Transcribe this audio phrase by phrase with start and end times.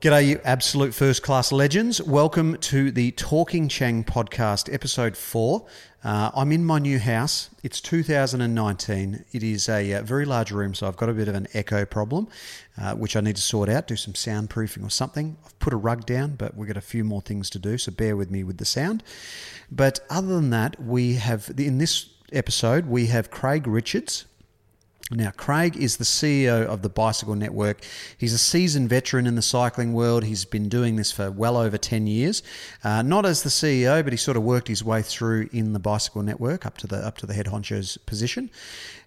[0.00, 2.00] G'day, you absolute first class legends.
[2.00, 5.66] Welcome to the Talking Chang podcast, episode four.
[6.02, 7.50] Uh, I'm in my new house.
[7.62, 9.26] It's 2019.
[9.30, 11.84] It is a, uh, very large room, so I've got a bit of an echo
[11.84, 12.28] problem,
[12.80, 15.36] uh, which I need to sort out, do some soundproofing or something.
[15.44, 17.92] I've put a rug down, but we've got a few more things to do, so
[17.92, 19.02] bear with me with the sound.
[19.70, 24.24] But other than that, we have, in this episode, we have Craig Richards.
[25.12, 27.84] Now, Craig is the CEO of the Bicycle Network.
[28.16, 30.22] He's a seasoned veteran in the cycling world.
[30.22, 32.44] He's been doing this for well over 10 years.
[32.84, 35.80] Uh, not as the CEO, but he sort of worked his way through in the
[35.80, 38.50] Bicycle Network up to the, up to the head honcho's position.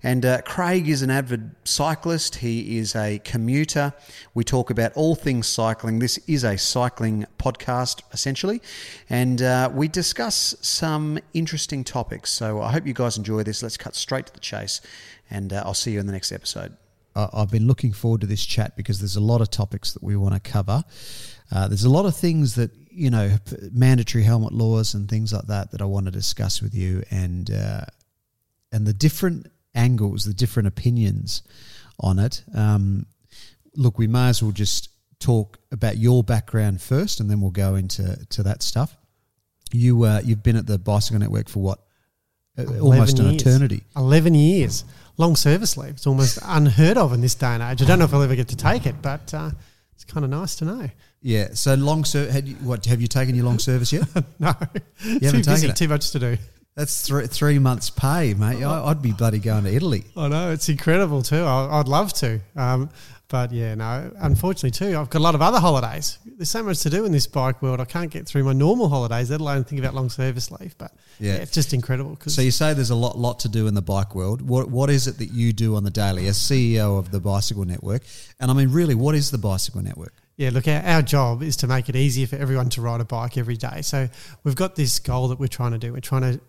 [0.05, 2.35] And uh, Craig is an avid cyclist.
[2.35, 3.93] He is a commuter.
[4.33, 5.99] We talk about all things cycling.
[5.99, 8.61] This is a cycling podcast, essentially.
[9.09, 12.33] And uh, we discuss some interesting topics.
[12.33, 13.63] So I hope you guys enjoy this.
[13.63, 14.81] Let's cut straight to the chase
[15.33, 16.77] and uh, I'll see you in the next episode.
[17.15, 20.15] I've been looking forward to this chat because there's a lot of topics that we
[20.15, 20.83] want to cover.
[21.51, 23.37] Uh, there's a lot of things that you know,
[23.71, 27.49] mandatory helmet laws and things like that that I want to discuss with you, and
[27.51, 27.85] uh,
[28.71, 31.41] and the different angles, the different opinions
[31.99, 32.43] on it.
[32.55, 33.07] Um,
[33.75, 37.75] look, we may as well just talk about your background first, and then we'll go
[37.75, 38.95] into to that stuff.
[39.71, 41.79] You uh, you've been at the Bicycle Network for what?
[42.57, 43.41] Almost an years.
[43.41, 43.83] eternity.
[43.95, 44.85] Eleven years
[45.17, 45.91] long service leave.
[45.91, 47.81] It's almost unheard of in this day and age.
[47.81, 49.51] I don't know if I'll ever get to take it, but uh,
[49.93, 50.89] it's kind of nice to know.
[51.21, 51.49] Yeah.
[51.53, 52.53] So long service.
[52.61, 54.07] What have you taken your long service yet?
[54.39, 54.53] no.
[55.03, 55.73] You too haven't busy.
[55.73, 56.37] Too much to do.
[56.75, 58.63] That's three three months' pay, mate.
[58.63, 60.05] I'd be bloody going to Italy.
[60.17, 61.43] I know it's incredible too.
[61.43, 62.39] I'd love to.
[62.55, 62.89] Um,
[63.33, 66.19] but yeah, no, unfortunately too, I've got a lot of other holidays.
[66.23, 67.79] There's so much to do in this bike world.
[67.79, 70.77] I can't get through my normal holidays, let alone think about long service leave.
[70.77, 72.15] But yeah, yeah it's just incredible.
[72.27, 74.43] so you say there's a lot, lot to do in the bike world.
[74.47, 77.65] What, what is it that you do on the daily as CEO of the Bicycle
[77.65, 78.03] Network?
[78.39, 80.13] And I mean, really, what is the Bicycle Network?
[80.37, 83.05] Yeah, look, our, our job is to make it easier for everyone to ride a
[83.05, 83.81] bike every day.
[83.81, 84.09] So
[84.43, 85.91] we've got this goal that we're trying to do.
[85.91, 86.41] We're trying to,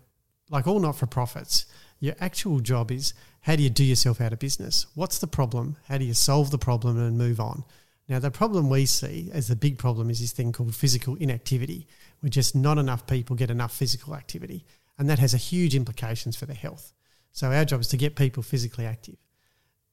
[0.51, 1.65] like all not for profits,
[1.99, 3.15] your actual job is
[3.45, 4.87] how do you do yourself out of business?
[4.95, 5.77] What's the problem?
[5.87, 7.63] How do you solve the problem and move on?
[8.09, 11.87] Now, the problem we see as the big problem is this thing called physical inactivity,
[12.21, 14.65] where just not enough people get enough physical activity.
[14.97, 16.91] And that has a huge implications for their health.
[17.33, 19.17] So, our job is to get people physically active.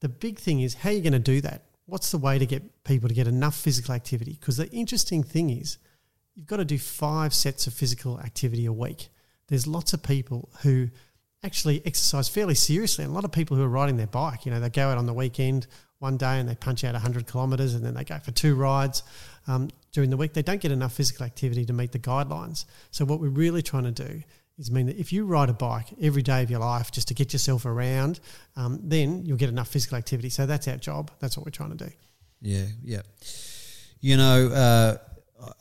[0.01, 1.65] The big thing is how are you going to do that?
[1.85, 4.39] What's the way to get people to get enough physical activity?
[4.41, 5.77] Because the interesting thing is,
[6.35, 9.11] you've got to do five sets of physical activity a week.
[9.49, 10.89] There's lots of people who
[11.45, 13.05] actually exercise fairly seriously.
[13.05, 14.99] And a lot of people who are riding their bike, you know, they go out
[14.99, 15.67] on the weekend
[15.99, 19.03] one day and they punch out 100 kilometres and then they go for two rides
[19.47, 20.33] um, during the week.
[20.35, 22.65] They don't get enough physical activity to meet the guidelines.
[22.91, 24.23] So, what we're really trying to do
[24.59, 27.15] is mean that if you ride a bike every day of your life just to
[27.15, 28.21] get yourself around,
[28.57, 30.29] um, then you'll get enough physical activity.
[30.29, 31.11] So, that's our job.
[31.21, 31.91] That's what we're trying to do.
[32.41, 33.03] Yeah, yeah.
[34.01, 34.97] You know, uh,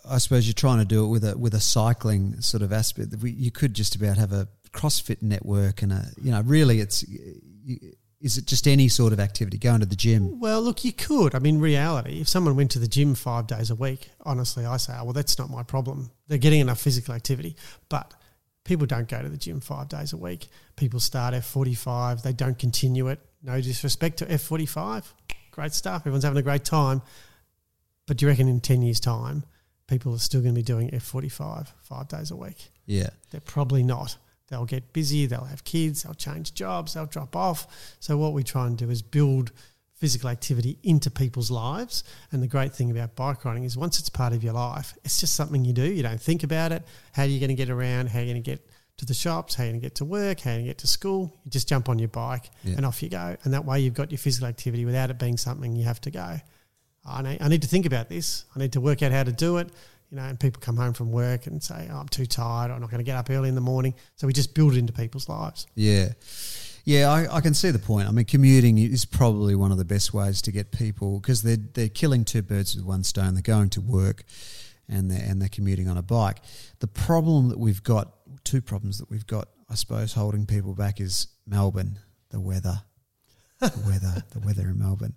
[0.09, 3.13] I suppose you're trying to do it with a with a cycling sort of aspect.
[3.23, 7.03] You could just about have a CrossFit network and a you know really it's
[8.21, 10.39] is it just any sort of activity going to the gym?
[10.39, 11.33] Well, look, you could.
[11.33, 14.77] I mean, reality, if someone went to the gym five days a week, honestly, I
[14.77, 16.11] say, oh, well, that's not my problem.
[16.27, 17.55] They're getting enough physical activity,
[17.89, 18.13] but
[18.63, 20.47] people don't go to the gym five days a week.
[20.75, 23.19] People start F45, they don't continue it.
[23.41, 25.03] No disrespect to F45,
[25.49, 26.03] great stuff.
[26.03, 27.01] Everyone's having a great time.
[28.05, 29.45] But do you reckon in 10 years' time,
[29.87, 32.69] people are still going to be doing F45 five days a week?
[32.85, 33.09] Yeah.
[33.31, 34.15] They're probably not.
[34.51, 37.95] They'll get busy, they'll have kids, they'll change jobs, they'll drop off.
[38.01, 39.53] So, what we try and do is build
[39.93, 42.03] physical activity into people's lives.
[42.33, 45.21] And the great thing about bike riding is once it's part of your life, it's
[45.21, 45.83] just something you do.
[45.83, 46.83] You don't think about it.
[47.13, 48.09] How are you going to get around?
[48.09, 48.67] How are you going to get
[48.97, 49.55] to the shops?
[49.55, 50.41] How are you going to get to work?
[50.41, 51.31] How are you going to get to school?
[51.45, 52.75] You just jump on your bike yeah.
[52.75, 53.37] and off you go.
[53.45, 56.11] And that way you've got your physical activity without it being something you have to
[56.11, 56.41] go.
[57.05, 58.43] I need, I need to think about this.
[58.53, 59.69] I need to work out how to do it
[60.11, 62.81] you know, and people come home from work and say, oh, I'm too tired, I'm
[62.81, 63.95] not going to get up early in the morning.
[64.17, 65.67] So we just build it into people's lives.
[65.73, 66.09] Yeah.
[66.83, 68.07] Yeah, I, I, can see the point.
[68.07, 71.57] I mean, commuting is probably one of the best ways to get people because they're,
[71.57, 73.35] they're killing two birds with one stone.
[73.35, 74.23] They're going to work
[74.89, 76.39] and they're, and they're commuting on a bike.
[76.79, 78.13] The problem that we've got,
[78.43, 81.99] two problems that we've got, I suppose, holding people back is Melbourne,
[82.31, 82.81] the weather
[83.61, 85.13] the weather, the weather in Melbourne.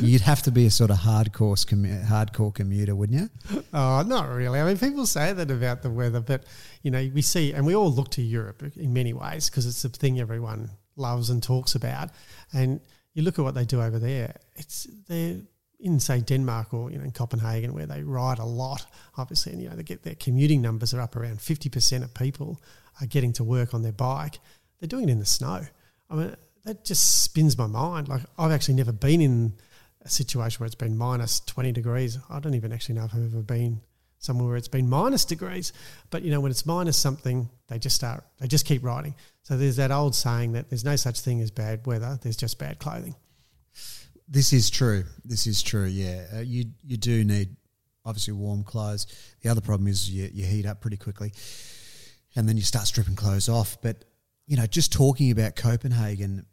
[0.00, 3.62] You'd have to be a sort of hardcore commu- hardcore commuter, wouldn't you?
[3.72, 4.60] Oh, not really.
[4.60, 6.44] I mean, people say that about the weather, but
[6.82, 9.82] you know, we see, and we all look to Europe in many ways because it's
[9.82, 12.10] the thing everyone loves and talks about.
[12.52, 12.80] And
[13.14, 14.36] you look at what they do over there.
[14.54, 15.36] It's they're
[15.80, 18.86] in say Denmark or you know in Copenhagen where they ride a lot,
[19.16, 22.14] obviously, and you know they get their commuting numbers are up around fifty percent of
[22.14, 22.60] people
[23.00, 24.38] are getting to work on their bike.
[24.80, 25.66] They're doing it in the snow.
[26.10, 26.36] I mean,
[26.68, 28.08] that just spins my mind.
[28.08, 29.54] Like I've actually never been in
[30.02, 32.18] a situation where it's been minus 20 degrees.
[32.30, 33.80] I don't even actually know if I've ever been
[34.18, 35.72] somewhere where it's been minus degrees.
[36.10, 39.14] But you know, when it's minus something, they just start, they just keep riding.
[39.42, 42.58] So there's that old saying that there's no such thing as bad weather, there's just
[42.58, 43.14] bad clothing.
[44.28, 45.04] This is true.
[45.24, 45.86] This is true.
[45.86, 47.56] Yeah, uh, you you do need
[48.04, 49.06] obviously warm clothes.
[49.40, 51.32] The other problem is you, you heat up pretty quickly,
[52.36, 53.78] and then you start stripping clothes off.
[53.80, 54.04] But
[54.46, 56.44] you know, just talking about Copenhagen,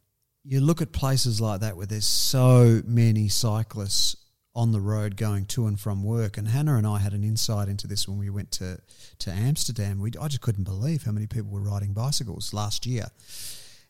[0.45, 4.15] you look at places like that where there's so many cyclists
[4.53, 6.37] on the road going to and from work.
[6.37, 8.79] And Hannah and I had an insight into this when we went to,
[9.19, 9.99] to Amsterdam.
[9.99, 13.07] We, I just couldn't believe how many people were riding bicycles last year.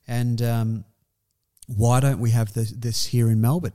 [0.07, 0.85] And um,
[1.67, 3.73] why don't we have this, this here in Melbourne?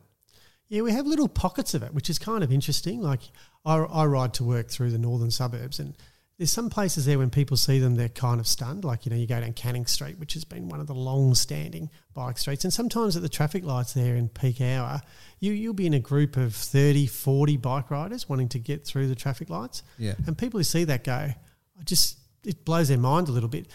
[0.68, 3.00] Yeah, we have little pockets of it, which is kind of interesting.
[3.00, 3.20] Like
[3.64, 5.96] I, I ride to work through the northern suburbs, and
[6.40, 8.82] there's some places there when people see them, they're kind of stunned.
[8.82, 11.34] Like, you know, you go down Canning Street, which has been one of the long
[11.34, 12.64] standing bike streets.
[12.64, 15.02] And sometimes at the traffic lights there in peak hour,
[15.38, 19.08] you, you'll be in a group of 30, 40 bike riders wanting to get through
[19.08, 19.82] the traffic lights.
[19.98, 20.14] Yeah.
[20.26, 23.66] And people who see that go, I just, it blows their mind a little bit.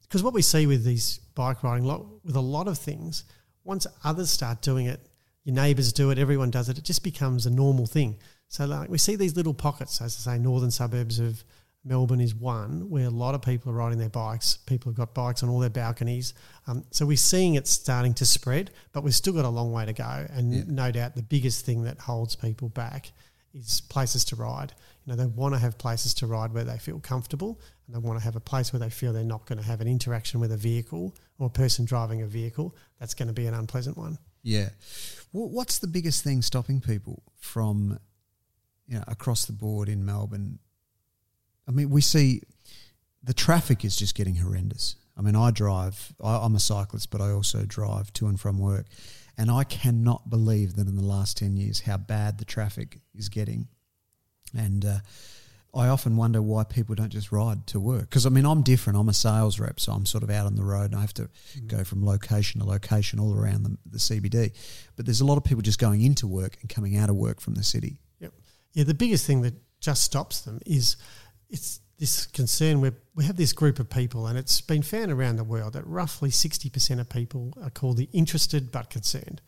[0.00, 3.24] Because what we see with these bike riding, lot, with a lot of things,
[3.62, 5.06] once others start doing it,
[5.44, 8.16] your neighbours do it, everyone does it, it just becomes a normal thing.
[8.48, 11.44] So, like, we see these little pockets, as I say, northern suburbs of
[11.86, 14.56] Melbourne is one where a lot of people are riding their bikes.
[14.66, 16.34] People have got bikes on all their balconies.
[16.66, 19.86] Um, so we're seeing it starting to spread, but we've still got a long way
[19.86, 20.26] to go.
[20.30, 20.62] And Yeah.
[20.66, 23.12] no doubt the biggest thing that holds people back
[23.54, 24.74] is places to ride.
[25.04, 28.00] You know, they want to have places to ride where they feel comfortable and they
[28.00, 30.40] want to have a place where they feel they're not going to have an interaction
[30.40, 32.74] with a vehicle or a person driving a vehicle.
[32.98, 34.18] That's going to be an unpleasant one.
[34.42, 34.70] Yeah.
[35.30, 38.00] Wh- What's the biggest thing stopping people from,
[38.88, 40.58] you know, across the board in Melbourne?
[41.68, 42.42] I mean, we see
[43.22, 44.96] the traffic is just getting horrendous.
[45.16, 48.58] I mean, I drive, I, I'm a cyclist, but I also drive to and from
[48.58, 48.86] work.
[49.38, 53.28] And I cannot believe that in the last 10 years how bad the traffic is
[53.28, 53.68] getting.
[54.56, 54.98] And uh,
[55.74, 58.02] I often wonder why people don't just ride to work.
[58.08, 58.98] Because, I mean, I'm different.
[58.98, 61.14] I'm a sales rep, so I'm sort of out on the road and I have
[61.14, 61.28] to
[61.66, 64.52] go from location to location all around the, the CBD.
[64.96, 67.40] But there's a lot of people just going into work and coming out of work
[67.40, 67.98] from the city.
[68.20, 68.32] Yep.
[68.72, 70.96] Yeah, the biggest thing that just stops them is
[71.48, 75.36] it's this concern where we have this group of people, and it's been found around
[75.36, 79.40] the world that roughly 60% of people are called the interested but concerned.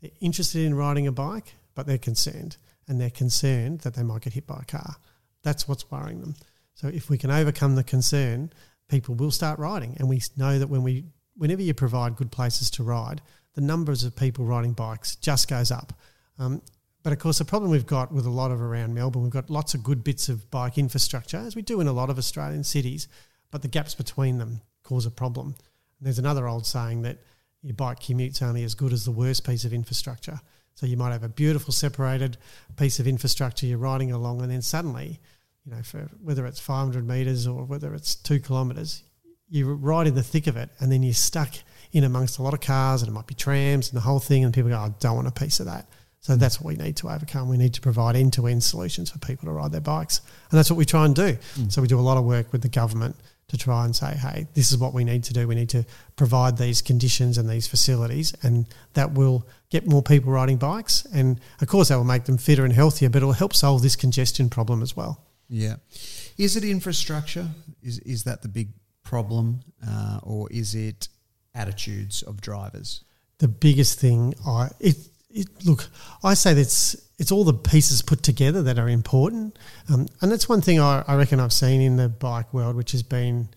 [0.00, 4.22] They're interested in riding a bike, but they're concerned, and they're concerned that they might
[4.22, 4.96] get hit by a car.
[5.42, 6.34] That's what's worrying them.
[6.74, 8.52] So if we can overcome the concern,
[8.88, 11.04] people will start riding, and we know that when we,
[11.36, 13.22] whenever you provide good places to ride,
[13.54, 15.92] the numbers of people riding bikes just goes up.
[16.38, 16.60] Um,
[17.04, 19.50] but of course, the problem we've got with a lot of around Melbourne, we've got
[19.50, 22.64] lots of good bits of bike infrastructure, as we do in a lot of Australian
[22.64, 23.08] cities,
[23.50, 25.48] but the gaps between them cause a problem.
[25.48, 27.18] And there's another old saying that
[27.62, 30.40] your bike commute's only as good as the worst piece of infrastructure.
[30.76, 32.38] So you might have a beautiful separated
[32.78, 35.20] piece of infrastructure you're riding along, and then suddenly,
[35.66, 39.02] you know, for whether it's 500 metres or whether it's two kilometres,
[39.50, 41.52] you're right in the thick of it, and then you're stuck
[41.92, 44.42] in amongst a lot of cars, and it might be trams and the whole thing,
[44.42, 45.86] and people go, I don't want a piece of that.
[46.24, 47.50] So that's what we need to overcome.
[47.50, 50.22] We need to provide end to end solutions for people to ride their bikes.
[50.50, 51.36] And that's what we try and do.
[51.68, 53.16] So we do a lot of work with the government
[53.48, 55.46] to try and say, hey, this is what we need to do.
[55.46, 55.84] We need to
[56.16, 61.04] provide these conditions and these facilities, and that will get more people riding bikes.
[61.12, 63.82] And of course, that will make them fitter and healthier, but it will help solve
[63.82, 65.26] this congestion problem as well.
[65.50, 65.76] Yeah.
[66.38, 67.48] Is it infrastructure?
[67.82, 68.70] Is, is that the big
[69.02, 69.60] problem?
[69.86, 71.08] Uh, or is it
[71.54, 73.04] attitudes of drivers?
[73.38, 74.96] the biggest thing I it,
[75.34, 75.88] it look
[76.22, 79.58] I say that's it's all the pieces put together that are important,
[79.92, 82.92] um, and that's one thing I, I reckon I've seen in the bike world, which
[82.92, 83.48] has been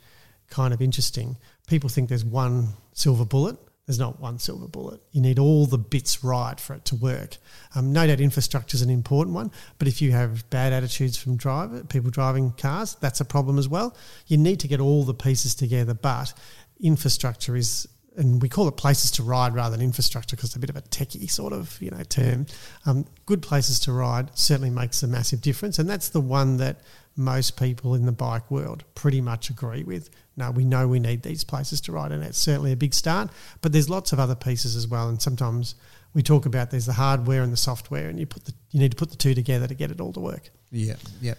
[0.49, 1.37] kind of interesting.
[1.67, 3.57] People think there's one silver bullet.
[3.87, 5.01] There's not one silver bullet.
[5.11, 7.37] You need all the bits right for it to work.
[7.73, 11.37] Um, no doubt infrastructure is an important one, but if you have bad attitudes from
[11.37, 13.95] driver people driving cars, that's a problem as well.
[14.27, 16.33] You need to get all the pieces together, but
[16.81, 20.59] infrastructure is and we call it places to ride rather than infrastructure because it's a
[20.59, 22.47] bit of a techie sort of you know term.
[22.85, 26.81] Um, good places to ride certainly makes a massive difference, and that's the one that
[27.15, 30.09] most people in the bike world pretty much agree with.
[30.35, 33.29] No, we know we need these places to ride, and that's certainly a big start.
[33.61, 35.75] But there's lots of other pieces as well, and sometimes
[36.13, 38.91] we talk about there's the hardware and the software, and you put the you need
[38.91, 40.49] to put the two together to get it all to work.
[40.71, 41.35] Yeah, yeah.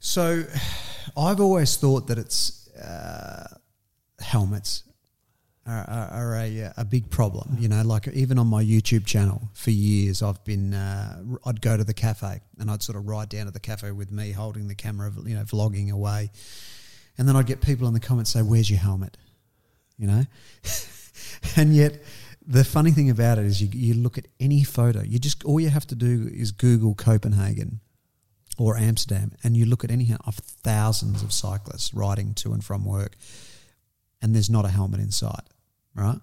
[0.00, 0.44] So
[1.16, 3.58] I've always thought that it's uh,
[4.20, 4.84] helmets
[5.66, 7.56] are, are, are a, a big problem.
[7.58, 11.76] You know, like even on my YouTube channel for years, I've been, uh, I'd go
[11.76, 14.68] to the cafe and I'd sort of ride down to the cafe with me holding
[14.68, 16.30] the camera, you know, vlogging away.
[17.16, 19.16] And then I'd get people in the comments say, Where's your helmet?
[19.96, 20.22] You know?
[21.56, 22.02] and yet,
[22.46, 25.58] the funny thing about it is you, you look at any photo, you just all
[25.58, 27.80] you have to do is Google Copenhagen
[28.58, 32.84] or Amsterdam, and you look at any of thousands of cyclists riding to and from
[32.84, 33.16] work,
[34.22, 35.42] and there's not a helmet in sight,
[35.94, 36.18] right?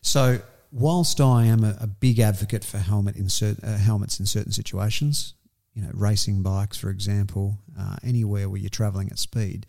[0.00, 4.26] So whilst I am a, a big advocate for helmet in cert, uh, helmets in
[4.26, 5.34] certain situations,
[5.74, 9.66] you know, racing bikes, for example, uh, anywhere where you're traveling at speed,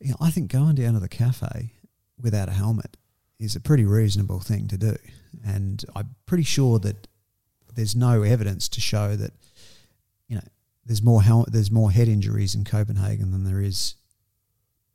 [0.00, 1.72] you know, I think going down to the cafe
[2.20, 2.96] without a helmet
[3.38, 4.96] is a pretty reasonable thing to do.
[5.44, 7.08] And I'm pretty sure that
[7.74, 9.32] there's no evidence to show that,
[10.28, 10.42] you know,
[10.84, 13.94] there's more hel- there's more head injuries in Copenhagen than there is.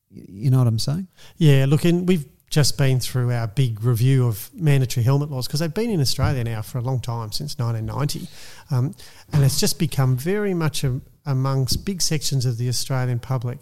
[0.10, 1.08] You know what I'm saying?
[1.38, 5.60] Yeah, look, and we've just been through our big review of mandatory helmet laws because
[5.60, 8.27] they've been in Australia now for a long time since 1990,
[8.72, 8.96] um,
[9.34, 13.60] and it's just become very much a, amongst big sections of the Australian public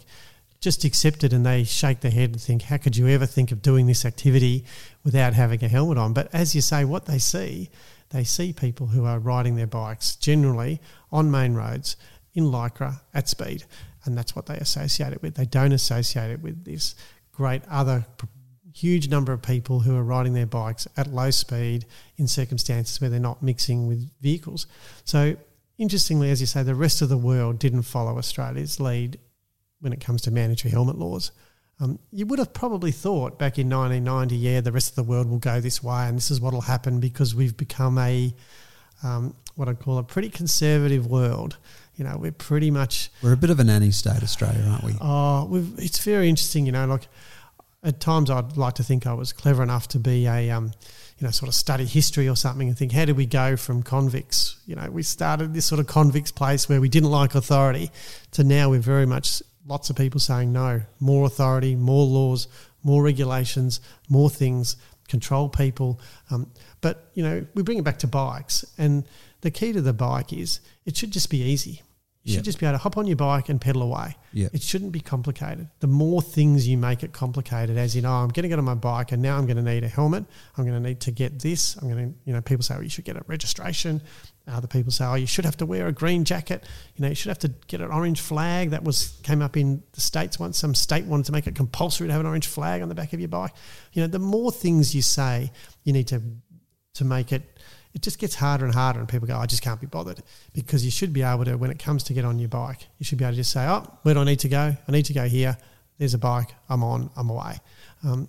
[0.60, 3.62] just accepted and they shake their head and think, how could you ever think of
[3.62, 4.64] doing this activity
[5.04, 6.12] without having a helmet on?
[6.12, 7.70] But as you say, what they see,
[8.10, 10.80] they see people who are riding their bikes generally
[11.12, 11.96] on main roads
[12.34, 13.64] in Lycra at speed,
[14.04, 15.34] and that's what they associate it with.
[15.34, 16.94] They don't associate it with this
[17.32, 18.06] great other
[18.76, 21.86] huge number of people who are riding their bikes at low speed
[22.18, 24.66] in circumstances where they're not mixing with vehicles.
[25.04, 25.36] So,
[25.78, 29.18] interestingly, as you say, the rest of the world didn't follow Australia's lead
[29.80, 31.32] when it comes to mandatory helmet laws.
[31.80, 35.28] Um, you would have probably thought back in 1990, yeah, the rest of the world
[35.28, 38.34] will go this way and this is what will happen because we've become a,
[39.02, 41.56] um, what I'd call a pretty conservative world.
[41.96, 43.10] You know, we're pretty much.
[43.22, 44.92] We're a bit of a nanny state, Australia, aren't we?
[45.00, 47.08] Oh, it's very interesting, you know, like
[47.86, 50.72] at times I'd like to think I was clever enough to be a, um,
[51.18, 53.84] you know, sort of study history or something and think, how did we go from
[53.84, 54.56] convicts?
[54.66, 57.92] You know, we started this sort of convicts place where we didn't like authority
[58.32, 62.48] to now we're very much lots of people saying no, more authority, more laws,
[62.82, 64.76] more regulations, more things,
[65.06, 66.00] control people.
[66.32, 66.50] Um,
[66.80, 68.64] but, you know, we bring it back to bikes.
[68.76, 69.06] And
[69.42, 71.82] the key to the bike is it should just be easy.
[72.26, 74.16] You should just be able to hop on your bike and pedal away.
[74.32, 74.48] Yeah.
[74.52, 75.68] It shouldn't be complicated.
[75.78, 78.58] The more things you make it complicated, as you oh, know, I'm going to get
[78.58, 80.24] on my bike and now I'm going to need a helmet.
[80.56, 81.76] I'm going to need to get this.
[81.76, 84.02] I'm going to, you know, people say, well, you should get a registration.
[84.48, 86.64] Other people say, oh, you should have to wear a green jacket.
[86.96, 88.70] You know, you should have to get an orange flag.
[88.70, 90.58] That was came up in the states once.
[90.58, 93.12] Some state wanted to make it compulsory to have an orange flag on the back
[93.12, 93.52] of your bike.
[93.92, 95.52] You know, the more things you say,
[95.84, 96.20] you need to
[96.94, 97.55] to make it
[97.96, 100.22] it just gets harder and harder, and people go, I just can't be bothered.
[100.52, 103.06] Because you should be able to, when it comes to get on your bike, you
[103.06, 104.76] should be able to just say, Oh, where do I need to go?
[104.86, 105.56] I need to go here.
[105.96, 106.50] There's a bike.
[106.68, 107.08] I'm on.
[107.16, 107.58] I'm away.
[108.04, 108.28] Um,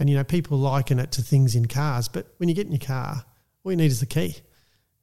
[0.00, 2.72] and, you know, people liken it to things in cars, but when you get in
[2.72, 3.24] your car,
[3.62, 4.34] all you need is the key.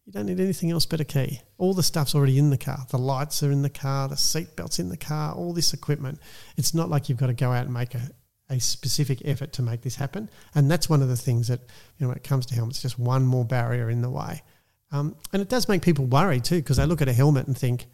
[0.06, 1.40] You don't need anything else but a key.
[1.58, 2.86] All the stuff's already in the car.
[2.90, 6.20] The lights are in the car, the seat belt's in the car, all this equipment.
[6.58, 8.10] It's not like you've got to go out and make a,
[8.52, 10.30] a specific effort to make this happen.
[10.54, 13.00] And that's one of the things that, you know, when it comes to helmets, just
[13.00, 14.44] one more barrier in the way.
[14.92, 17.58] Um, and it does make people worry too, because they look at a helmet and
[17.58, 17.88] think,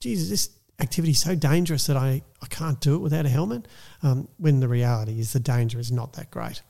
[0.00, 0.50] Jesus, this
[0.80, 3.68] activity is so dangerous that I, I can't do it without a helmet.
[4.02, 6.60] Um, when the reality is the danger is not that great.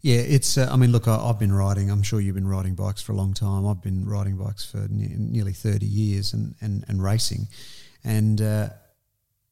[0.00, 0.56] Yeah, it's.
[0.56, 1.90] Uh, I mean, look, I, have been riding.
[1.90, 3.66] I'm sure you've been riding bikes for a long time.
[3.66, 7.48] I've been riding bikes for ne- nearly 30 years and and, and racing,
[8.04, 8.68] and uh,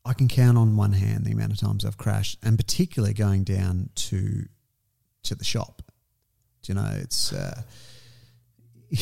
[0.05, 3.45] I can count on one hand the amount of times I've crashed, and particularly going
[3.45, 4.47] down to
[5.25, 5.83] to the shop.
[6.63, 7.63] Do you know, it's uh,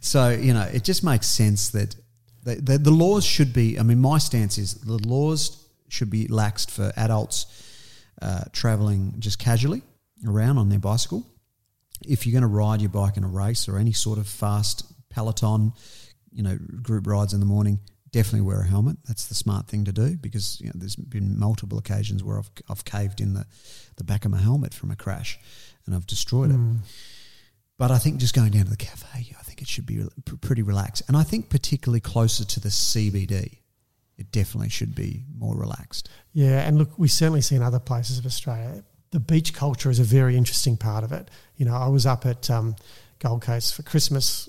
[0.00, 1.96] so you know it just makes sense that
[2.42, 3.78] the, the, the laws should be.
[3.78, 7.46] I mean, my stance is the laws should be laxed for adults
[8.22, 9.82] uh, traveling just casually
[10.26, 11.26] around on their bicycle.
[12.06, 14.84] If you're going to ride your bike in a race or any sort of fast
[15.10, 15.72] peloton,
[16.32, 17.80] you know, group rides in the morning,
[18.16, 18.96] definitely wear a helmet.
[19.06, 22.50] That's the smart thing to do because you know, there's been multiple occasions where I've,
[22.70, 23.44] I've caved in the,
[23.96, 25.38] the back of my helmet from a crash
[25.84, 26.54] and I've destroyed mm.
[26.54, 26.56] it.
[26.56, 26.76] Hmm.
[27.78, 30.02] But I think just going down to the cafe, I think it should be
[30.40, 31.02] pretty relaxed.
[31.08, 33.58] And I think particularly closer to the CBD,
[34.16, 36.08] it definitely should be more relaxed.
[36.32, 39.98] Yeah, and look, we certainly see in other places of Australia, the beach culture is
[39.98, 41.30] a very interesting part of it.
[41.58, 42.76] You know, I was up at um,
[43.18, 44.48] Gold Coast for Christmas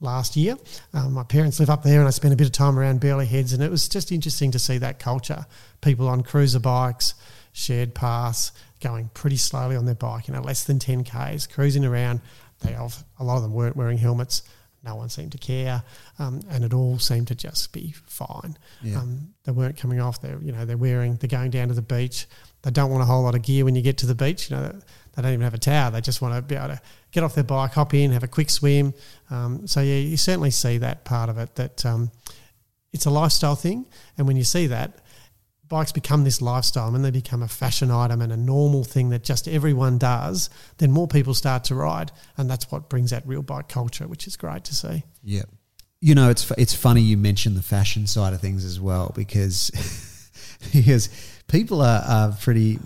[0.00, 0.56] last year.
[0.92, 3.24] Um, my parents live up there, and I spent a bit of time around Burleigh
[3.24, 5.46] Heads, and it was just interesting to see that culture.
[5.80, 7.14] People on cruiser bikes,
[7.52, 11.84] shared paths, going pretty slowly on their bike, you know, less than 10 Ks, cruising
[11.84, 12.20] around.
[12.60, 14.42] They have, a lot of them weren't wearing helmets.
[14.84, 15.82] No one seemed to care,
[16.20, 18.56] um, and it all seemed to just be fine.
[18.80, 19.00] Yeah.
[19.00, 20.20] Um, they weren't coming off.
[20.20, 21.16] They're you know they're wearing.
[21.16, 22.26] They're going down to the beach.
[22.62, 24.50] They don't want a whole lot of gear when you get to the beach.
[24.50, 24.80] You know
[25.18, 25.90] they don't even have a towel.
[25.90, 28.28] They just want to be able to get off their bike, hop in, have a
[28.28, 28.94] quick swim.
[29.30, 31.56] Um, so yeah, you certainly see that part of it.
[31.56, 32.12] That um,
[32.92, 35.00] it's a lifestyle thing, and when you see that,
[35.66, 39.24] bikes become this lifestyle and they become a fashion item and a normal thing that
[39.24, 43.42] just everyone does, then more people start to ride, and that's what brings that real
[43.42, 45.02] bike culture, which is great to see.
[45.24, 45.42] Yeah.
[46.00, 49.72] You know, it's it's funny you mentioned the fashion side of things as well because
[50.72, 51.08] because
[51.48, 52.78] people are, are pretty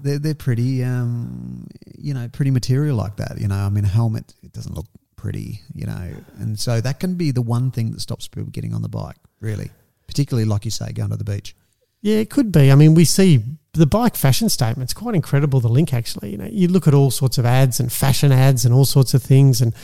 [0.00, 3.40] they're they're pretty um, you know pretty material like that.
[3.40, 4.86] You know, I mean, a helmet it doesn't look
[5.16, 8.74] pretty, you know, and so that can be the one thing that stops people getting
[8.74, 9.16] on the bike.
[9.40, 9.70] Really,
[10.06, 11.54] particularly like you say, going to the beach.
[12.00, 12.70] Yeah, it could be.
[12.70, 14.86] I mean, we see the bike fashion statement.
[14.86, 15.58] It's quite incredible.
[15.60, 18.64] The link actually, you know, you look at all sorts of ads and fashion ads
[18.64, 19.74] and all sorts of things, and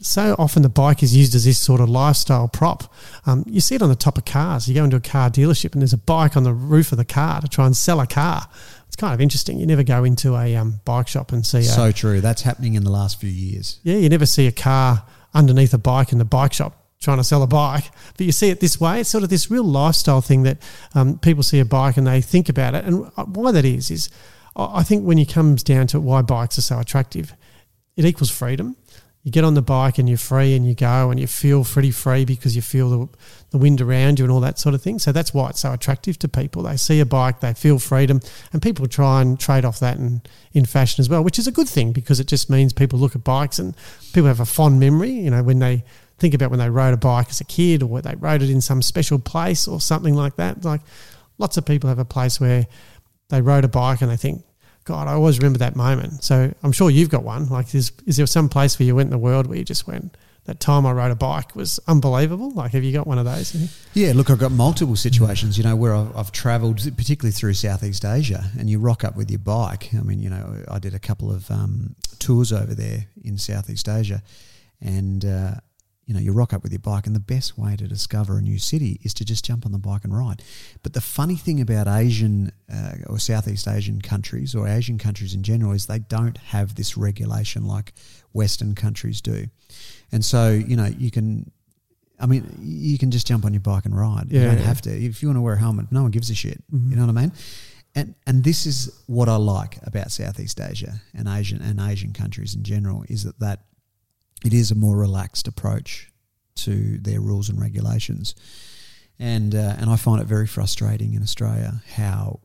[0.00, 2.92] so often the bike is used as this sort of lifestyle prop.
[3.26, 4.68] Um, you see it on the top of cars.
[4.68, 7.04] You go into a car dealership and there's a bike on the roof of the
[7.04, 8.48] car to try and sell a car.
[8.92, 9.58] It's kind of interesting.
[9.58, 11.60] You never go into a um, bike shop and see.
[11.60, 12.20] A, So true.
[12.20, 13.80] That's happening in the last few years.
[13.82, 17.24] yeah, you never see a car underneath a bike in the bike shop trying to
[17.24, 19.00] sell a bike, but you see it this way.
[19.00, 20.58] It's sort of this real lifestyle thing that
[20.94, 22.84] um, people see a bike and they think about it.
[22.84, 24.10] And uh, why that is is,
[24.54, 27.34] I I think when it comes down to why bikes are so attractive,
[27.96, 28.76] it equals freedom.
[29.24, 31.92] You get on the bike and you're free and you go and you feel pretty
[31.92, 33.08] free because you feel the,
[33.50, 34.98] the wind around you and all that sort of thing.
[34.98, 36.64] So that's why it's so attractive to people.
[36.64, 38.20] They see a bike, they feel freedom,
[38.52, 41.52] and people try and trade off that in, in fashion as well, which is a
[41.52, 43.76] good thing because it just means people look at bikes and
[44.12, 45.84] people have a fond memory, you know, when they
[46.18, 48.60] think about when they rode a bike as a kid or they rode it in
[48.60, 50.64] some special place or something like that.
[50.64, 50.80] Like
[51.38, 52.66] lots of people have a place where
[53.28, 54.44] they rode a bike and they think,
[54.84, 56.24] God, I always remember that moment.
[56.24, 57.48] So I'm sure you've got one.
[57.48, 59.86] Like, is, is there some place where you went in the world where you just
[59.86, 62.50] went, that time I rode a bike was unbelievable?
[62.50, 63.54] Like, have you got one of those?
[63.94, 68.06] Yeah, look, I've got multiple situations, you know, where I've, I've travelled, particularly through Southeast
[68.06, 69.90] Asia, and you rock up with your bike.
[69.92, 73.86] I mean, you know, I did a couple of um, tours over there in Southeast
[73.86, 74.22] Asia,
[74.80, 75.54] and, uh,
[76.06, 78.42] you know, you rock up with your bike, and the best way to discover a
[78.42, 80.42] new city is to just jump on the bike and ride.
[80.82, 85.42] But the funny thing about Asian uh, or Southeast Asian countries or Asian countries in
[85.42, 87.92] general is they don't have this regulation like
[88.32, 89.46] Western countries do.
[90.10, 91.50] And so, you know, you can
[92.22, 94.30] I mean, you can just jump on your bike and ride.
[94.30, 94.62] you don't yeah.
[94.62, 94.90] have to.
[94.90, 96.62] If you want to wear a helmet, no one gives a shit.
[96.72, 96.90] Mhm.
[96.90, 97.32] You know what I mean?
[97.94, 102.54] And and this is what I like about Southeast Asia and Asian and Asian countries
[102.54, 103.60] in general is that that
[104.44, 106.10] it is a more relaxed approach
[106.54, 108.34] to their rules and regulations.
[109.18, 112.40] And uh, and I find it very frustrating in Australia how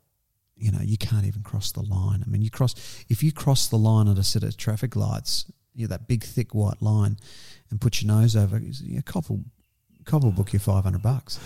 [0.56, 2.24] you know you can't even cross the line.
[2.26, 2.76] I mean, you cross
[3.10, 6.24] if you cross the line at a set of traffic lights, you know, that big
[6.24, 7.18] thick white line,
[7.70, 8.58] and put your nose over,
[8.98, 9.44] a cop will,
[10.06, 11.40] cop will book you five hundred bucks.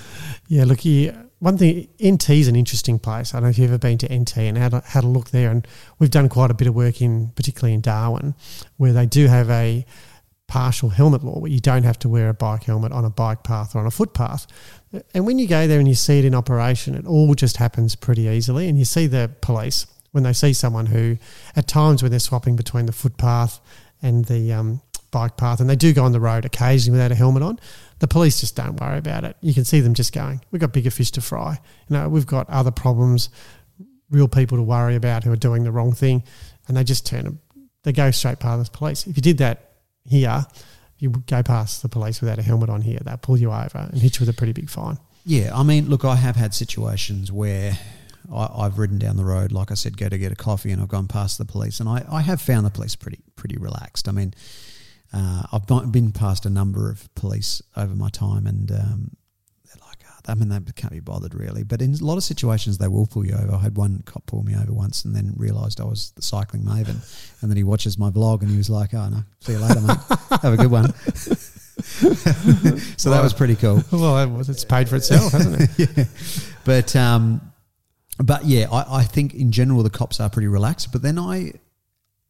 [0.47, 3.33] Yeah, look, you, one thing, NT is an interesting place.
[3.33, 5.31] I don't know if you've ever been to NT and had a, had a look
[5.31, 5.49] there.
[5.49, 8.35] And we've done quite a bit of work in, particularly in Darwin,
[8.77, 9.85] where they do have a
[10.51, 13.41] partial helmet law where you don't have to wear a bike helmet on a bike
[13.41, 14.45] path or on a footpath.
[15.13, 17.95] And when you go there and you see it in operation, it all just happens
[17.95, 18.67] pretty easily.
[18.67, 21.17] And you see the police when they see someone who,
[21.55, 23.61] at times when they're swapping between the footpath
[24.01, 27.15] and the um, bike path, and they do go on the road occasionally without a
[27.15, 27.57] helmet on,
[27.99, 29.37] the police just don't worry about it.
[29.39, 32.27] You can see them just going, "We've got bigger fish to fry." You know, we've
[32.27, 33.29] got other problems,
[34.09, 36.23] real people to worry about who are doing the wrong thing,
[36.67, 37.23] and they just turn.
[37.23, 37.39] Them.
[37.83, 39.07] They go straight past the police.
[39.07, 39.70] If you did that
[40.05, 40.45] here,
[40.97, 42.99] you go past the police without a helmet on here.
[43.03, 44.97] They'll pull you over and hit you with a pretty big fine.
[45.25, 47.77] Yeah, I mean, look, I have had situations where
[48.33, 50.81] I, I've ridden down the road, like I said, go to get a coffee, and
[50.81, 54.07] I've gone past the police, and I, I have found the police pretty pretty relaxed.
[54.07, 54.33] I mean,
[55.13, 59.11] uh, I've been past a number of police over my time, and um,
[60.27, 61.63] I mean, they can't be bothered really.
[61.63, 63.55] But in a lot of situations, they will pull you over.
[63.55, 66.63] I had one cop pull me over once, and then realised I was the cycling
[66.63, 66.99] maven,
[67.41, 69.81] and then he watches my vlog, and he was like, "Oh no, see you later,
[69.81, 69.97] mate.
[70.41, 70.93] Have a good one."
[72.97, 73.83] so that was pretty cool.
[73.91, 75.69] Well, it's paid for itself, hasn't it?
[75.97, 76.05] yeah.
[76.63, 77.41] But um,
[78.17, 80.91] but yeah, I, I think in general the cops are pretty relaxed.
[80.91, 81.53] But then I,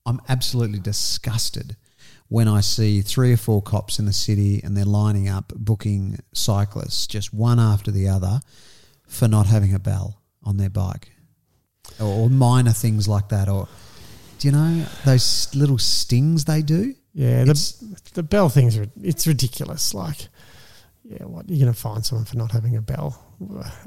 [0.06, 1.76] I'm absolutely disgusted
[2.32, 6.18] when I see three or four cops in the city and they're lining up booking
[6.32, 8.40] cyclists just one after the other
[9.06, 11.12] for not having a bell on their bike,
[12.00, 13.68] or, or minor things like that, or
[14.40, 16.96] do you know those little stings they do?
[17.14, 19.94] Yeah, the, the bell things are it's ridiculous.
[19.94, 20.30] Like,
[21.04, 23.22] yeah, what you're going to find someone for not having a bell,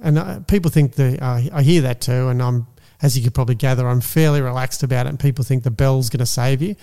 [0.02, 2.66] and uh, people think the uh, I hear that too, and I'm
[3.04, 5.10] as you could probably gather, I'm fairly relaxed about it.
[5.10, 6.74] And people think the bell's going to save you.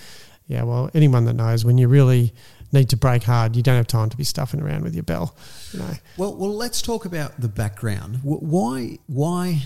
[0.52, 2.34] Yeah, well, anyone that knows when you really
[2.74, 5.34] need to brake hard, you don't have time to be stuffing around with your bell.
[5.72, 8.20] You know, Well, well, let's talk about the background.
[8.22, 9.62] Why, why,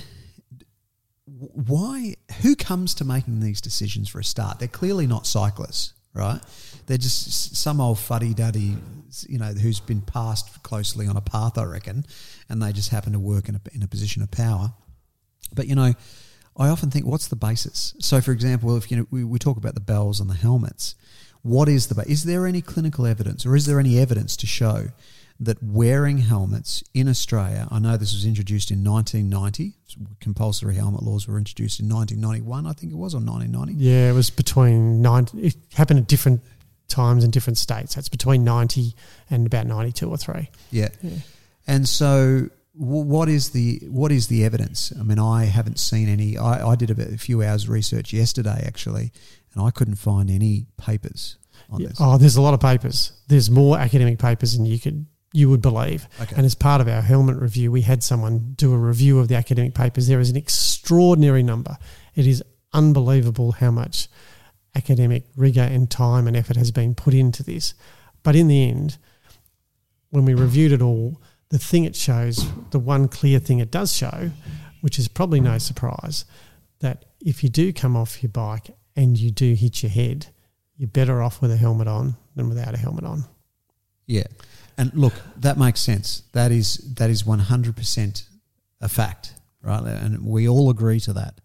[1.25, 2.13] why?
[2.43, 4.59] Who comes to making these decisions for a start?
[4.59, 6.39] They're clearly not cyclists, right?
[6.85, 8.77] They're just some old fuddy duddy,
[9.27, 12.05] you know, who's been passed closely on a path, I reckon,
[12.47, 14.71] and they just happen to work in a, in a position of power.
[15.51, 15.95] But you know,
[16.57, 17.93] I often think, what's the basis?
[17.99, 20.95] So, for example, if you know we, we talk about the bells and the helmets,
[21.41, 24.87] what is the is there any clinical evidence or is there any evidence to show
[25.39, 27.67] that wearing helmets in Australia?
[27.69, 29.73] I know this was introduced in 1990.
[30.19, 33.73] Compulsory helmet laws were introduced in 1991, I think it was, or 1990.
[33.73, 35.27] Yeah, it was between nine.
[35.35, 36.41] It happened at different
[36.87, 37.97] times in different states.
[37.97, 38.93] It's between 90
[39.29, 40.49] and about 92 or three.
[40.71, 40.89] Yeah.
[41.01, 41.17] Yeah.
[41.67, 44.91] And so, what is the what is the evidence?
[44.99, 46.37] I mean, I haven't seen any.
[46.37, 49.11] I, I did a, bit, a few hours research yesterday, actually,
[49.53, 51.37] and I couldn't find any papers
[51.69, 51.89] on Yeah.
[51.89, 51.97] this.
[51.99, 53.13] Oh, there's a lot of papers.
[53.27, 56.07] There's more academic papers than you could you would believe.
[56.21, 56.35] Okay.
[56.35, 59.35] And as part of our helmet review, we had someone do a review of the
[59.35, 60.07] academic papers.
[60.07, 61.77] There is an extraordinary number.
[62.15, 62.41] It is
[62.73, 64.07] unbelievable how much
[64.75, 67.73] academic rigor and time and effort has been put into this.
[68.23, 68.97] But in the end,
[70.09, 73.93] when we reviewed it all, the thing it shows, the one clear thing it does
[73.93, 74.31] show,
[74.81, 76.25] which is probably no surprise,
[76.79, 80.27] that if you do come off your bike and you do hit your head,
[80.77, 83.23] you're better off with a helmet on than without a helmet on.
[84.07, 84.27] Yeah,
[84.77, 86.23] and look, that makes sense.
[86.33, 88.27] That is that is one hundred percent
[88.81, 89.83] a fact, right?
[89.83, 91.41] And we all agree to that.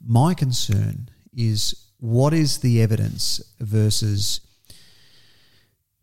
[0.00, 4.40] My concern is what is the evidence versus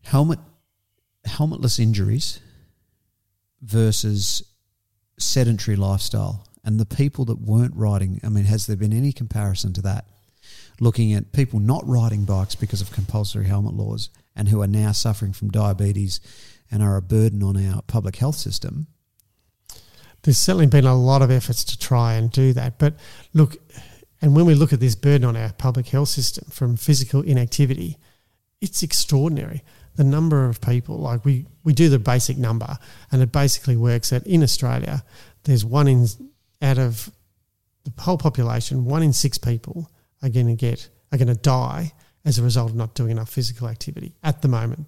[0.04, 0.40] helmet
[1.26, 2.40] helmetless injuries
[3.64, 4.44] versus
[5.18, 8.20] sedentary lifestyle and the people that weren't riding.
[8.24, 10.06] I mean, has there been any comparison to that?
[10.80, 14.92] Looking at people not riding bikes because of compulsory helmet laws and who are now
[14.92, 16.20] suffering from diabetes
[16.72, 18.88] and are a burden on our public health system.
[20.24, 22.80] There's certainly been a lot of efforts to try and do that.
[22.80, 22.96] But
[23.34, 23.58] look,
[24.22, 27.98] and when we look at this burden on our public health system from physical inactivity,
[28.62, 29.64] it's extraordinary.
[29.96, 32.78] The number of people, like we, we do the basic number,
[33.12, 35.04] and it basically works that in Australia,
[35.44, 36.08] there's one in
[36.62, 37.12] out of
[37.84, 41.92] the whole population, one in six people are going to get are going to die
[42.26, 44.88] as a result of not doing enough physical activity at the moment.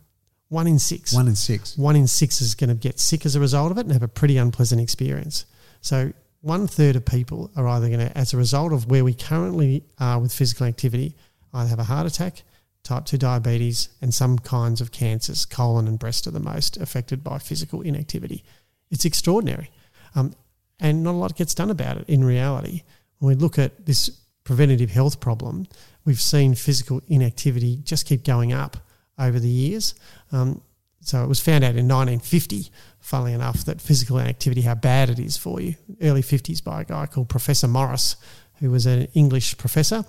[0.50, 1.78] One in six One in six.
[1.78, 4.04] one in six is going to get sick as a result of it and have
[4.04, 5.46] a pretty unpleasant experience.
[5.82, 9.16] So, one third of people are either going to, as a result of where we
[9.16, 11.16] currently are with physical activity,
[11.54, 12.44] either have a heart attack,
[12.86, 15.46] type 2 diabetes, and some kinds of cancers.
[15.46, 18.44] Colon and breast are the most affected by physical inactivity.
[18.92, 19.72] It's extraordinary.
[20.14, 20.34] Um,
[20.80, 22.84] and not a lot gets done about it in reality.
[23.20, 24.10] When we look at this
[24.44, 25.68] preventative health problem,
[26.06, 28.78] we've seen physical inactivity just keep going up
[29.18, 29.96] over the years.
[30.32, 30.62] Um,
[31.02, 32.70] so it was found out in 1950,
[33.00, 35.76] funnily enough, that physical inactivity, how bad it is for you.
[36.02, 38.16] Early 50s by a guy called Professor Morris,
[38.60, 40.06] who was an English professor,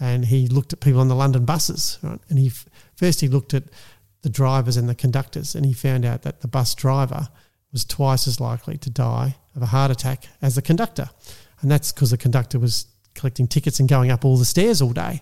[0.00, 1.98] and he looked at people on the London buses.
[2.02, 2.20] Right?
[2.28, 2.50] And he
[2.96, 3.64] first he looked at
[4.22, 7.28] the drivers and the conductors, and he found out that the bus driver
[7.72, 11.10] was twice as likely to die of a heart attack as the conductor,
[11.60, 14.92] and that's because the conductor was collecting tickets and going up all the stairs all
[14.92, 15.20] day.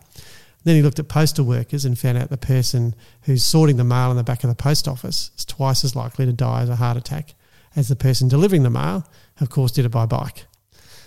[0.64, 4.10] Then he looked at postal workers and found out the person who's sorting the mail
[4.10, 6.76] in the back of the post office is twice as likely to die of a
[6.76, 7.34] heart attack
[7.74, 9.06] as the person delivering the mail,
[9.40, 10.44] of course, did it by bike.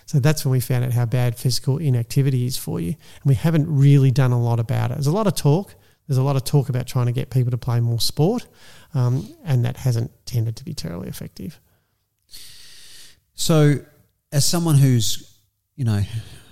[0.05, 2.89] So that's when we found out how bad physical inactivity is for you.
[2.89, 4.95] And we haven't really done a lot about it.
[4.95, 5.73] There's a lot of talk.
[6.07, 8.47] There's a lot of talk about trying to get people to play more sport,
[8.93, 11.59] um, and that hasn't tended to be terribly effective.
[13.33, 13.79] So,
[14.31, 15.39] as someone who's,
[15.75, 16.03] you know,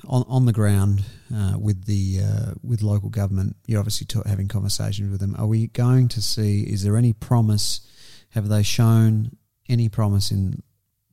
[0.07, 4.47] on, on the ground uh, with the uh, with local government, you're obviously ta- having
[4.47, 5.35] conversations with them.
[5.37, 6.63] Are we going to see?
[6.63, 7.87] Is there any promise?
[8.31, 9.37] Have they shown
[9.69, 10.63] any promise in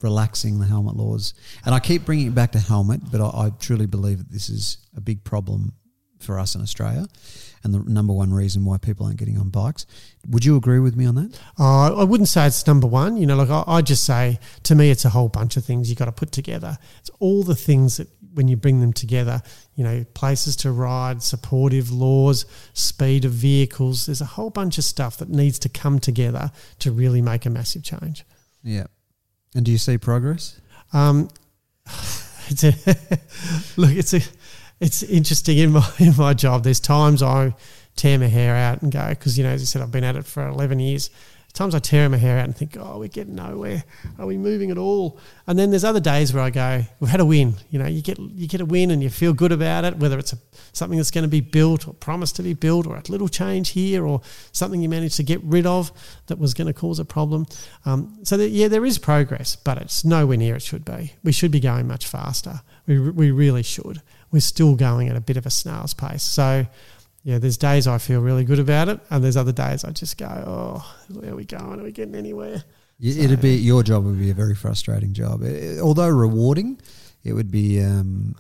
[0.02, 1.34] relaxing the helmet laws?
[1.64, 4.48] And I keep bringing it back to helmet, but I, I truly believe that this
[4.48, 5.72] is a big problem
[6.18, 7.06] for us in Australia,
[7.64, 9.86] and the number one reason why people aren't getting on bikes.
[10.28, 11.40] Would you agree with me on that?
[11.58, 13.16] Uh, I wouldn't say it's number one.
[13.16, 15.88] You know, like I, I just say to me, it's a whole bunch of things
[15.88, 16.78] you've got to put together.
[17.00, 19.42] It's all the things that when you bring them together,
[19.74, 24.06] you know, places to ride, supportive laws, speed of vehicles.
[24.06, 27.50] There's a whole bunch of stuff that needs to come together to really make a
[27.50, 28.24] massive change.
[28.62, 28.86] Yeah.
[29.54, 30.60] And do you see progress?
[30.92, 31.28] Um,
[32.48, 32.72] it's a
[33.76, 33.90] look.
[33.90, 34.20] It's a
[34.80, 36.64] it's interesting in my in my job.
[36.64, 37.54] There's times I
[37.96, 40.16] tear my hair out and go because you know as I said I've been at
[40.16, 41.10] it for 11 years.
[41.52, 43.82] Times I tear my hair out and think, oh, we're getting nowhere.
[44.18, 45.18] Are we moving at all?
[45.46, 47.54] And then there's other days where I go, we've had a win.
[47.70, 50.18] You know, you get you get a win and you feel good about it, whether
[50.18, 50.38] it's a,
[50.72, 53.70] something that's going to be built or promised to be built, or a little change
[53.70, 54.20] here, or
[54.52, 55.90] something you managed to get rid of
[56.28, 57.46] that was going to cause a problem.
[57.84, 61.14] Um, so that, yeah, there is progress, but it's nowhere near it should be.
[61.24, 62.60] We should be going much faster.
[62.86, 64.02] We we really should.
[64.30, 66.22] We're still going at a bit of a snail's pace.
[66.22, 66.66] So
[67.22, 70.16] yeah, there's days I feel really good about it, and there's other days I just
[70.18, 71.80] go, oh, where are we going?
[71.80, 72.64] Are we getting anywhere?
[73.02, 76.78] Y- It'd be your job would be a very frustrating job, Eh, although rewarding.
[77.24, 78.34] it would be, um,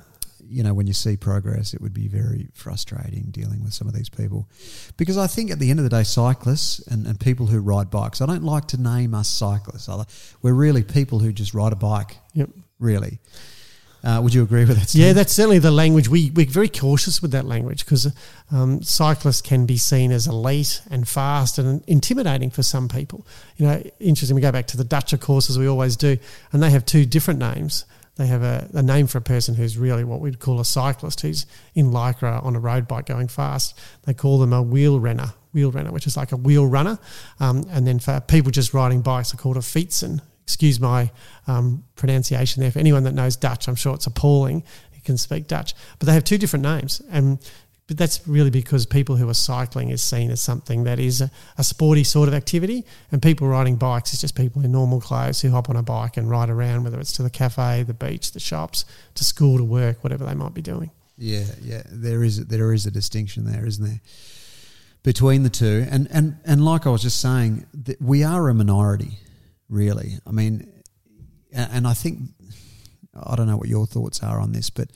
[0.48, 3.94] you know, when you see progress, it would be very frustrating dealing with some of
[3.94, 4.48] these people.
[4.96, 7.90] Because I think at the end of the day, cyclists and, and people who ride
[7.90, 9.88] bikes, I don't like to name us cyclists.
[9.88, 10.08] I like-
[10.42, 12.50] We're really people who just ride a bike, Yep.
[12.78, 13.18] really.
[14.02, 14.94] Uh, would you agree with that?
[14.94, 16.08] Yeah, that's certainly the language.
[16.08, 18.12] We, we're very cautious with that language because
[18.50, 23.26] um, cyclists can be seen as elite and fast and intimidating for some people.
[23.56, 26.16] You know, interesting, we go back to the Dutcher courses, we always do,
[26.52, 27.84] and they have two different names.
[28.16, 31.20] They have a, a name for a person who's really what we'd call a cyclist,
[31.20, 33.78] who's in Lycra on a road bike going fast.
[34.04, 36.98] They call them a wheel runner, wheel renner, which is like a wheel runner.
[37.38, 40.20] Um, and then for people just riding bikes, are called a fietsen.
[40.50, 41.12] Excuse my
[41.46, 42.72] um, pronunciation there.
[42.72, 44.64] For anyone that knows Dutch, I'm sure it's appalling.
[44.92, 47.38] Who can speak Dutch, but they have two different names, and
[47.86, 51.30] but that's really because people who are cycling is seen as something that is a,
[51.58, 55.40] a sporty sort of activity, and people riding bikes is just people in normal clothes
[55.40, 58.32] who hop on a bike and ride around, whether it's to the cafe, the beach,
[58.32, 58.84] the shops,
[59.14, 60.90] to school, to work, whatever they might be doing.
[61.18, 61.82] Yeah, yeah.
[61.90, 64.00] There is there is a distinction there, isn't there,
[65.02, 65.86] between the two?
[65.90, 67.66] And and and like I was just saying,
[68.00, 69.18] we are a minority,
[69.70, 70.18] really.
[70.26, 70.70] I mean,
[71.52, 72.20] and I think
[73.14, 74.90] I don't know what your thoughts are on this, but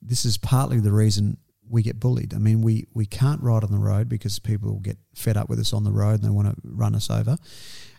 [0.00, 1.36] this is partly the reason
[1.68, 2.34] we get bullied.
[2.34, 5.60] I mean, we we can't ride on the road because people get fed up with
[5.60, 7.36] us on the road and they want to run us over.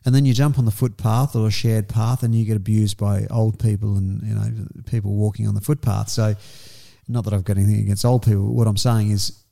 [0.03, 2.97] And then you jump on the footpath or a shared path, and you get abused
[2.97, 6.09] by old people and you know people walking on the footpath.
[6.09, 6.35] So
[7.07, 8.53] not that I've got anything against old people.
[8.53, 9.43] What I'm saying is,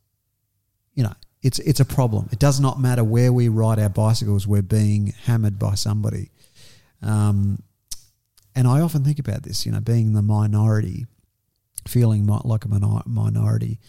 [0.96, 2.30] you know, it's it's a problem.
[2.32, 4.48] It does not matter where we ride our bicycles.
[4.48, 6.32] We're being hammered by somebody,
[7.02, 7.62] um,
[8.56, 9.66] and I often think about this.
[9.66, 11.06] You know, being the minority,
[11.88, 13.80] feeling like a minor- minority,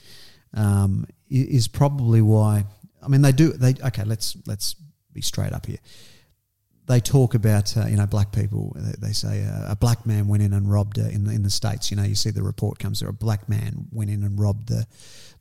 [0.55, 2.65] um, is probably why.
[3.03, 3.53] I mean, they do.
[3.53, 4.05] They okay.
[4.05, 4.77] Let's let's
[5.13, 5.79] be straight up here.
[6.87, 8.77] They talk about uh, you know black people.
[8.77, 11.43] They, they say uh, a black man went in and robbed uh, in the, in
[11.43, 11.91] the states.
[11.91, 13.09] You know, you see the report comes there.
[13.09, 14.87] A black man went in and robbed the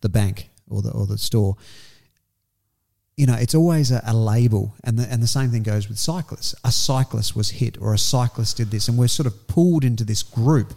[0.02, 1.56] the bank or the or the store.
[3.20, 6.00] You know, it's always a, a label, and the and the same thing goes with
[6.00, 6.56] cyclists.
[6.64, 10.06] A cyclist was hit, or a cyclist did this, and we're sort of pulled into
[10.06, 10.74] this group.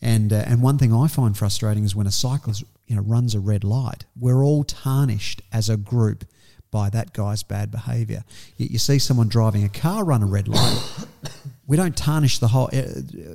[0.00, 3.34] And uh, and one thing I find frustrating is when a cyclist you know runs
[3.34, 6.24] a red light, we're all tarnished as a group
[6.70, 8.22] by that guy's bad behaviour.
[8.56, 11.06] Yet you see someone driving a car run a red light,
[11.66, 12.84] we don't tarnish the whole uh,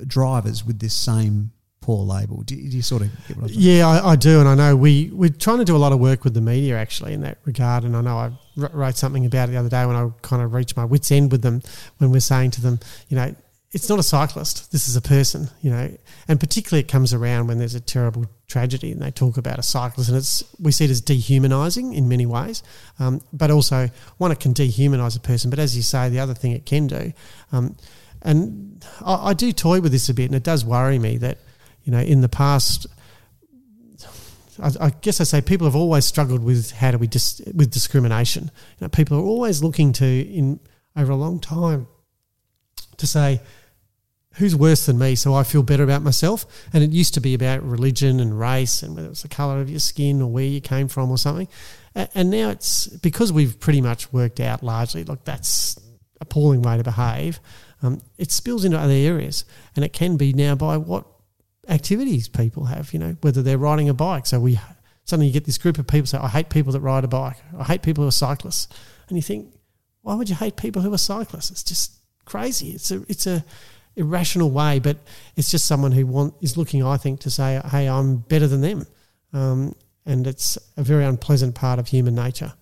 [0.06, 2.42] drivers with this same poor label.
[2.42, 3.56] Do, you- do you sort of get what I'm?
[3.58, 6.00] Yeah, I, I do, and I know we we're trying to do a lot of
[6.00, 7.84] work with the media actually in that regard.
[7.84, 10.54] And I know I wrote something about it the other day when I kind of
[10.54, 11.60] reached my wits end with them
[11.98, 13.34] when we're saying to them, you know,
[13.72, 14.70] it's not a cyclist.
[14.70, 15.96] This is a person, you know,
[16.28, 19.62] and particularly it comes around when there's a terrible tragedy and they talk about a
[19.62, 22.62] cyclist, and it's we see it as dehumanising in many ways,
[22.98, 25.48] um, but also one it can dehumanise a person.
[25.50, 27.12] But as you say, the other thing it can do,
[27.50, 27.76] um,
[28.20, 31.38] and I, I do toy with this a bit, and it does worry me that
[31.84, 32.86] you know in the past
[34.62, 38.44] I, guess I say people have always struggled with how do we dis, with discrimination.
[38.78, 40.60] You know, people are always looking to in
[40.96, 41.88] over a long time
[42.98, 43.40] to say
[44.34, 46.46] who's worse than me, so I feel better about myself.
[46.72, 49.68] And it used to be about religion and race and whether it's the color of
[49.68, 51.48] your skin or where you came from or something.
[51.94, 55.04] And now it's because we've pretty much worked out largely.
[55.04, 55.78] Look, that's
[56.20, 57.40] appalling way to behave.
[57.82, 59.44] Um, it spills into other areas,
[59.76, 61.04] and it can be now by what
[61.68, 64.26] activities people have, you know, whether they're riding a bike.
[64.26, 64.58] So we
[65.04, 67.36] suddenly you get this group of people say, I hate people that ride a bike.
[67.58, 68.68] I hate people who are cyclists.
[69.08, 69.52] And you think,
[70.02, 71.50] why would you hate people who are cyclists?
[71.50, 71.92] It's just
[72.24, 72.70] crazy.
[72.70, 73.44] It's a it's a
[73.96, 74.98] irrational way, but
[75.36, 78.60] it's just someone who want is looking, I think, to say, hey, I'm better than
[78.60, 78.86] them.
[79.32, 82.54] Um, and it's a very unpleasant part of human nature.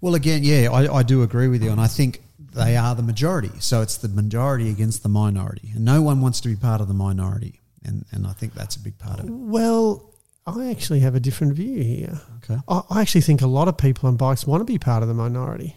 [0.00, 3.02] Well, again, yeah, I, I do agree with you, and I think they are the
[3.02, 3.50] majority.
[3.60, 6.88] So it's the majority against the minority, and no one wants to be part of
[6.88, 9.32] the minority, and and I think that's a big part of it.
[9.32, 10.12] Well,
[10.46, 12.20] I actually have a different view here.
[12.38, 12.60] Okay.
[12.68, 15.08] I, I actually think a lot of people on bikes want to be part of
[15.08, 15.76] the minority.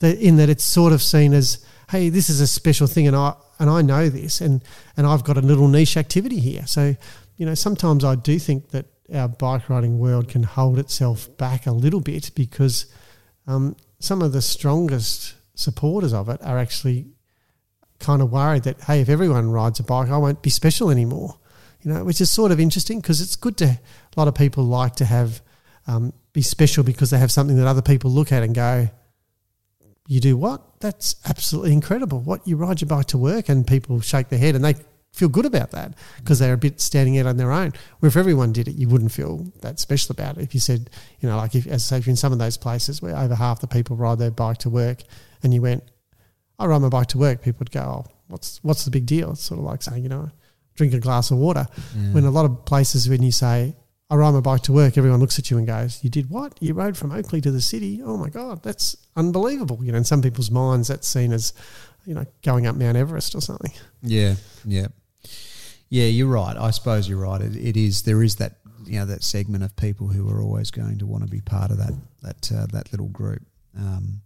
[0.00, 3.16] That in that it's sort of seen as, hey, this is a special thing, and
[3.16, 4.62] I and I know this, and
[4.96, 6.66] and I've got a little niche activity here.
[6.66, 6.94] So,
[7.36, 11.66] you know, sometimes I do think that our bike riding world can hold itself back
[11.66, 12.86] a little bit because
[13.46, 17.06] um, some of the strongest supporters of it are actually
[17.98, 21.38] kind of worried that hey, if everyone rides a bike, I won't be special anymore.
[21.82, 23.80] You know, which is sort of interesting because it's good to a
[24.16, 25.40] lot of people like to have
[25.86, 28.88] um, be special because they have something that other people look at and go,
[30.06, 30.80] "You do what?
[30.80, 32.20] That's absolutely incredible!
[32.20, 34.74] What you ride your bike to work?" And people shake their head and they
[35.12, 37.72] feel good about that because they're a bit standing out on their own.
[37.98, 40.42] Where if everyone did it, you wouldn't feel that special about it.
[40.42, 42.38] If you said, you know, like if, as I say, if you're in some of
[42.38, 45.02] those places where over half the people ride their bike to work,
[45.42, 45.84] and you went,
[46.58, 49.32] I ride my bike to work, people would go, oh, what's what's the big deal?
[49.32, 50.30] It's sort of like saying, you know,
[50.74, 51.66] drink a glass of water.
[51.96, 52.12] Yeah.
[52.12, 53.74] When a lot of places, when you say,
[54.10, 56.56] I ride my bike to work, everyone looks at you and goes, You did what?
[56.60, 58.00] You rode from Oakleigh to the city?
[58.02, 59.80] Oh my God, that's unbelievable.
[59.82, 61.52] You know, in some people's minds, that's seen as,
[62.06, 63.72] you know, going up Mount Everest or something.
[64.02, 64.86] Yeah, yeah,
[65.90, 66.06] yeah.
[66.06, 66.56] You're right.
[66.56, 67.42] I suppose you're right.
[67.42, 68.02] It, it is.
[68.02, 71.24] There is that you know that segment of people who are always going to want
[71.24, 71.92] to be part of that
[72.22, 73.42] that uh, that little group.
[73.76, 74.22] Um,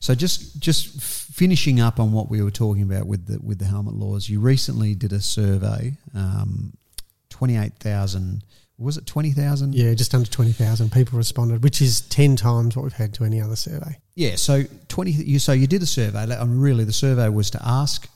[0.00, 3.64] so just just finishing up on what we were talking about with the with the
[3.64, 4.28] helmet laws.
[4.28, 5.94] You recently did a survey.
[6.14, 6.72] Um,
[7.28, 8.42] Twenty eight thousand.
[8.78, 9.74] Was it twenty thousand?
[9.74, 13.40] Yeah, just under 20,000 people responded, which is 10 times what we've had to any
[13.40, 13.98] other survey.
[14.14, 15.12] Yeah, so twenty.
[15.12, 16.26] You so you did a survey.
[16.26, 18.08] Mean, really, the survey was to ask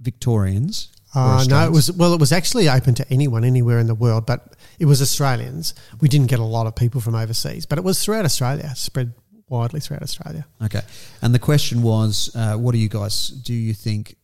[0.00, 0.88] Victorians.
[1.14, 2.14] or Uh, no, it was well.
[2.14, 5.74] It was actually open to anyone anywhere in the world, but it was Australians.
[6.00, 9.14] We didn't get a lot of people from overseas, but it was throughout Australia, spread
[9.48, 10.46] widely throughout Australia.
[10.62, 10.82] Okay,
[11.22, 13.54] and the question was, uh, what do you guys do?
[13.54, 14.16] You think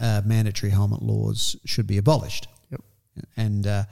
[0.00, 2.48] uh, mandatory helmet laws should be abolished?
[2.70, 2.80] Yep.
[3.36, 3.84] And uh,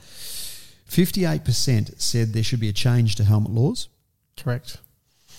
[0.85, 3.89] fifty-eight percent said there should be a change to helmet laws.
[4.37, 4.77] Correct.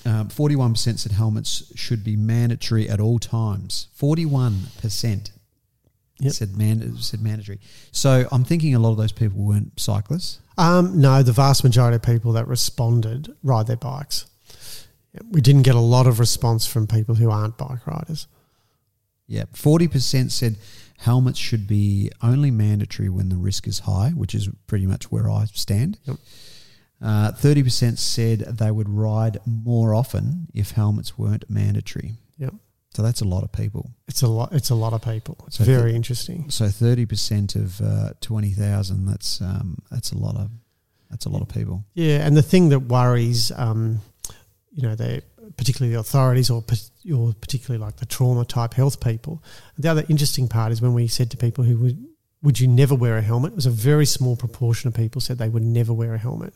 [0.05, 3.89] Um, Forty-one percent said helmets should be mandatory at all times.
[3.95, 5.33] Forty-one percent
[6.21, 6.33] Yep.
[6.35, 7.59] said man said mandatory.
[7.91, 10.39] So I'm thinking a lot of those people weren't cyclists.
[10.57, 14.27] Um, no, the vast majority of people that responded ride their bikes.
[15.31, 18.27] We didn't get a lot of response from people who aren't bike riders.
[19.27, 20.57] Yeah, forty percent said
[20.99, 25.31] helmets should be only mandatory when the risk is high, which is pretty much where
[25.31, 25.99] I stand.
[26.05, 26.17] Yep.
[27.01, 32.13] Uh, Thirty percent said they would ride more often if helmets weren't mandatory.
[32.39, 32.55] Yep.
[32.95, 33.91] So that's a lot of people.
[34.09, 34.53] It's a lot.
[34.53, 35.37] It's a lot of people.
[35.47, 36.51] It's So very the- interesting.
[36.51, 39.07] So thirty percent of uh, twenty thousand.
[39.07, 40.51] That's um, that's a lot of
[41.11, 41.85] that's a lot of people.
[41.95, 44.01] Yeah, and the thing that worries, um,
[44.75, 45.21] you know, they
[45.57, 46.65] particularly the authorities or
[47.15, 49.43] or particularly like the trauma type health people.
[49.79, 52.07] The other interesting part is when we said to people who would
[52.43, 53.53] would you never wear a helmet?
[53.53, 56.55] It was a very small proportion of people said they would never wear a helmet.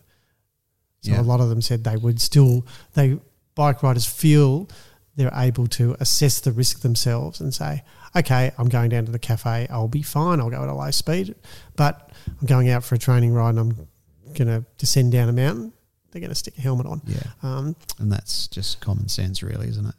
[1.03, 1.21] So Yeah.
[1.21, 3.19] a lot of them said they would still they
[3.55, 4.69] bike riders feel
[5.17, 7.83] they're able to assess the risk themselves and say,
[8.15, 10.91] okay, I'm going down to the cafe, I'll be fine, I'll go at a low
[10.91, 11.35] speed,
[11.75, 13.89] but I'm going out for a training ride and I'm
[14.35, 15.73] going to descend down a mountain.
[16.17, 17.03] They're going to stick a helmet on.
[17.07, 19.95] Yeah, Um, and that's just common sense, really, isn't it?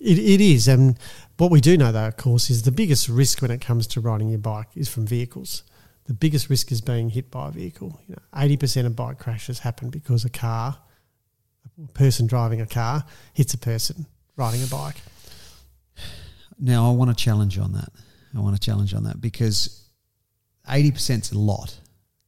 [0.00, 0.66] it, it is.
[0.66, 0.98] And
[1.36, 4.00] what we do know, though, of course, is the biggest risk when it comes to
[4.00, 5.62] riding your bike is from vehicles.
[6.06, 8.00] The biggest risk is being hit by a vehicle.
[8.08, 10.76] You know, eighty percent of bike crashes happen because a car,
[11.80, 14.96] a person driving a car, hits a person riding a bike.
[16.58, 17.90] Now I want to challenge on that.
[18.36, 19.88] I want to challenge on that because
[20.68, 21.78] eighty percent's a lot,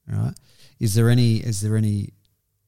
[0.07, 0.35] right?
[0.79, 2.13] Is there any is there any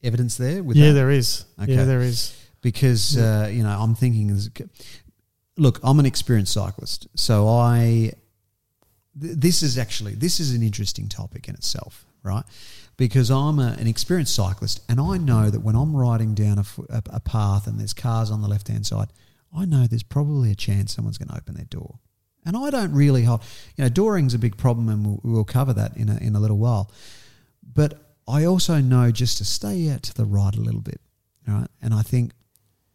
[0.04, 0.92] evidence there with yeah, that?
[0.94, 1.44] there is.
[1.60, 1.74] Okay.
[1.74, 2.36] Yeah, there is.
[2.60, 4.38] because uh, you know I'm thinking.
[5.56, 8.12] Look, I'm an experienced cyclist, so I.
[9.20, 12.44] th- This is actually this is an interesting topic in itself, right?
[12.96, 17.20] Because I'm a, an experienced cyclist, and I know that when I'm riding down a
[17.20, 19.08] path and there's cars on the left hand side,
[19.56, 21.98] I know there's probably a chance someone's going to open their door,
[22.44, 23.42] and I don't really hold.
[23.76, 26.40] You know, dooring's a big problem, and we'll, we'll cover that in a, in a
[26.40, 26.90] little while.
[27.62, 31.00] But I also know just to stay out to the right a little bit,
[31.46, 31.68] right?
[31.82, 32.32] And I think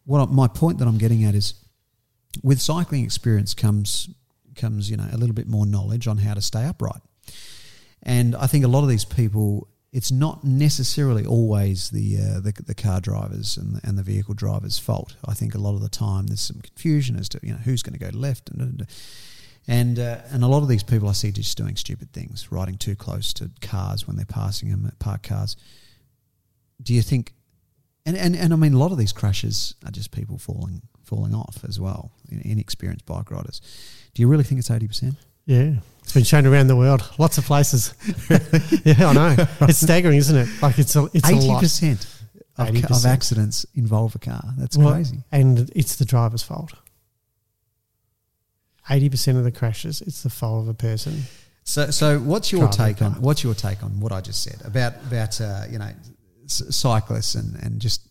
[0.04, 1.54] what I, my point that I'm getting at is,
[2.42, 4.08] with cycling experience comes
[4.56, 7.02] comes you know a little bit more knowledge on how to stay upright,
[8.02, 9.68] and I think a lot of these people.
[9.92, 14.34] It's not necessarily always the, uh, the the car drivers and the, and the vehicle
[14.34, 15.16] drivers' fault.
[15.26, 17.82] I think a lot of the time there's some confusion as to you know who's
[17.82, 18.86] going to go left and and
[19.98, 22.96] uh, and a lot of these people I see just doing stupid things, riding too
[22.96, 25.56] close to cars when they're passing them at parked cars.
[26.82, 27.34] Do you think?
[28.06, 31.34] And, and and I mean, a lot of these crashes are just people falling falling
[31.34, 33.60] off as well, inexperienced bike riders.
[34.14, 35.14] Do you really think it's eighty percent?
[35.46, 37.94] Yeah, it's been shown around the world, lots of places.
[38.84, 39.46] yeah, I know.
[39.62, 40.48] It's staggering, isn't it?
[40.62, 42.06] Like it's a it's eighty percent
[42.56, 44.42] of, of accidents involve a car.
[44.58, 45.18] That's Well, crazy.
[45.30, 46.72] And it's the driver's fault.
[48.90, 51.22] 80% of the crashes, it's the fault of a person.
[51.64, 53.22] So, so what's your Driving take on car.
[53.22, 55.90] what's your take on what I just said about about uh, you know
[56.46, 58.10] c- cyclists and and just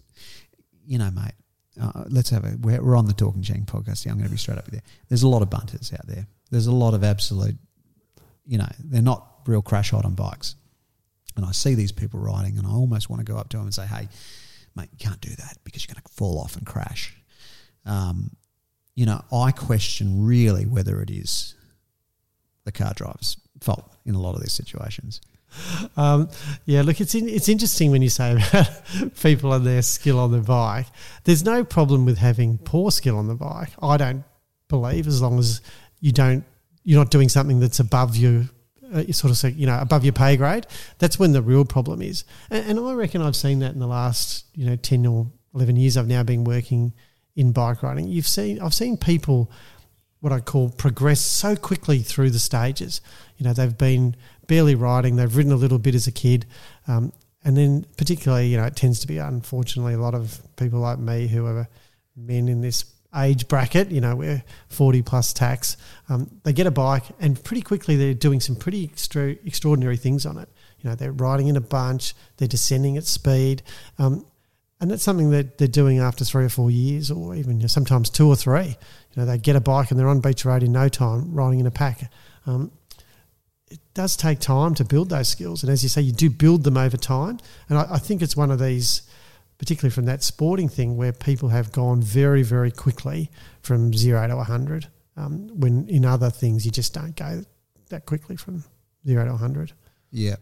[0.89, 1.33] you know, mate.
[1.79, 2.57] Uh, let's have a.
[2.59, 4.05] We're, we're on the Talking Chang podcast.
[4.05, 4.81] Yeah, I'm going to be straight up with you.
[5.07, 6.25] There's a lot of bunters out there.
[6.49, 7.55] There's a lot of absolute.
[8.43, 10.55] You know, they're not real crash hot on bikes,
[11.37, 13.67] and I see these people riding, and I almost want to go up to them
[13.67, 14.09] and say, "Hey,
[14.75, 17.15] mate, you can't do that because you're going to fall off and crash."
[17.85, 18.31] Um,
[18.99, 21.55] you know, I question really whether it is
[22.65, 25.21] the car driver's fault in a lot of these situations.
[25.95, 26.29] Um,
[26.65, 28.69] yeah, look, it's in, it's interesting when you say about
[29.21, 30.87] people and their skill on the bike.
[31.23, 33.69] There's no problem with having poor skill on the bike.
[33.81, 34.25] I don't
[34.67, 35.61] believe as long as
[36.01, 36.43] you don't
[36.83, 38.49] you're not doing something that's above your
[38.93, 42.01] uh, you sort of you know, above your pay grade, that's when the real problem
[42.01, 42.25] is.
[42.49, 45.77] And, and I reckon I've seen that in the last, you know, 10 or 11
[45.77, 46.91] years I've now been working
[47.35, 48.07] in bike riding.
[48.07, 49.51] You've seen, I've seen people,
[50.19, 53.01] what I call progress so quickly through the stages.
[53.37, 54.15] You know, they've been
[54.47, 56.45] barely riding, they've ridden a little bit as a kid.
[56.87, 57.13] Um,
[57.43, 60.99] and then, particularly, you know, it tends to be unfortunately a lot of people like
[60.99, 61.69] me who are
[62.15, 62.83] men in this
[63.15, 65.77] age bracket, you know, we're 40 plus tax,
[66.09, 70.25] um, they get a bike and pretty quickly they're doing some pretty extra, extraordinary things
[70.25, 70.49] on it.
[70.79, 73.63] You know, they're riding in a bunch, they're descending at speed.
[73.97, 74.25] Um,
[74.79, 78.27] and that's something that they're doing after three or four years, or even sometimes two
[78.27, 78.67] or three.
[78.67, 81.59] You know, they get a bike and they're on beach road in no time, riding
[81.59, 82.11] in a pack.
[82.45, 82.71] Um,
[83.69, 86.63] it does take time to build those skills, and as you say, you do build
[86.63, 87.39] them over time.
[87.67, 89.03] And I, I think it's one of these
[89.59, 93.29] particularly from that sporting thing where people have gone very, very quickly
[93.61, 94.87] from zero to 100.
[95.17, 97.43] Um, when in other things, you just don't go
[97.89, 98.63] that quickly from
[99.05, 99.73] zero to 100.
[100.11, 100.37] Yeah.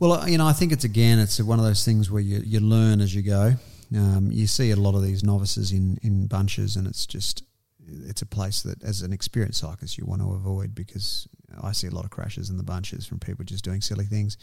[0.00, 2.60] Well, you know, I think it's again, it's one of those things where you, you
[2.60, 3.54] learn as you go.
[3.94, 7.42] Um, you see a lot of these novices in, in bunches, and it's just,
[7.86, 11.26] it's a place that, as an experienced cyclist, you want to avoid because
[11.60, 14.36] I see a lot of crashes in the bunches from people just doing silly things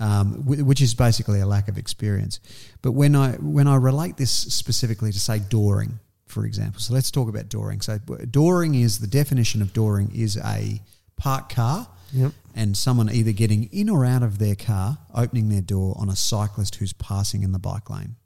[0.00, 2.40] um, which is basically a lack of experience.
[2.80, 5.92] But when I when I relate this specifically to say dooring,
[6.26, 7.82] for example, so let's talk about dooring.
[7.82, 10.80] So dooring is the definition of dooring is a
[11.16, 11.88] parked car.
[12.12, 12.32] Yep.
[12.54, 16.16] And someone either getting in or out of their car, opening their door on a
[16.16, 18.16] cyclist who's passing in the bike lane.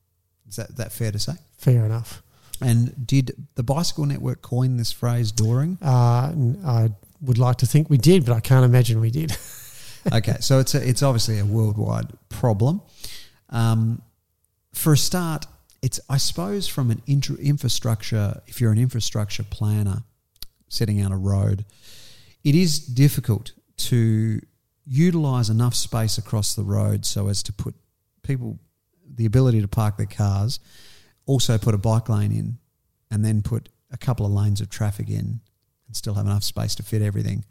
[0.49, 1.35] Is that, that fair to say?
[1.59, 2.23] Fair enough.
[2.61, 5.79] And did the Bicycle Network coin this phrase dooring?
[5.83, 9.37] Uh, I would like to think we did, but I can't imagine we did.
[10.13, 12.81] okay, so it's a, it's obviously a worldwide problem.
[13.51, 14.03] Um,
[14.73, 15.47] for a start,
[15.83, 18.41] it's I suppose from an intra- infrastructure.
[18.47, 20.03] If you're an infrastructure planner
[20.69, 21.65] setting out a road,
[22.43, 24.41] it is difficult to
[24.87, 27.75] utilize enough space across the road so as to put
[28.23, 28.59] people
[29.15, 30.61] the ability to park their cars,
[31.27, 32.59] also put a bike lane in,
[33.11, 35.41] and then put a couple of lanes of traffic in,
[35.87, 37.45] and still have enough space to fit everything.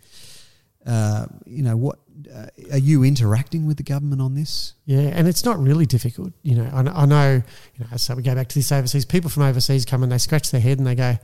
[0.86, 2.00] Uh, you know, what
[2.34, 4.74] uh, are you interacting with the government on this?
[4.86, 6.32] Yeah, and it's not really difficult.
[6.44, 7.42] You know, I, I know.
[7.76, 9.04] You know, so we go back to this overseas.
[9.04, 11.18] People from overseas come and they scratch their head and they go,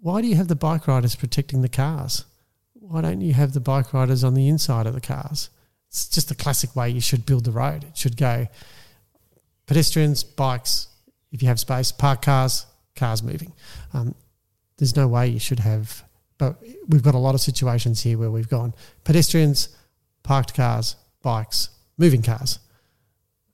[0.00, 2.26] "Why do you have the bike riders protecting the cars?
[2.82, 5.50] Why don't you have the bike riders on the inside of the cars?"
[5.88, 7.84] It's just the classic way you should build the road.
[7.84, 8.48] It should go
[9.66, 10.88] pedestrians, bikes.
[11.30, 12.66] If you have space, park cars,
[12.96, 13.52] cars moving.
[13.94, 14.14] Um,
[14.76, 16.04] there's no way you should have
[16.42, 16.56] but
[16.88, 18.74] we've got a lot of situations here where we've gone
[19.04, 19.68] pedestrians,
[20.24, 22.58] parked cars, bikes, moving cars.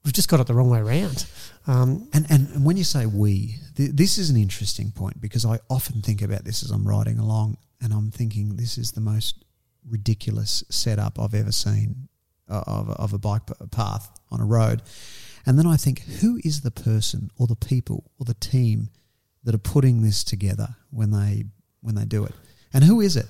[0.07, 1.27] We've just got it the wrong way around.
[1.67, 5.59] Um, and, and when you say we, th- this is an interesting point because I
[5.69, 9.45] often think about this as I'm riding along and I'm thinking this is the most
[9.89, 12.09] ridiculous setup I've ever seen
[12.49, 14.83] uh, of, of a bike path on a road.
[15.47, 18.91] And then I think, who is the person or the people or the team
[19.45, 21.45] that are putting this together when they
[21.81, 22.35] when they do it?
[22.73, 23.27] And who is it?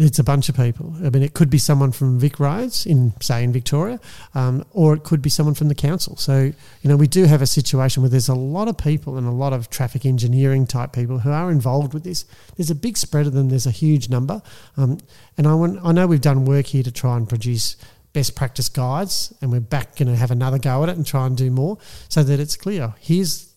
[0.00, 0.94] It's a bunch of people.
[1.04, 3.98] I mean, it could be someone from Vic Roads in, say, in Victoria,
[4.32, 6.16] um, or it could be someone from the council.
[6.16, 9.26] So, you know, we do have a situation where there's a lot of people and
[9.26, 12.26] a lot of traffic engineering type people who are involved with this.
[12.56, 13.48] There's a big spread of them.
[13.48, 14.40] There's a huge number,
[14.76, 14.98] um,
[15.36, 17.76] and I, want, I know we've done work here to try and produce
[18.12, 21.26] best practice guides, and we're back going to have another go at it and try
[21.26, 21.76] and do more,
[22.08, 22.94] so that it's clear.
[23.00, 23.47] Here's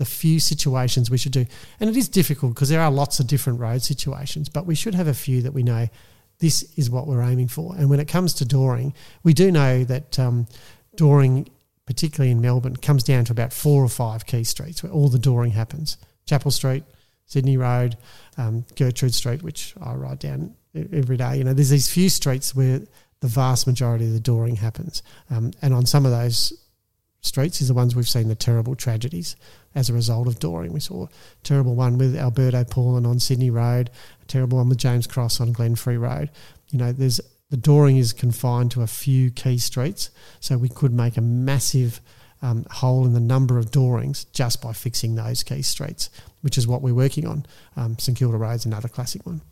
[0.00, 1.44] the few situations we should do.
[1.78, 4.94] And it is difficult because there are lots of different road situations, but we should
[4.94, 5.88] have a few that we know
[6.38, 7.74] this is what we're aiming for.
[7.76, 8.94] And when it comes to dooring,
[9.24, 10.46] we do know that um,
[10.96, 11.48] dooring,
[11.84, 15.18] particularly in Melbourne, comes down to about four or five key streets where all the
[15.18, 16.84] dooring happens Chapel Street,
[17.26, 17.98] Sydney Road,
[18.38, 21.36] um, Gertrude Street, which I ride down every day.
[21.36, 22.80] You know, there's these few streets where
[23.20, 25.02] the vast majority of the dooring happens.
[25.28, 26.54] Um, and on some of those
[27.20, 29.36] streets is the ones we've seen the terrible tragedies
[29.74, 30.72] as a result of dooring.
[30.72, 31.08] We saw a
[31.42, 33.90] terrible one with Alberto Paulon on Sydney Road,
[34.22, 36.30] a terrible one with James Cross on Glenferrie Road.
[36.70, 40.92] You know, there's the dooring is confined to a few key streets, so we could
[40.92, 42.00] make a massive
[42.42, 46.10] um, hole in the number of doorings just by fixing those key streets,
[46.42, 47.44] which is what we're working on.
[47.76, 49.42] Um, St Kilda Road's another classic one.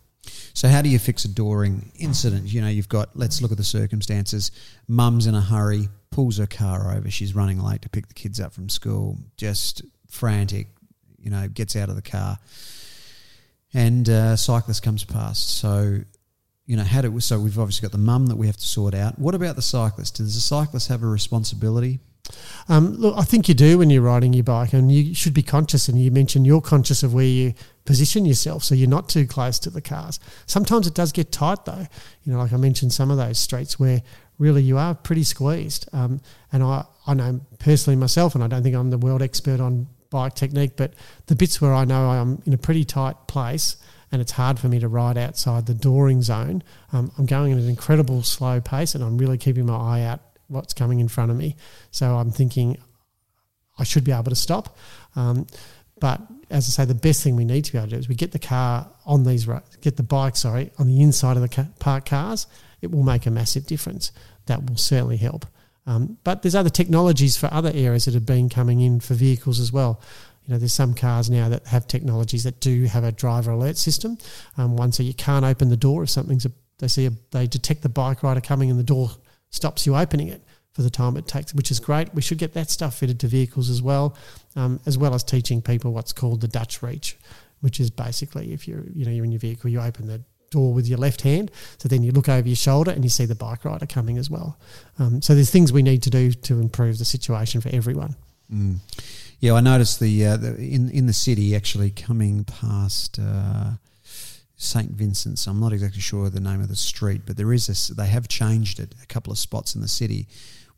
[0.54, 2.52] So, how do you fix a dooring incident?
[2.52, 4.50] You know, you've got, let's look at the circumstances.
[4.86, 7.10] Mum's in a hurry, pulls her car over.
[7.10, 10.68] She's running late to pick the kids up from school, just frantic,
[11.18, 12.38] you know, gets out of the car.
[13.74, 15.58] And uh, cyclist comes past.
[15.58, 16.00] So,
[16.66, 18.94] you know, how do so we've obviously got the mum that we have to sort
[18.94, 19.18] out.
[19.18, 20.16] What about the cyclist?
[20.16, 22.00] Does the cyclist have a responsibility?
[22.68, 25.42] Um, look, I think you do when you're riding your bike, and you should be
[25.42, 25.88] conscious.
[25.88, 27.54] And you mentioned you're conscious of where you
[27.88, 30.20] position yourself so you're not too close to the cars.
[30.44, 31.86] Sometimes it does get tight though.
[32.22, 34.02] You know, like I mentioned, some of those streets where
[34.38, 35.88] really you are pretty squeezed.
[35.94, 36.20] Um,
[36.52, 39.86] and I, I know personally myself, and I don't think I'm the world expert on
[40.10, 40.92] bike technique, but
[41.28, 43.78] the bits where I know I'm in a pretty tight place
[44.12, 46.62] and it's hard for me to ride outside the dooring zone,
[46.92, 50.20] um, I'm going at an incredible slow pace and I'm really keeping my eye out
[50.48, 51.56] what's coming in front of me.
[51.90, 52.76] So I'm thinking
[53.78, 54.76] I should be able to stop.
[55.16, 55.46] Um,
[56.00, 56.20] but
[56.50, 58.14] as I say, the best thing we need to be able to do is we
[58.14, 61.48] get the car on these roads, get the bike, sorry, on the inside of the
[61.48, 62.46] car, parked cars.
[62.80, 64.12] It will make a massive difference.
[64.46, 65.46] That will certainly help.
[65.86, 69.58] Um, but there's other technologies for other areas that have been coming in for vehicles
[69.60, 70.00] as well.
[70.46, 73.76] You know, there's some cars now that have technologies that do have a driver alert
[73.76, 74.16] system.
[74.56, 77.46] Um, one so you can't open the door if something's a, they see a, they
[77.46, 79.10] detect the bike rider coming and the door
[79.50, 80.42] stops you opening it
[80.78, 82.14] for the time it takes, which is great.
[82.14, 84.16] We should get that stuff fitted to vehicles as well,
[84.54, 87.16] um, as well as teaching people what's called the Dutch reach,
[87.62, 90.72] which is basically if you're you know you're in your vehicle, you open the door
[90.72, 93.34] with your left hand, so then you look over your shoulder and you see the
[93.34, 94.56] bike rider coming as well.
[95.00, 98.14] Um, so there's things we need to do to improve the situation for everyone.
[98.48, 98.76] Mm.
[99.40, 103.18] Yeah, I noticed the, uh, the, in in the city actually coming past.
[103.18, 103.72] Uh,
[104.60, 105.46] St Vincent's.
[105.46, 107.94] I'm not exactly sure the name of the street, but there is a.
[107.94, 110.26] They have changed it a couple of spots in the city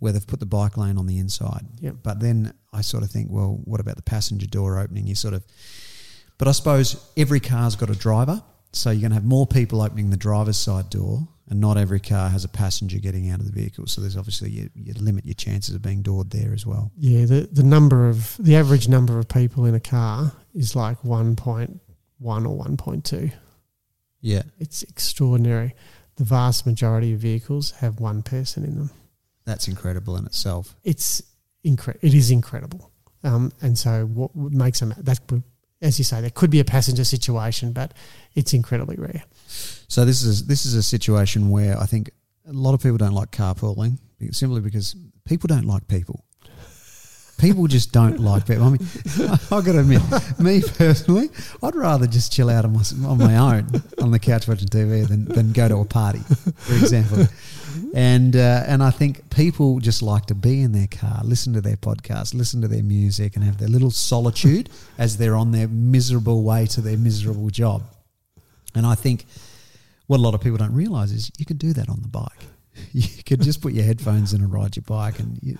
[0.01, 1.65] where they've put the bike lane on the inside.
[1.81, 1.97] Yep.
[2.03, 5.07] But then I sort of think, well, what about the passenger door opening?
[5.07, 5.45] You sort of,
[6.39, 8.43] but I suppose every car's got a driver,
[8.73, 12.01] so you're going to have more people opening the driver's side door, and not every
[12.01, 13.87] car has a passenger getting out of the vehicle.
[13.87, 16.91] So there's obviously you, you limit your chances of being doored there as well.
[16.97, 21.05] Yeah, the the number of the average number of people in a car is like
[21.05, 21.81] one point
[22.19, 23.31] one or one point two.
[24.23, 25.75] Yeah, It's extraordinary.
[26.17, 28.91] The vast majority of vehicles have one person in them.
[29.51, 30.77] That's incredible in itself.
[30.85, 31.23] It's
[31.65, 32.91] incre- It is incredible.
[33.25, 35.21] Um, and so what makes them that
[35.83, 37.95] as you say, there could be a passenger situation, but
[38.35, 39.25] it's incredibly rare.
[39.89, 42.11] So this is this is a situation where I think
[42.47, 43.99] a lot of people don't like carpooling
[44.33, 44.95] simply because
[45.25, 46.25] people don't like people.
[47.39, 48.65] People just don't like people.
[48.65, 48.81] I mean,
[49.51, 50.03] I've got to admit,
[50.39, 51.31] me personally,
[51.63, 53.67] I'd rather just chill out on my, on my own
[53.99, 57.27] on the couch watching TV than, than go to a party, for example.
[57.95, 61.61] And uh, and I think people just like to be in their car, listen to
[61.61, 64.69] their podcast, listen to their music, and have their little solitude
[64.99, 67.83] as they're on their miserable way to their miserable job.
[68.75, 69.27] And I think
[70.07, 72.31] what a lot of people don't realise is you can do that on the bike.
[72.93, 75.59] You could just put your headphones in and ride your bike, and you,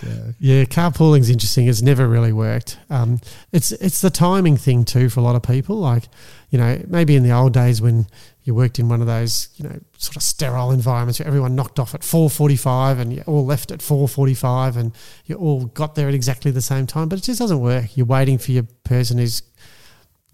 [0.00, 1.68] so Yeah, carpooling's interesting.
[1.68, 2.78] It's never really worked.
[2.88, 3.20] Um,
[3.52, 5.76] it's it's the timing thing too for a lot of people.
[5.76, 6.04] Like,
[6.50, 8.06] you know, maybe in the old days when
[8.42, 11.78] you worked in one of those, you know, sort of sterile environments where everyone knocked
[11.78, 14.92] off at four forty five and you all left at four forty five and
[15.26, 17.08] you all got there at exactly the same time.
[17.08, 17.96] But it just doesn't work.
[17.96, 19.42] You're waiting for your person who's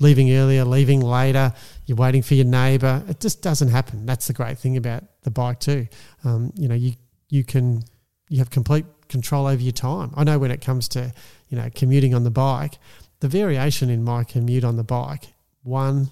[0.00, 1.52] leaving earlier, leaving later.
[1.86, 3.02] You're waiting for your neighbour.
[3.08, 4.06] It just doesn't happen.
[4.06, 5.88] That's the great thing about the bike too.
[6.24, 6.92] Um, you know, you
[7.28, 7.82] you can
[8.28, 10.12] you have complete control over your time.
[10.16, 11.12] I know when it comes to
[11.48, 12.78] you know commuting on the bike,
[13.20, 15.28] the variation in my commute on the bike
[15.62, 16.10] one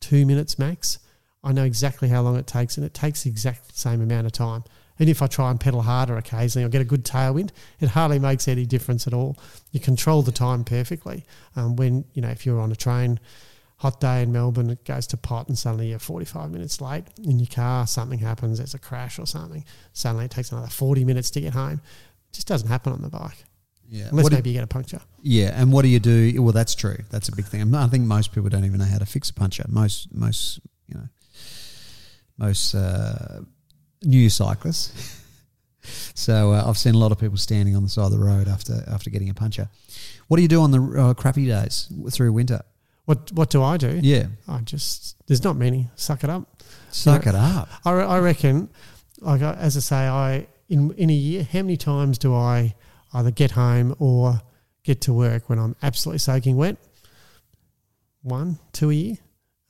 [0.00, 0.98] two minutes max.
[1.42, 4.32] I know exactly how long it takes, and it takes the exact same amount of
[4.32, 4.64] time.
[4.98, 7.50] And if I try and pedal harder occasionally, I'll get a good tailwind.
[7.80, 9.36] It hardly makes any difference at all.
[9.72, 11.24] You control the time perfectly.
[11.56, 13.18] Um, when you know if you're on a train,
[13.76, 17.38] hot day in Melbourne, it goes to pot, and suddenly you're 45 minutes late in
[17.38, 17.86] your car.
[17.86, 19.64] Something happens, there's a crash or something.
[19.92, 21.80] Suddenly it takes another 40 minutes to get home.
[22.34, 23.42] Just doesn't happen on the bike
[23.88, 24.08] yeah.
[24.10, 25.00] unless What maybe you get a puncture.
[25.22, 26.42] yeah, and what do you do?
[26.42, 26.98] Well, that's true.
[27.10, 27.74] That's a big thing.
[27.74, 29.64] I think most people don't even know how to fix a puncture.
[29.68, 31.08] Most most you know
[32.38, 33.40] most uh,
[34.02, 35.20] new cyclists.
[36.14, 38.48] so uh, I've seen a lot of people standing on the side of the road
[38.48, 39.68] after after getting a puncture.
[40.28, 42.62] What do you do on the uh, crappy days through winter?
[43.04, 44.00] What what do I do?
[44.02, 45.88] Yeah, I just there's not many.
[45.94, 46.62] Suck it up.
[46.90, 47.68] suck it up.
[47.84, 48.70] I, re- I reckon,
[49.20, 52.74] like I- as I say, I in in a year, how many times do I
[53.12, 54.40] either get home or
[54.82, 56.76] get to work when I'm absolutely soaking wet?
[58.22, 59.16] One, two a year.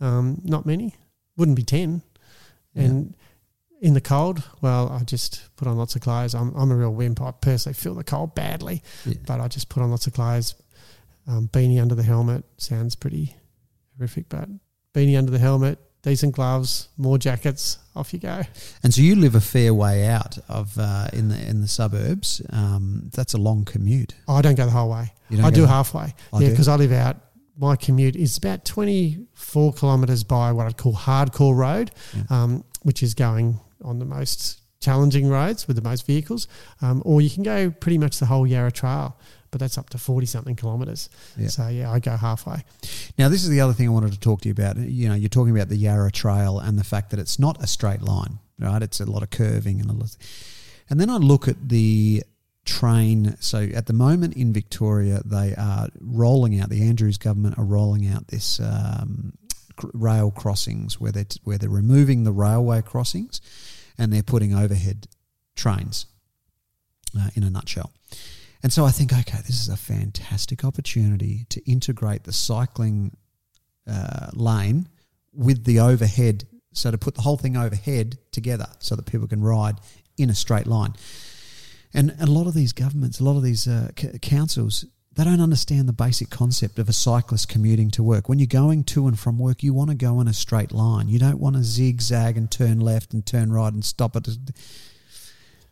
[0.00, 0.94] Um, not many.
[1.36, 2.02] Wouldn't be ten.
[2.76, 3.14] And
[3.80, 6.34] in the cold, well, I just put on lots of clothes.
[6.34, 7.20] I'm I'm a real wimp.
[7.20, 9.14] I personally feel the cold badly, Yeah.
[9.26, 10.54] but I just put on lots of clothes.
[11.26, 13.34] Um, beanie under the helmet sounds pretty
[13.96, 14.48] horrific, but
[14.92, 18.42] beanie under the helmet, decent gloves, more jackets, off you go.
[18.82, 22.42] And so you live a fair way out of uh, in the in the suburbs.
[22.50, 24.14] Um, that's a long commute.
[24.28, 25.12] I don't go the whole way.
[25.42, 26.14] I do halfway.
[26.32, 27.16] I yeah, because I live out.
[27.56, 31.92] My commute is about 24 kilometres by what I'd call hardcore road,
[32.28, 36.48] um, which is going on the most challenging roads with the most vehicles.
[36.82, 39.16] Um, or you can go pretty much the whole Yarra Trail.
[39.54, 41.08] But that's up to 40 something kilometres.
[41.38, 41.46] Yeah.
[41.46, 42.64] So, yeah, I go halfway.
[43.16, 44.76] Now, this is the other thing I wanted to talk to you about.
[44.78, 47.68] You know, you're talking about the Yarra Trail and the fact that it's not a
[47.68, 48.82] straight line, right?
[48.82, 50.16] It's a lot of curving and a lot.
[50.90, 52.24] And then I look at the
[52.64, 53.36] train.
[53.38, 56.68] So at the moment in Victoria, they are rolling out.
[56.68, 59.34] The Andrews government are rolling out this um,
[59.76, 63.40] cr- rail crossings where they where they're removing the railway crossings,
[63.96, 65.06] and they're putting overhead
[65.54, 66.06] trains.
[67.16, 67.92] Uh, in a nutshell.
[68.64, 73.14] And so I think, okay, this is a fantastic opportunity to integrate the cycling
[73.86, 74.88] uh, lane
[75.34, 76.44] with the overhead.
[76.72, 79.76] So to put the whole thing overhead together so that people can ride
[80.16, 80.94] in a straight line.
[81.92, 85.42] And, a lot of these governments, a lot of these uh, c- councils, they don't
[85.42, 88.30] understand the basic concept of a cyclist commuting to work.
[88.30, 91.08] When you're going to and from work, you want to go in a straight line.
[91.08, 94.26] You don't want to zigzag and turn left and turn right and stop at.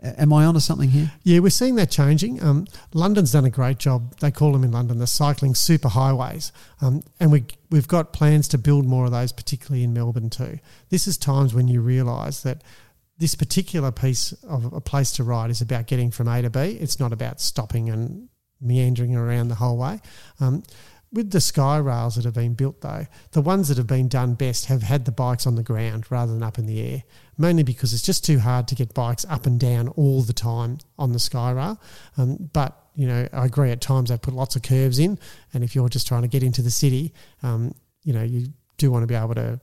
[0.02, 1.12] Am I onto something here?
[1.22, 2.42] Yeah, we're seeing that changing.
[2.42, 4.18] Um, London's done a great job.
[4.18, 6.50] They call them in London the cycling superhighways,
[6.80, 10.58] um, and we we've got plans to build more of those, particularly in Melbourne too.
[10.88, 12.62] This is times when you realise that
[13.18, 16.78] this particular piece of a place to ride is about getting from A to B.
[16.80, 18.28] It's not about stopping and
[18.60, 20.00] meandering around the whole way.
[20.40, 20.64] Um,
[21.12, 24.34] with the sky rails that have been built, though, the ones that have been done
[24.34, 27.02] best have had the bikes on the ground rather than up in the air,
[27.36, 30.78] mainly because it's just too hard to get bikes up and down all the time
[30.98, 31.80] on the sky rail.
[32.16, 35.18] Um, but, you know, I agree at times they put lots of curves in,
[35.52, 38.46] and if you're just trying to get into the city, um, you know, you
[38.78, 39.60] do want to be able to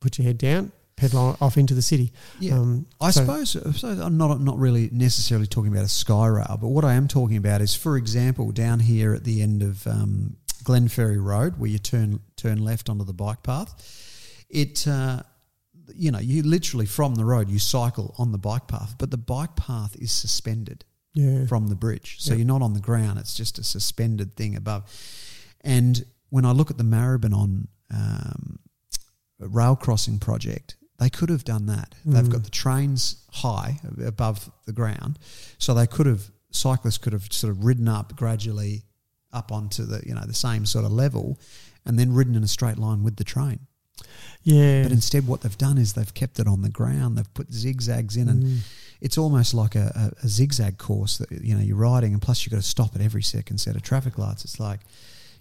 [0.00, 2.12] put your head down, pedal off into the city.
[2.40, 2.54] Yeah.
[2.54, 6.26] Um, I so- suppose, I suppose I'm not not really necessarily talking about a sky
[6.26, 9.62] rail, but what I am talking about is, for example, down here at the end
[9.62, 10.36] of um,
[10.66, 13.70] Glenferrie Road, where you turn turn left onto the bike path,
[14.50, 15.22] it uh,
[15.94, 19.16] you know you literally from the road you cycle on the bike path, but the
[19.16, 21.46] bike path is suspended Yeah.
[21.46, 22.38] from the bridge, so Yeah.
[22.38, 24.82] you're not on the ground; it's just a suspended thing above.
[25.60, 28.58] And when I look at the Maribyrnong um,
[29.38, 31.94] rail crossing project, they could have done that.
[32.04, 32.32] They've Mm.
[32.32, 35.20] got the trains high above the ground,
[35.58, 38.82] so they could have cyclists could have sort of ridden up gradually
[39.32, 41.38] up onto the you know the same sort of level,
[41.84, 43.60] and then ridden in a straight line with the train.
[44.42, 44.82] Yeah.
[44.82, 47.16] But instead, what they've done is they've kept it on the ground.
[47.18, 48.58] They've put zigzags in, and Mm.
[49.00, 52.44] it's almost like a, a, a zigzag course that you know you're riding, and plus
[52.44, 54.44] you've got to stop at every second set of traffic lights.
[54.44, 54.80] It's like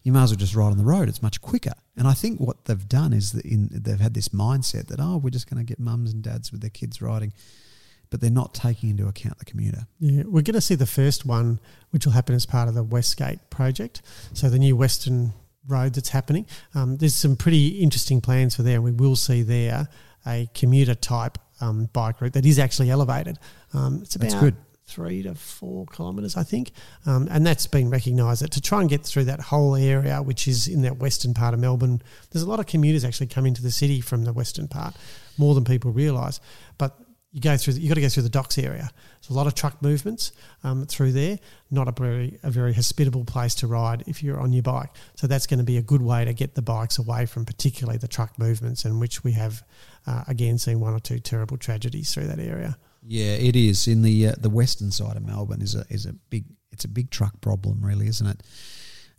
[0.04, 1.10] you might as well just ride on the road.
[1.10, 1.74] It's much quicker.
[1.98, 5.18] And I think what they've done is that in, they've had this mindset that oh,
[5.18, 7.34] we're just going to get mums and dads with their kids riding,
[8.10, 9.88] but they're not taking into account the commuter.
[10.00, 11.60] Yeah, we're going to see the first one,
[11.92, 14.02] which will happen as part of the Westgate project.
[14.34, 15.34] So the new Western
[15.68, 16.46] Road that's happening.
[16.76, 18.82] Um, there's some pretty interesting plans for there.
[18.82, 19.88] We will see there
[20.28, 23.40] a commuter type um, bike route that is actually elevated.
[23.74, 24.56] Um, it's about That's good.
[24.86, 26.72] three to four kilometres, I think,
[27.06, 28.42] um, and that's been recognised.
[28.42, 31.54] That to try and get through that whole area, which is in that western part
[31.54, 32.02] of Melbourne,
[32.32, 34.96] there's a lot of commuters actually come into the city from the western part,
[35.38, 36.40] more than people realise.
[36.78, 37.00] But
[37.36, 38.90] you go through, you got to go through the docks area.
[39.20, 40.32] There's a lot of truck movements
[40.64, 41.38] um, through there.
[41.70, 44.92] Not a very a very hospitable place to ride if you're on your bike.
[45.16, 47.98] So that's going to be a good way to get the bikes away from particularly
[47.98, 49.64] the truck movements, in which we have
[50.08, 52.78] uh, again seen one or two terrible tragedies through that area.
[53.04, 56.14] Yeah, it is in the uh, the western side of Melbourne is a is a
[56.14, 58.44] big it's a big truck problem, really, isn't it?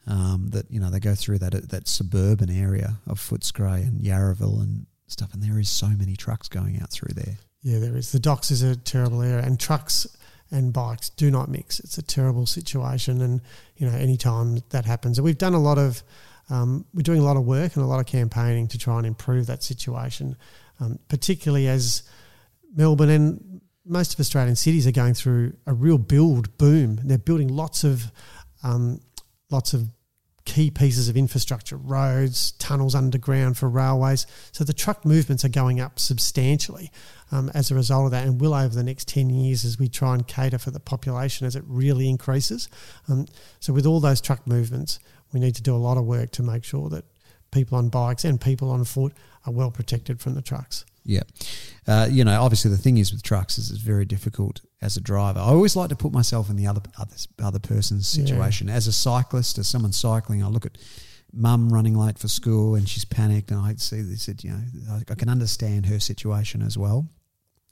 [0.07, 4.63] Um, that you know they go through that that suburban area of Footscray and Yarraville
[4.63, 7.37] and stuff, and there is so many trucks going out through there.
[7.67, 8.13] Yeah, there is.
[8.13, 10.07] The docks is a terrible area, and trucks
[10.53, 11.81] and bikes do not mix.
[11.81, 13.41] It's a terrible situation, and
[13.77, 16.05] you know, anytime that happens, and we've done a lot of,
[16.49, 19.05] um, we're doing a lot of work and a lot of campaigning to try and
[19.05, 20.37] improve that situation,
[20.79, 22.05] um, particularly as
[22.73, 27.01] Melbourne and most of Australian cities are going through a real build boom.
[27.03, 28.13] They're building lots of,
[28.63, 29.01] um,
[29.51, 29.89] lots of
[30.47, 34.27] key pieces of infrastructure, roads, tunnels underground for railways.
[34.53, 36.91] So the truck movements are going up substantially
[37.31, 39.89] um, as a result of that, and will over the next 10 years as we
[39.89, 42.71] try and cater for the population as it really increases.
[43.09, 43.27] Um,
[43.61, 44.99] so, with all those truck movements,
[45.33, 47.05] we need to do a lot of work to make sure that
[47.51, 49.13] people on bikes and people on foot
[49.45, 50.85] are well protected from the trucks.
[51.07, 51.23] Yeah,
[51.87, 55.01] uh, you know, obviously the thing is with trucks is it's very difficult as a
[55.01, 55.39] driver.
[55.39, 58.25] I always like to put myself in the other other, other person's Yeah.
[58.25, 58.69] situation.
[58.69, 60.77] As a cyclist, as someone cycling, I look at
[61.33, 64.29] mum running late for school and she's panicked, and I see this.
[64.43, 67.09] You know, I, I can understand her situation as well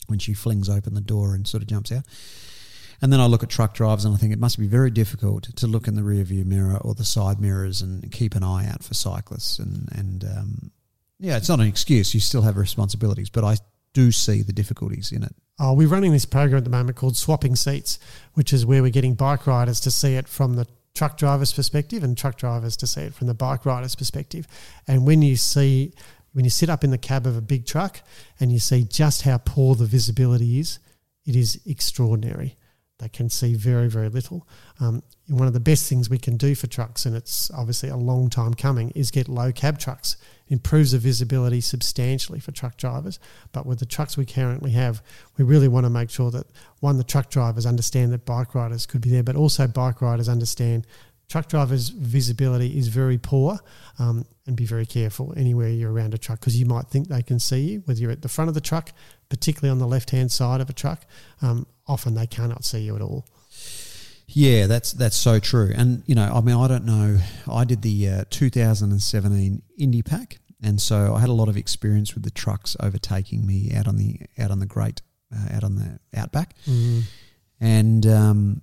[0.07, 2.05] when she flings open the door and sort of jumps out.
[3.03, 5.45] And then I look at truck drivers and I think it must be very difficult
[5.57, 8.69] to look in the rear view mirror or the side mirrors and keep an eye
[8.69, 9.59] out for cyclists.
[9.59, 10.71] And, and um,
[11.25, 12.13] yeah, it's not an excuse.
[12.13, 13.57] You still have responsibilities, but I
[13.95, 15.35] do see the difficulties in it.
[15.59, 17.99] Oh, we're running this program at the moment called Swapping Seats,
[18.35, 22.05] which is where we're getting bike riders to see it from the truck driver's perspective
[22.05, 24.47] and truck drivers to see it from the bike rider's perspective.
[24.87, 25.95] And when you see,
[26.33, 28.03] when you sit up in the cab of a big truck
[28.39, 30.79] and you see just how poor the visibility is,
[31.25, 32.57] it is extraordinary.
[32.99, 34.47] They can see very, very little.
[34.79, 37.97] Um, one of the best things we can do for trucks, and it's obviously a
[37.97, 40.17] long time coming, is get low cab trucks.
[40.47, 43.19] It improves the visibility substantially for truck drivers.
[43.51, 45.03] But with the trucks we currently have,
[45.37, 46.47] we really want to make sure that
[46.81, 50.29] one, the truck drivers understand that bike riders could be there, but also bike riders
[50.29, 50.87] understand
[51.29, 53.59] truck drivers' visibility is very poor.
[53.99, 57.23] Um, and be very careful anywhere you're around a truck because you might think they
[57.23, 58.93] can see you, whether you're at the front of the truck,
[59.35, 61.03] particularly on the left hand side of a truck.
[61.43, 63.27] Um, often they cannot see you at all.
[64.29, 65.73] Yeah, that's that's so true.
[65.77, 67.19] And you know, I mean, I don't know.
[67.51, 72.15] I did the uh, 2017 Indy Pack, and so I had a lot of experience
[72.15, 75.03] with the trucks overtaking me out on the out on the Great,
[75.35, 77.03] uh, out on the Outback, Mm.
[77.61, 78.63] and um,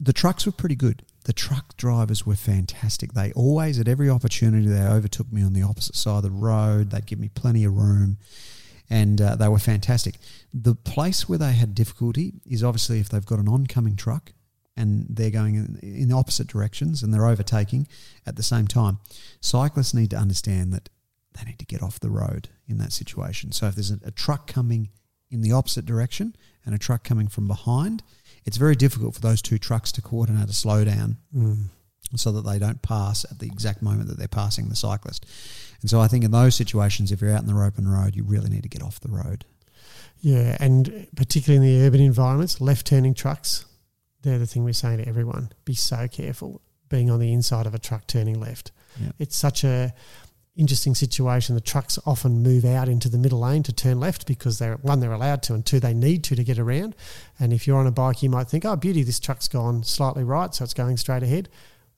[0.00, 1.02] the trucks were pretty good.
[1.24, 3.12] The truck drivers were fantastic.
[3.12, 6.90] They always, at every opportunity, they overtook me on the opposite side of the road.
[6.90, 8.16] They'd give me plenty of room,
[8.88, 10.16] and uh, they were fantastic.
[10.52, 14.32] The place where they had difficulty is obviously if they've got an oncoming truck
[14.76, 17.88] and they're going in, in opposite directions and they're overtaking
[18.26, 18.98] at the same time.
[19.40, 20.88] Cyclists need to understand that
[21.36, 23.52] they need to get off the road in that situation.
[23.52, 24.90] So if there's a, a truck coming
[25.30, 28.02] in the opposite direction and a truck coming from behind,
[28.44, 31.64] it's very difficult for those two trucks to coordinate a slowdown Mm.
[32.14, 35.26] So that they don't pass at the exact moment that they're passing the cyclist.
[35.80, 38.24] And so I think in those situations, if you're out in the open road, you
[38.24, 39.44] really need to get off the road.
[40.20, 43.66] Yeah, and particularly in the urban environments, left turning trucks,
[44.22, 45.52] they're the thing we're saying to everyone.
[45.64, 48.72] Be so careful being on the inside of a truck turning left.
[49.00, 49.10] Yeah.
[49.18, 49.92] It's such a
[50.56, 51.54] interesting situation.
[51.54, 55.00] The trucks often move out into the middle lane to turn left because they're one,
[55.00, 56.94] they're allowed to, and two, they need to to get around.
[57.38, 60.24] And if you're on a bike, you might think, oh, beauty, this truck's gone slightly
[60.24, 61.48] right, so it's going straight ahead.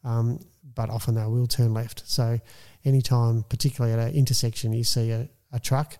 [0.05, 0.40] Um,
[0.74, 2.03] but often they will turn left.
[2.07, 2.38] So
[2.84, 5.99] anytime, particularly at an intersection, you see a, a truck,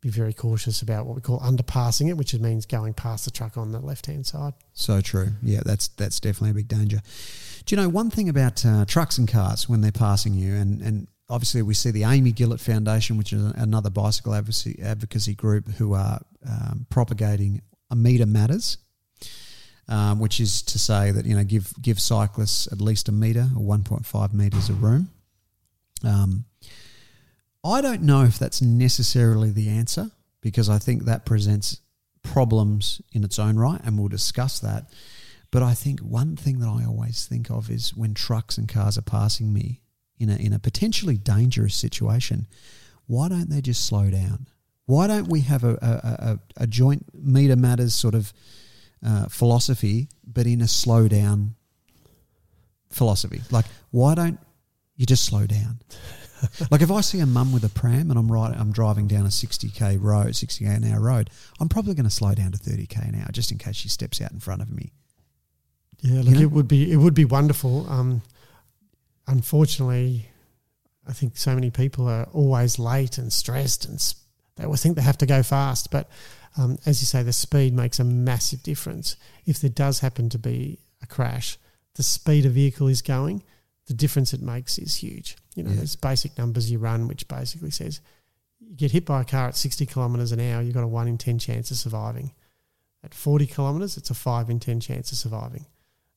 [0.00, 3.58] be very cautious about what we call underpassing it, which means going past the truck
[3.58, 4.54] on the left hand side.
[4.72, 5.28] So true.
[5.42, 7.02] Yeah, that's that's definitely a big danger.
[7.66, 10.80] Do you know one thing about uh, trucks and cars when they're passing you, and
[10.80, 15.68] and obviously we see the Amy Gillett Foundation, which is another bicycle advocacy, advocacy group,
[15.72, 17.60] who are um, propagating
[17.90, 18.78] a meter matters,
[19.90, 23.48] um, which is to say that you know give give cyclists at least a meter
[23.56, 25.10] or one point five meters of room.
[26.04, 26.44] Um,
[27.62, 30.10] I don't know if that's necessarily the answer
[30.40, 31.80] because I think that presents
[32.22, 34.90] problems in its own right, and we'll discuss that.
[35.50, 38.96] But I think one thing that I always think of is when trucks and cars
[38.96, 39.80] are passing me
[40.18, 42.46] in a in a potentially dangerous situation,
[43.06, 44.46] why don't they just slow down?
[44.86, 48.32] Why don't we have a a, a, a joint meter matters sort of
[49.04, 51.54] uh, philosophy, but in a slow down
[52.90, 53.40] philosophy?
[53.50, 54.38] Like, why don't
[54.96, 55.80] you just slow down?
[56.70, 59.26] like if I see a mum with a pram and I'm right, I'm driving down
[59.26, 61.30] a 60k road, 60k an hour road,
[61.60, 64.20] I'm probably going to slow down to 30k an hour just in case she steps
[64.20, 64.92] out in front of me.
[66.02, 66.40] Yeah, look, You know?
[66.42, 67.86] it would be it would be wonderful.
[67.90, 68.22] Um,
[69.26, 70.26] unfortunately,
[71.06, 74.14] I think so many people are always late and stressed, and s-
[74.56, 75.90] they always think they have to go fast.
[75.90, 76.08] But
[76.56, 79.16] um, as you say, the speed makes a massive difference.
[79.46, 81.58] If there does happen to be a crash,
[81.94, 83.42] the speed a vehicle is going,
[83.86, 85.36] the difference it makes is huge.
[85.54, 85.76] You know, Yeah.
[85.76, 88.00] there's basic numbers you run, which basically says
[88.60, 91.08] you get hit by a car at 60 kilometres an hour, you've got a one
[91.08, 92.32] in 10 chance of surviving.
[93.02, 95.66] At 40 kilometres, it's a five in 10 chance of surviving.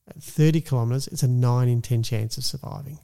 [0.08, 3.00] At 30 kilometres, it's a 9 in 10 chance of surviving.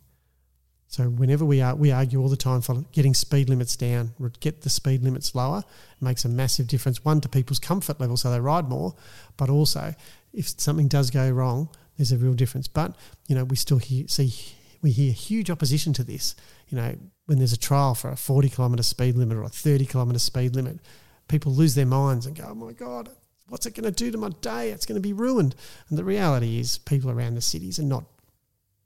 [0.90, 4.62] So whenever we are, we argue all the time for getting speed limits down, get
[4.62, 5.60] the speed limits lower.
[5.60, 7.06] It makes a massive difference.
[7.06, 8.96] One to people's comfort level, so they ride more,
[9.38, 9.94] but also
[10.34, 12.68] if something does go wrong, there's a real difference.
[12.68, 12.96] But
[13.28, 14.34] you know, we still hear, see
[14.82, 16.36] we hear huge opposition to this.
[16.70, 16.96] You know,
[17.28, 20.56] when there's a trial for a 40 kilometre speed limit or a 30 kilometre speed
[20.56, 20.80] limit,
[21.28, 23.10] people lose their minds and go, "Oh my god,
[23.48, 24.72] what's it going to do to my day?
[24.72, 25.54] It's going to be ruined."
[25.90, 28.06] And the reality is, people around the cities are not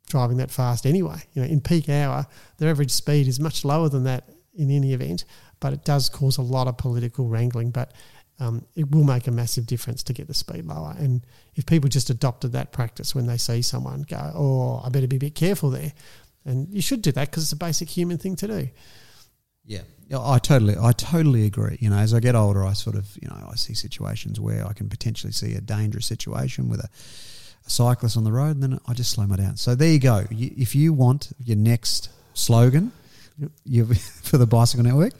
[0.07, 1.23] driving that fast anyway.
[1.33, 2.25] You know, in peak hour,
[2.57, 5.25] their average speed is much lower than that in any event,
[5.59, 7.71] but it does cause a lot of political wrangling.
[7.71, 7.93] But
[8.39, 10.95] um, it will make a massive difference to get the speed lower.
[10.97, 11.25] And
[11.55, 15.17] if people just adopted that practice when they see someone go, "Oh, I better be
[15.17, 15.93] a bit careful there,"
[16.45, 18.69] and you should do that because it's a basic human thing to do.
[19.65, 19.81] Yeah,
[20.13, 21.77] I totally, I totally agree.
[21.79, 24.67] You know, as I get older, I sort of, you know, I see situations where
[24.67, 26.89] I can potentially see a dangerous situation with a,
[27.65, 29.57] a cyclist on the road, and then I just slow my down.
[29.57, 30.25] So there you go.
[30.29, 32.91] You, if you want your next slogan
[33.65, 33.85] you,
[34.23, 35.13] for the bicycle network,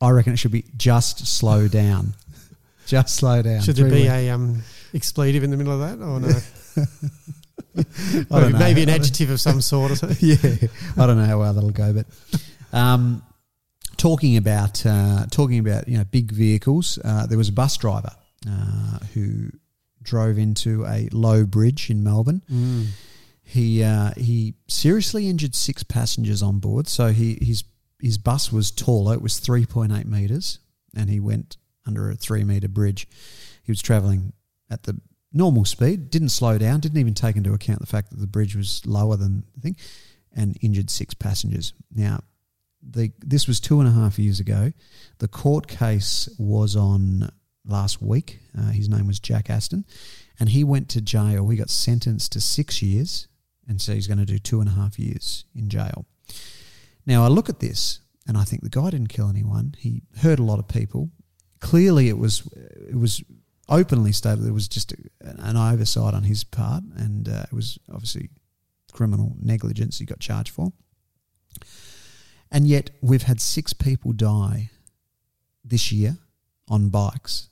[0.00, 2.14] I reckon it should be just slow down.
[2.86, 3.62] just slow down.
[3.62, 4.24] Should there Three be words.
[4.26, 4.62] a um,
[4.94, 6.28] expletive in the middle of that or no?
[8.36, 8.58] I don't know.
[8.58, 9.92] maybe an adjective of some sort.
[9.92, 10.16] Or something.
[10.20, 12.06] yeah, I don't know how well that'll go, but
[12.72, 13.22] um,
[13.96, 18.10] talking about uh, talking about you know big vehicles, uh, there was a bus driver
[18.48, 19.50] uh, who
[20.02, 22.42] drove into a low bridge in Melbourne.
[22.50, 22.86] Mm.
[23.42, 26.86] He uh, he seriously injured six passengers on board.
[26.86, 27.64] So he his
[28.00, 30.60] his bus was taller; it was three point eight meters,
[30.94, 33.08] and he went under a three meter bridge.
[33.62, 34.32] He was travelling
[34.70, 35.00] at the
[35.32, 38.56] normal speed, didn't slow down, didn't even take into account the fact that the bridge
[38.56, 39.76] was lower than the thing,
[40.34, 41.72] and injured six passengers.
[41.94, 42.20] Now,
[42.82, 44.72] the this was two and a half years ago.
[45.18, 47.30] The court case was on
[47.70, 48.40] last week.
[48.56, 49.84] Uh, his name was Jack Aston,
[50.38, 51.48] and he went to jail.
[51.48, 53.28] He got sentenced to six years,
[53.66, 56.06] and so he's going to do two and a half years in jail.
[57.06, 59.74] Now, I look at this, and I think the guy didn't kill anyone.
[59.78, 61.10] He hurt a lot of people.
[61.60, 62.46] Clearly, it was
[62.88, 63.22] it was
[63.68, 68.30] openly stated it was just an oversight on his part, and uh, it was obviously
[68.92, 70.72] criminal negligence he got charged for.
[72.50, 74.70] And yet, we've had six people die
[75.64, 76.18] this year
[76.68, 77.49] on bikes,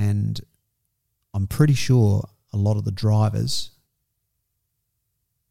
[0.00, 0.40] and
[1.34, 3.70] I'm pretty sure a lot of the drivers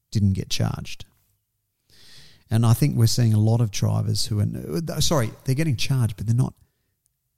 [0.10, 1.06] didn't get charged.
[2.50, 6.18] And I think we're seeing a lot of drivers who are sorry, they're getting charged,
[6.18, 6.56] but they're not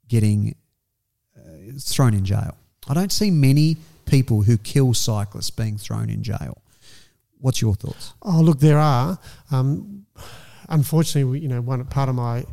[0.07, 0.55] getting
[1.37, 2.55] uh, thrown in jail.
[2.87, 6.61] I don't see many people who kill cyclists being thrown in jail.
[7.39, 8.13] What's your thoughts?
[8.21, 9.19] Oh, look, there are.
[9.51, 10.05] Um,
[10.69, 12.45] unfortunately, we, you know, one part of my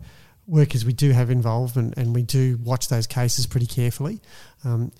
[0.48, 4.20] work is we do have involvement and we do watch those cases pretty carefully.
[4.64, 4.92] Um,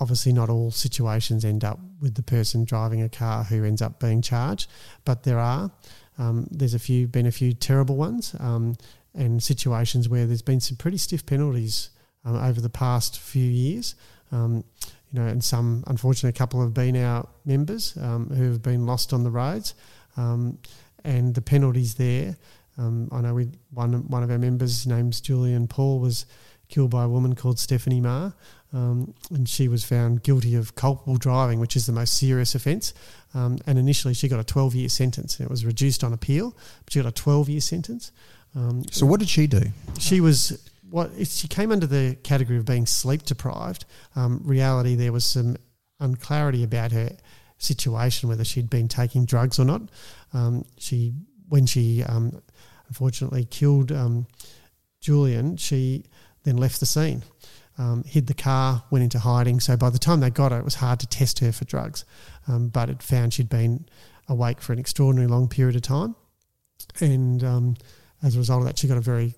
[0.00, 4.00] obviously, not all situations end up with the person driving a car who ends up
[4.00, 4.70] being charged,
[5.04, 5.70] but there are.
[6.18, 8.76] Um, there's a few been a few terrible ones um,
[9.14, 11.90] and situations where there's been some pretty stiff penalties
[12.24, 13.94] um, over the past few years.
[14.32, 14.64] Um,
[15.12, 18.86] you know, and some, unfortunately, a couple have been our members um, who have been
[18.86, 19.74] lost on the roads,
[20.16, 22.36] and the penalties there.
[22.78, 26.26] I know we one one of our members, name's Julian Paul, was
[26.68, 28.32] killed by a woman called Stephanie Ma,
[28.74, 32.92] um, and she was found guilty of culpable driving, which is the most serious offence.
[33.32, 35.40] Um, and initially, she got a 12 year sentence.
[35.40, 38.12] It was reduced on appeal, but she got a 12 year sentence.
[38.90, 39.62] so, what did she do?
[39.98, 43.84] She was what she came under the category of being sleep deprived.
[44.14, 45.56] Um, reality, there was some
[45.98, 47.10] unclarity about her
[47.58, 49.82] situation, whether she'd been taking drugs or not.
[50.32, 51.14] Um, she,
[51.48, 52.40] when she um,
[52.86, 54.26] unfortunately killed um,
[55.00, 56.04] Julian, she
[56.44, 57.22] then left the scene,
[57.78, 59.60] um, hid the car, went into hiding.
[59.60, 62.04] So by the time they got her, it was hard to test her for drugs,
[62.48, 63.86] um, but it found she'd been
[64.28, 66.14] awake for an extraordinarily long period of time,
[67.00, 67.42] and
[68.22, 69.34] as a result of that, she got a very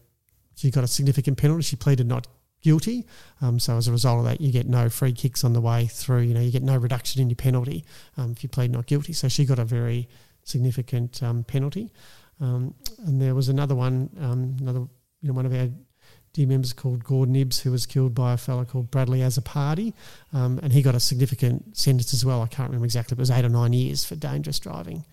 [0.55, 1.63] she got a significant penalty.
[1.63, 2.27] She pleaded not
[2.63, 3.07] guilty.
[3.41, 5.87] Um, so as a result of that, you get no free kicks on the way
[5.87, 6.23] through.
[6.23, 7.85] You know, you get no reduction in your penalty
[8.17, 9.13] um, if you plead not guilty.
[9.13, 10.09] So she got a very
[10.45, 11.93] significant um, penalty.
[12.41, 12.75] Um,
[13.07, 14.81] and there was another one, um, another
[15.21, 15.69] you know one of our
[16.37, 19.95] dear members called Gordon Ibbs, who was killed by a fellow called Bradley Azzopardi,
[20.35, 22.43] um, and he got a significant sentence as well.
[22.43, 25.07] I can't remember exactly, but it was eight or nine years for dangerous driving,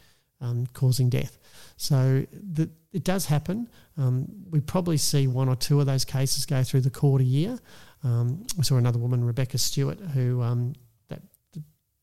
[0.74, 1.38] causing death.
[1.78, 3.70] So the, it does happen.
[3.98, 7.24] Um, we probably see one or two of those cases go through the court a
[7.26, 7.58] year.
[8.04, 10.74] Um, we saw another woman, Rebecca Stewart, who um,
[11.08, 11.22] that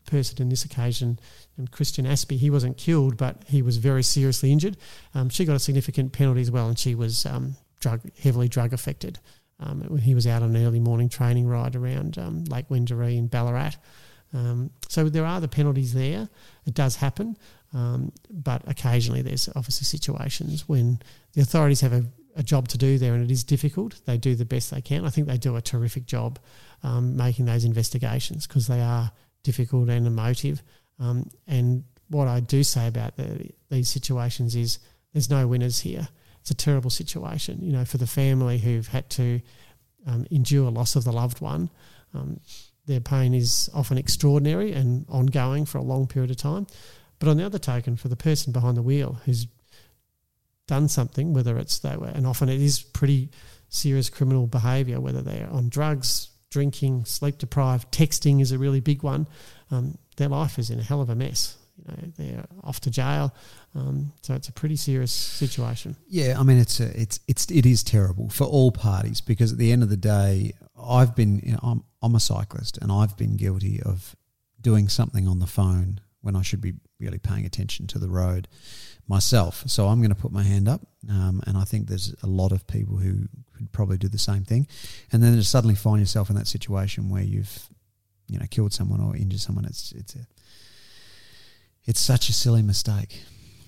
[0.07, 1.19] person in this occasion,
[1.73, 4.79] Christian Aspie, he wasn't killed, but he was very seriously injured.
[5.15, 8.73] Um, she got a significant penalty as well, and she was um, drug heavily drug
[8.73, 9.19] affected.
[9.59, 12.17] Um, he was out on an early morning training ride around
[12.49, 13.73] Lake Wendouree in Ballarat.
[14.89, 16.29] so there are the penalties there.
[16.65, 17.37] It does happen.
[17.73, 20.99] Um, but occasionally there's obviously situations when
[21.35, 22.05] the authorities have a,
[22.35, 24.01] a, job to do there and it is difficult.
[24.07, 25.05] They do the best they can.
[25.05, 26.41] I think they do a terrific job
[26.83, 29.13] um, making those investigations because they are
[29.45, 30.65] difficult and emotive.
[30.99, 34.81] Um, and what I do say about the, these situations is
[35.13, 36.09] there's no winners here.
[36.41, 39.41] It's a terrible situation, you know, for the family who've had to
[40.07, 41.71] um, endure loss of the loved one.
[42.15, 42.41] Um,
[42.87, 46.67] their pain is often extraordinary and ongoing for a long period of time.
[47.19, 49.47] But on the other token, for the person behind the wheel who's
[50.67, 53.29] done something, whether it's they were, and often it is pretty
[53.69, 59.03] serious criminal behaviour, whether they're on drugs, drinking, sleep deprived, texting is a really big
[59.03, 59.27] one.
[59.71, 61.57] Um, their life is in a hell of a mess.
[61.81, 63.35] You know, they're off to jail,
[63.75, 65.97] um, so it's a pretty serious situation.
[66.09, 69.59] Yeah, I mean, it's a, it's it's it is terrible for all parties because at
[69.59, 73.17] the end of the day, I've been you know, I'm I'm a cyclist and I've
[73.17, 74.15] been guilty of
[74.61, 78.47] doing something on the phone when I should be really paying attention to the road
[79.09, 79.65] myself.
[79.67, 82.53] So I'm going to put my hand up, um, and I think there's a lot
[82.53, 83.27] of people who
[83.57, 84.67] could probably do the same thing,
[85.13, 87.69] and then to suddenly find yourself in that situation where you've,
[88.29, 89.65] you know, killed someone or injured someone.
[89.65, 90.27] It's it's a
[91.87, 93.23] It's such a silly mistake.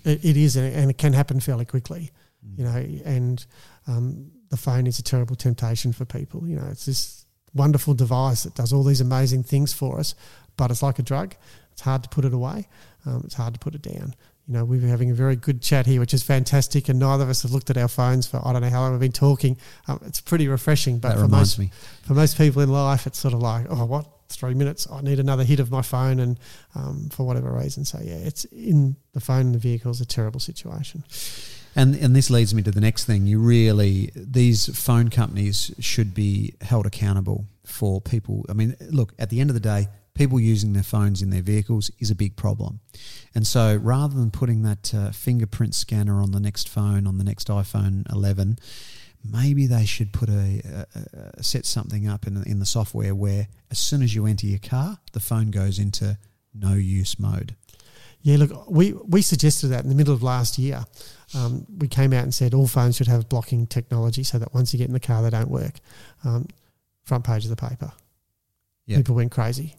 [0.05, 2.11] It, it is, and it can happen fairly quickly.
[2.57, 3.45] You know, and
[3.87, 6.47] um, the phone is a terrible temptation for people.
[6.47, 10.15] You know, it's this wonderful device that does all these amazing things for us,
[10.57, 11.35] but it's like a drug.
[11.71, 12.69] It's hard to put it away.
[13.07, 14.15] Um, it's hard to put it down.
[14.47, 17.23] You know, we were having a very good chat here, which is fantastic, and neither
[17.23, 19.13] of us have looked at our phones for I don't know how long we've been
[19.13, 19.57] talking.
[19.87, 21.71] Um, it's pretty refreshing, but that for most me.
[22.03, 24.87] for most people in life, it's sort of like, oh, what three minutes?
[24.91, 26.39] I need another hit of my phone, and
[26.74, 30.07] um, for whatever reason, so yeah, it's in the phone in the vehicle is a
[30.07, 31.05] terrible situation.
[31.74, 33.26] And and this leads me to the next thing.
[33.26, 38.45] You really these phone companies should be held accountable for people.
[38.49, 41.43] I mean, look, at the end of the day, people using their phones in their
[41.43, 42.80] vehicles is a big problem.
[43.35, 47.24] And so rather than putting that uh, fingerprint scanner on the next phone, on the
[47.24, 48.59] next iPhone 11,
[49.25, 53.49] maybe they should put a, a, a set something up in, in the software where
[53.70, 56.18] as soon as you enter your car, the phone goes into
[56.55, 57.57] no use mode.
[58.23, 60.85] Yeah, look, we, we suggested that in the middle of last year.
[61.35, 64.73] Um, we came out and said all phones should have blocking technology so that once
[64.73, 65.75] you get in the car, they don't work.
[66.25, 66.47] Um,
[67.03, 67.93] front page of the paper.
[68.87, 68.99] Yeah.
[68.99, 69.77] People went crazy.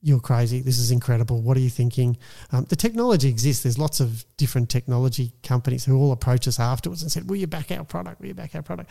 [0.00, 0.60] You're crazy.
[0.60, 1.42] This is incredible.
[1.42, 2.18] What are you thinking?
[2.52, 3.64] Um, the technology exists.
[3.64, 7.48] There's lots of different technology companies who all approach us afterwards and said, "Will you
[7.48, 8.20] back our product?
[8.20, 8.90] Will you back our product?"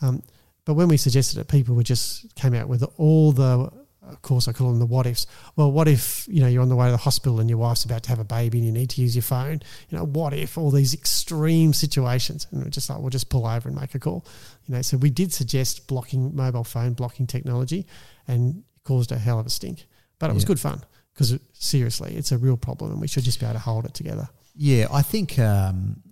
[0.00, 0.22] Um,
[0.64, 3.70] but when we suggested it, people would just came out with all the
[4.08, 5.26] of course, I call them the what ifs.
[5.56, 7.84] Well, what if you know you're on the way to the hospital and your wife's
[7.84, 9.60] about to have a baby and you need to use your phone?
[9.88, 12.46] You know, what if all these extreme situations?
[12.50, 14.24] And we're just like, we'll just pull over and make a call.
[14.66, 17.86] You know, so we did suggest blocking mobile phone blocking technology,
[18.28, 19.86] and caused a hell of a stink.
[20.18, 20.48] But it was Yeah.
[20.48, 23.58] good fun because seriously, it's a real problem, and we should just be able to
[23.60, 24.28] hold it together.
[24.54, 26.02] Yeah, I think um,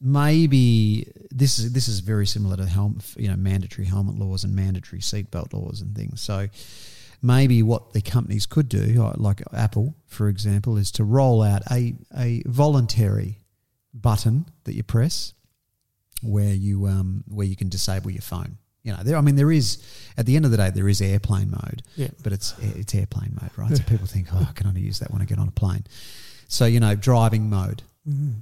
[0.00, 4.54] maybe this is this is very similar to helm, you know, mandatory helmet laws and
[4.54, 6.20] mandatory seatbelt laws and things.
[6.20, 6.48] So
[7.22, 11.62] maybe what the companies could do, uh, like Apple, for example, is to roll out
[11.70, 13.40] a a voluntary
[13.92, 15.34] button that you press
[16.22, 18.58] where you um, where you can disable your phone.
[18.82, 19.16] You know, there.
[19.16, 19.82] I mean, there is
[20.16, 22.08] at the end of the day, there is airplane mode, Yeah.
[22.22, 23.76] but it's it's airplane mode, right?
[23.76, 25.84] So people think, oh, I can only use that when I get on a plane.
[26.48, 27.82] So you know, driving mode.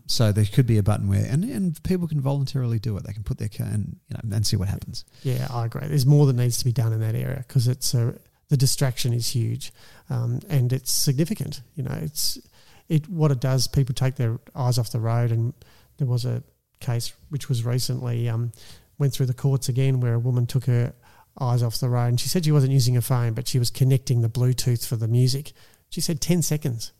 [0.06, 3.04] So there could be a button where, and, and people can voluntarily do it.
[3.04, 5.04] They can put their car and you know and see what happens.
[5.24, 5.86] Yeah, I agree.
[5.86, 8.14] There's more that needs to be done in that area because it's a,
[8.48, 9.72] the distraction is huge,
[10.08, 11.60] um, and it's significant.
[11.74, 12.38] You know, it's
[12.88, 13.66] it what it does.
[13.68, 15.52] People take their eyes off the road, and
[15.98, 16.42] there was a
[16.80, 18.52] case which was recently um,
[18.98, 20.92] went through the courts again where a woman took her
[21.40, 23.70] eyes off the road, and she said she wasn't using her phone, but she was
[23.70, 25.52] connecting the Bluetooth for the music.
[25.88, 26.92] She said ten seconds,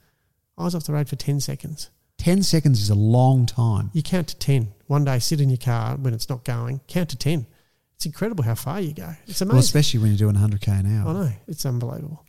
[0.56, 1.90] eyes off the road for ten seconds.
[2.18, 3.90] Ten seconds is a long time.
[3.94, 4.72] You count to 10.
[4.88, 7.46] One day, sit in your car when it's not going, count to 10.
[7.94, 9.14] It's incredible how far you go.
[9.26, 9.48] It's amazing.
[9.54, 11.08] Well, especially when you're doing 100k an hour.
[11.08, 11.32] I know.
[11.46, 12.24] It's unbelievable.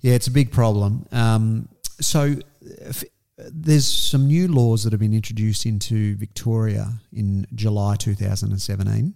[0.00, 1.06] Yeah, it's a big problem.
[1.10, 1.68] Um,
[2.00, 3.04] so if,
[3.38, 9.14] there's some new laws that have been introduced into Victoria in July 2017,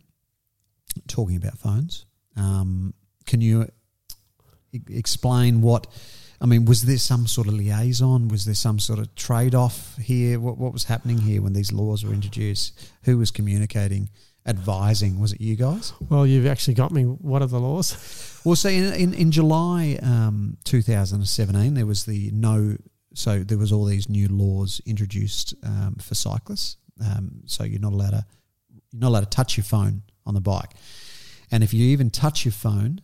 [1.07, 2.07] talking about phones.
[2.37, 2.95] Um,
[3.27, 3.69] can you
[4.73, 5.87] e- explain what?
[6.41, 8.29] I mean, was there some sort of liaison?
[8.29, 10.39] Was there some sort of trade off here?
[10.39, 12.79] What, what was happening here when these laws were introduced?
[13.05, 14.11] Who was communicating,
[14.47, 15.19] advising?
[15.19, 15.95] Was it you guys?
[16.11, 17.05] Well, you've actually got me.
[17.05, 18.41] What are the laws?
[18.45, 22.77] Well, so in, in, in July um, 2017, there was the no,
[23.17, 26.77] so there was all these new laws introduced um, for cyclists.
[27.05, 28.27] Um, so you're not allowed to
[28.93, 30.71] you're not allowed to touch your phone on the bike,
[31.51, 33.01] and if you even touch your phone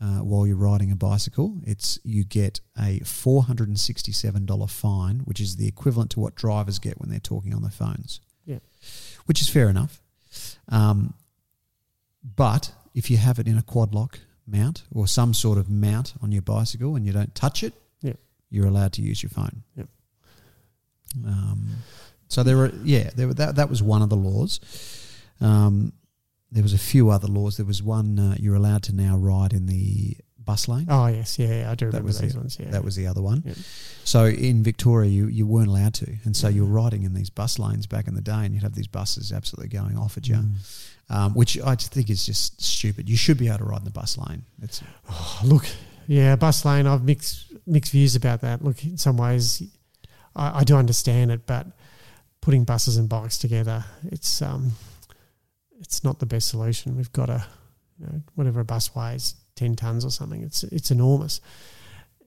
[0.00, 4.66] uh, while you're riding a bicycle, it's you get a four hundred and sixty-seven dollar
[4.66, 8.20] fine, which is the equivalent to what drivers get when they're talking on their phones.
[8.44, 8.58] Yeah.
[9.26, 10.02] which is fair enough.
[10.68, 11.14] Um,
[12.22, 16.14] but if you have it in a quad lock mount or some sort of mount
[16.20, 17.74] on your bicycle and you don't touch it.
[18.52, 19.62] You're allowed to use your phone.
[19.76, 19.88] Yep.
[21.26, 21.68] Um,
[22.28, 24.60] so there were, yeah, there were, that that was one of the laws.
[25.40, 25.92] Um,
[26.50, 27.56] there was a few other laws.
[27.56, 30.86] There was one uh, you're allowed to now ride in the bus lane.
[30.88, 31.38] Oh, yes.
[31.38, 32.56] Yeah, yeah, I do remember was these the- ones.
[32.60, 32.70] Yeah.
[32.70, 33.42] That was the other one.
[33.46, 33.56] Yep.
[34.04, 37.30] So in Victoria, you, you weren't allowed to, and so you were riding in these
[37.30, 40.28] bus lanes back in the day, and you'd have these buses absolutely going off at
[40.28, 40.54] you, Mm.
[41.10, 43.08] um, which I think is just stupid.
[43.08, 44.42] You should be able to ride in the bus lane.
[44.62, 45.66] It's Oh, look,
[46.12, 46.86] yeah, bus lane.
[46.86, 48.62] I've mixed mixed views about that.
[48.62, 49.62] Look, in some ways,
[50.36, 51.66] I, I do understand it, but
[52.42, 54.72] putting buses and bikes together, it's um,
[55.80, 56.98] it's not the best solution.
[56.98, 57.46] We've got a,
[57.98, 60.42] you know, whatever a bus weighs, ten tons or something.
[60.42, 61.40] It's it's enormous.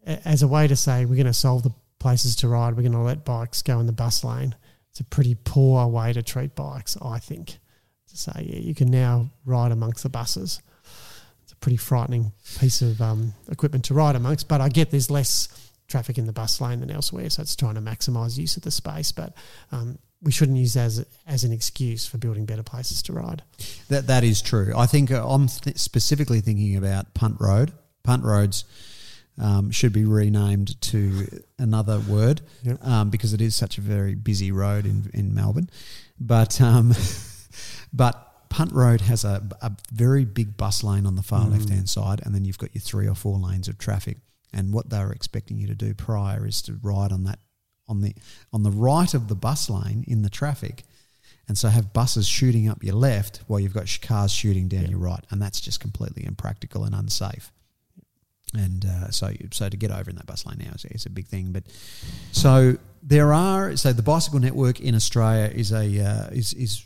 [0.04, 2.92] As a way to say we're going to solve the places to ride, we're going
[2.94, 4.56] to let bikes go in the bus lane.
[4.90, 7.60] It's a pretty poor way to treat bikes, I think.
[8.10, 10.60] To say, yeah, you can now ride amongst the buses
[11.66, 14.48] pretty frightening piece of um, equipment to ride amongst.
[14.48, 15.50] But I get there's less
[15.88, 17.28] traffic in the bus lane than elsewhere.
[17.32, 19.34] So it's trying to maximise use of the space, but
[19.72, 23.42] um, we shouldn't use that as as an excuse for building better places to ride.
[23.90, 24.74] That that is true.
[24.78, 27.72] I think uh, I'm th- specifically thinking about Punt Road.
[28.04, 28.64] Punt roads
[29.42, 31.26] um, should be renamed to
[31.58, 32.86] another word Yep.
[32.86, 35.72] um, because it is such a very busy road in in Melbourne.
[36.20, 36.94] But um,
[37.92, 41.52] but Punt Road has a, a very big bus lane on the far Mm.
[41.52, 44.18] left hand side, and then you've got your three or four lanes of traffic.
[44.54, 47.40] And what they were expecting you to do prior is to ride on that
[47.88, 48.16] on the
[48.54, 50.84] on the right of the bus lane in the traffic,
[51.48, 54.90] and so have buses shooting up your left while you've got cars shooting down Yeah.
[54.92, 57.52] your right, and that's just completely impractical and unsafe.
[58.54, 61.10] And uh, so, so to get over in that bus lane now is, is a
[61.10, 61.52] big thing.
[61.52, 61.64] But
[62.32, 66.86] so there are so the bicycle network in Australia is a uh, is is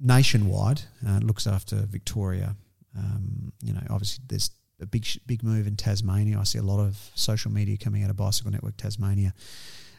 [0.00, 0.82] nationwide.
[1.06, 2.56] Uh, looks after Victoria.
[2.96, 6.38] Um, you know, obviously there's a big big move in Tasmania.
[6.38, 9.34] I see a lot of social media coming out of Bicycle Network Tasmania.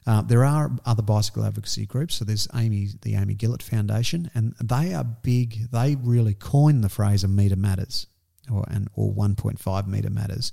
[0.07, 2.15] Uh, there are other bicycle advocacy groups.
[2.15, 5.71] So there's Amy, the Amy Gillett Foundation, and they are big.
[5.71, 8.07] They really coined the phrase "a meter matters,"
[8.51, 10.51] or and or 1.5 meter matters.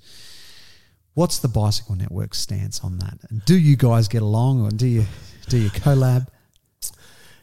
[1.14, 3.18] What's the bicycle network stance on that?
[3.28, 5.04] And do you guys get along, or do you
[5.48, 6.28] do you collab?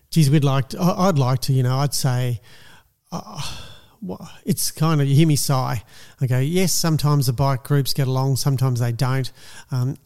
[0.10, 2.42] Geez, we'd like to, I'd like to, you know, I'd say,
[3.12, 3.42] uh,
[4.46, 5.84] it's kind of, you hear me sigh.
[6.26, 9.32] Go, yes, sometimes the bike groups get along, sometimes they don't.
[9.72, 9.98] Um,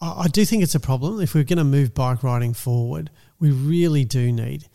[0.00, 1.20] I, I do think it's a problem.
[1.20, 4.68] If we're going to move bike riding forward, we really do need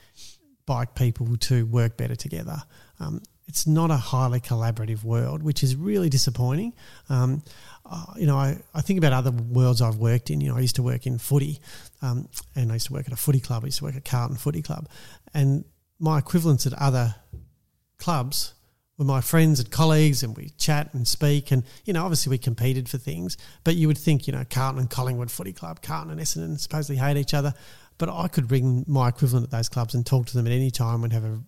[0.66, 2.64] bike people to work better together.
[3.00, 6.74] Um, it's not a highly collaborative world, which is really disappointing.
[7.10, 7.44] Um,
[7.90, 10.42] uh, you know, I, I think about other worlds I've worked in.
[10.42, 11.60] You know, I used to work in footy,
[12.02, 13.64] um, and I used to work at a footy club.
[13.64, 14.88] I used to work at Carlton Footy Club,
[15.34, 15.64] and
[16.00, 17.16] my equivalents at other
[17.98, 18.54] clubs
[18.98, 21.52] were my friends and colleagues, and we chat and speak.
[21.52, 24.82] And you know, obviously we competed for things, but you would think, you know, Carlton
[24.82, 27.54] and Collingwood Footy Club, Carlton and Essendon supposedly hate each other,
[27.98, 30.72] but I could bring my equivalent at those clubs and talk to them at any
[30.72, 31.40] time and have a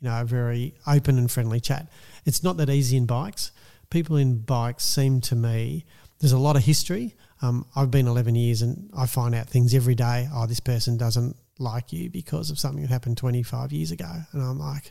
[0.00, 1.88] you know a very open and friendly chat.
[2.24, 3.52] It's not that easy in bikes.
[3.94, 5.84] People in bikes seem to me
[6.18, 7.14] there's a lot of history.
[7.42, 10.26] Um, I've been 11 years and I find out things every day.
[10.34, 14.42] Oh, this person doesn't like you because of something that happened 25 years ago, and
[14.42, 14.90] I'm like,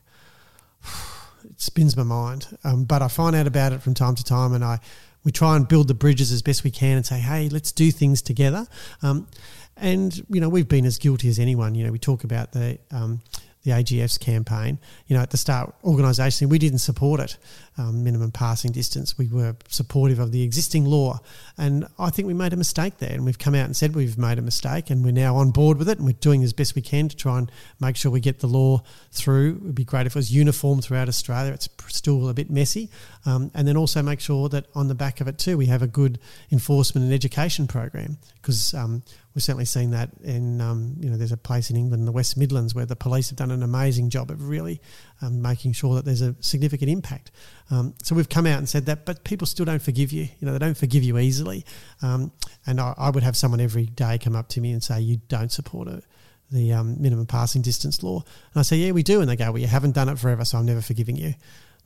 [1.43, 2.57] it spins my mind.
[2.63, 4.79] Um, but I find out about it from time to time, and I
[5.25, 7.91] we try and build the bridges as best we can and say, hey, let's do
[7.91, 8.67] things together.
[9.01, 9.27] Um,
[9.75, 11.75] and you know, we've been as guilty as anyone.
[11.75, 13.21] You know, we talk about the um,
[13.63, 14.77] the AGF's campaign.
[15.07, 17.37] You know, at the start, organisationally, we didn't support it,
[17.77, 19.17] um, minimum passing distance.
[19.17, 21.19] We were supportive of the existing law,
[21.57, 23.13] and I think we made a mistake there.
[23.13, 25.77] And we've come out and said we've made a mistake, and we're now on board
[25.77, 28.19] with it, and we're doing as best we can to try and make sure we
[28.19, 29.55] get the law through.
[29.55, 31.53] It would be great if it was uniform throughout Australia.
[31.53, 32.89] It's still a bit messy,
[33.25, 35.81] um, and then also make sure that on the back of it too, we have
[35.81, 36.19] a good
[36.51, 39.01] enforcement and education program because um,
[39.33, 42.37] we've certainly seen that in um, you know there's a place in England, the West
[42.37, 44.81] Midlands, where the police have done an amazing job of really
[45.21, 47.31] um, making sure that there's a significant impact.
[47.71, 50.23] Um, so we've come out and said that, but people still don't forgive you.
[50.39, 51.65] You know, they don't forgive you easily.
[52.01, 52.31] Um,
[52.65, 55.21] and I, I would have someone every day come up to me and say, "You
[55.29, 56.03] don't support it."
[56.51, 59.51] The um, minimum passing distance law, and I say, "Yeah, we do." And they go,
[59.51, 61.35] "Well, you haven't done it forever, so I'm never forgiving you."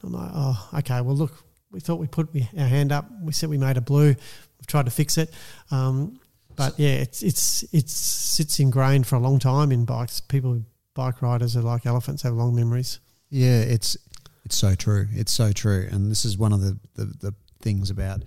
[0.04, 1.02] I'm like, "Oh, okay.
[1.02, 3.06] Well, look, we thought we put our hand up.
[3.22, 4.08] We said we made a blue.
[4.08, 5.34] We've tried to fix it,
[5.72, 6.20] um,
[6.56, 10.20] but yeah, it's it's it's sits ingrained for a long time in bikes.
[10.20, 13.00] People, bike riders are like elephants, have long memories.
[13.30, 13.98] Yeah, it's
[14.45, 15.08] it's so true.
[15.12, 15.88] It's so true.
[15.91, 18.24] And this is one of the, the, the things about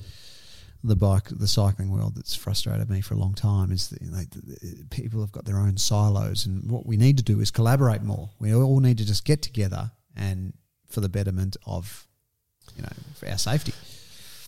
[0.84, 4.10] the bike, the cycling world that's frustrated me for a long time is that you
[4.10, 4.22] know,
[4.90, 8.30] people have got their own silos, and what we need to do is collaborate more.
[8.38, 10.52] We all need to just get together and
[10.90, 12.06] for the betterment of
[12.76, 13.72] you know our safety.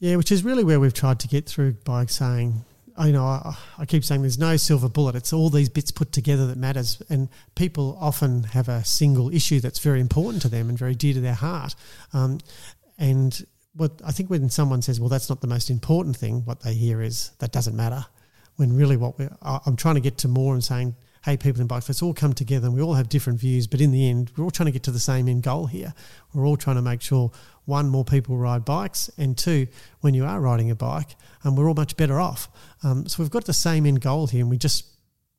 [0.01, 2.64] Yeah, which is really where we've tried to get through by saying,
[3.01, 5.14] you know, I, I keep saying there's no silver bullet.
[5.14, 7.01] It's all these bits put together that matters.
[7.09, 11.14] And people often have a single issue that's very important to them and very dear
[11.14, 11.77] to their heart.
[12.12, 12.40] Um,
[12.98, 16.60] and what I think when someone says, well, that's not the most important thing, what
[16.60, 18.05] they hear is that doesn't matter.
[18.56, 20.94] When really what we're, I'm trying to get to more and saying,
[21.24, 23.81] hey, people in bikes, let's all come together and we all have different views, but
[23.81, 25.94] in the end, we're all trying to get to the same end goal here.
[26.35, 27.31] We're all trying to make sure
[27.65, 29.69] one, more people ride bikes, and two,
[30.01, 32.49] when you are riding a bike, um, we're all much better off.
[32.82, 34.86] Um, so we've got the same end goal here, and we're just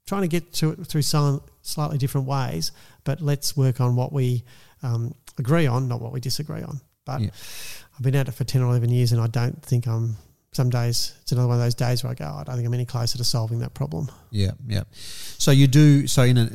[0.07, 2.72] trying to get to it through some slightly different ways,
[3.03, 4.43] but let's work on what we
[4.84, 6.80] um, agree on, not what we disagree on.
[7.05, 7.30] But Yeah.
[7.95, 10.15] I've been at it for 10 or 11 years, and I don't think I'm.
[10.53, 12.67] Some days it's another one of those days where I go, "Oh, I don't think
[12.67, 14.09] I'm any closer to solving that problem.
[14.31, 14.84] Yeah, yeah.
[15.38, 16.07] So you do.
[16.07, 16.45] So in a,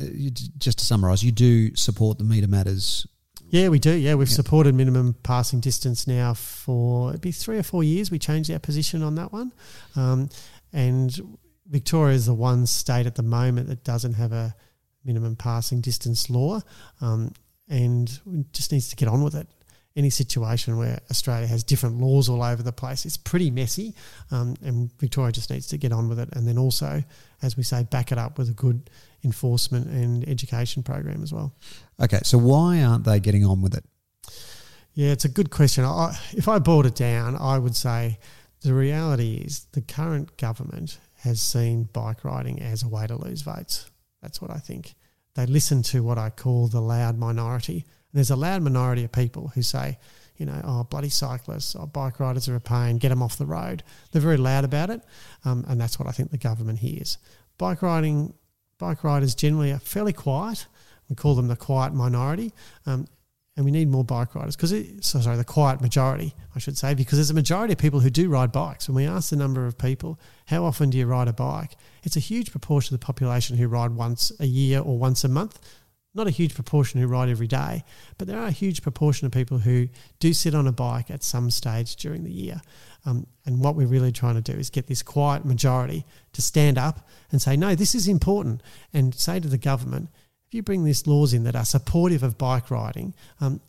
[0.57, 3.05] just to summarise, you do support the meter matters.
[3.49, 3.91] Yeah, we do.
[3.93, 4.35] Yeah, we've Yeah.
[4.35, 8.09] supported minimum passing distance now for it'd be three or four years.
[8.11, 9.51] We changed our position on that one,
[9.95, 10.29] um,
[10.71, 14.55] and Victoria is the one state at the moment that doesn't have a
[15.03, 16.61] minimum passing distance law,
[17.01, 17.33] um,
[17.67, 18.19] and
[18.53, 19.47] just needs to get on with it.
[19.95, 23.95] Any situation where Australia has different laws all over the place, it's pretty messy,
[24.31, 26.29] um, and Victoria just needs to get on with it.
[26.33, 27.03] And then also,
[27.41, 28.89] as we say, back it up with a good
[29.23, 31.53] enforcement and education program as well.
[32.01, 33.83] Okay, so why aren't they getting on with it?
[34.93, 35.83] Yeah, it's a good question.
[35.85, 38.19] I, if I boiled it down, I would say
[38.61, 43.41] the reality is the current government has seen bike riding as a way to lose
[43.41, 43.89] votes.
[44.21, 44.95] That's what I think.
[45.35, 47.85] They listen to what I call the loud minority.
[48.13, 49.97] There's a loud minority of people who say,
[50.37, 53.45] you know, oh, bloody cyclists, oh, bike riders are a pain, get them off the
[53.45, 53.83] road.
[54.11, 55.01] They're very loud about it.
[55.45, 57.17] Um, and that's what I think the government hears.
[57.57, 58.33] Bike riding,
[58.77, 60.65] bike riders generally are fairly quiet.
[61.09, 62.53] We call them the quiet minority.
[62.85, 63.07] Um,
[63.59, 66.93] and we need more bike riders because so sorry the quiet majority I should say
[66.93, 69.65] because there's a majority of people who do ride bikes when we ask the number
[69.65, 73.05] of people how often do you ride a bike it's a huge proportion of the
[73.05, 75.59] population who ride once a year or once a month
[76.13, 77.83] not a huge proportion who ride every day
[78.17, 79.87] but there are a huge proportion of people who
[80.19, 82.61] do sit on a bike at some stage during the year
[83.05, 86.77] um, and what we're really trying to do is get this quiet majority to stand
[86.77, 88.61] up and say no this is important
[88.93, 90.09] and say to the government
[90.49, 93.61] if you bring these laws in that are supportive of bike riding, um,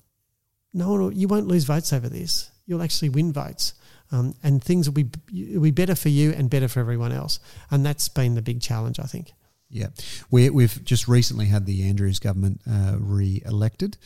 [0.73, 2.51] no one will, you won't lose votes over this.
[2.65, 3.75] You'll actually win votes.
[4.11, 5.11] Um, and things will be
[5.53, 7.39] will be better for you and better for everyone else.
[7.71, 9.35] And that's been the big challenge, I think.
[9.71, 9.89] Yeah,
[10.31, 13.97] we, we've just recently had the Andrews government uh, re-elected.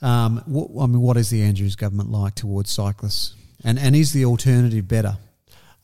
[0.00, 3.34] Um, what, I mean, what is the Andrews government like towards cyclists?
[3.64, 5.18] And and is the alternative better?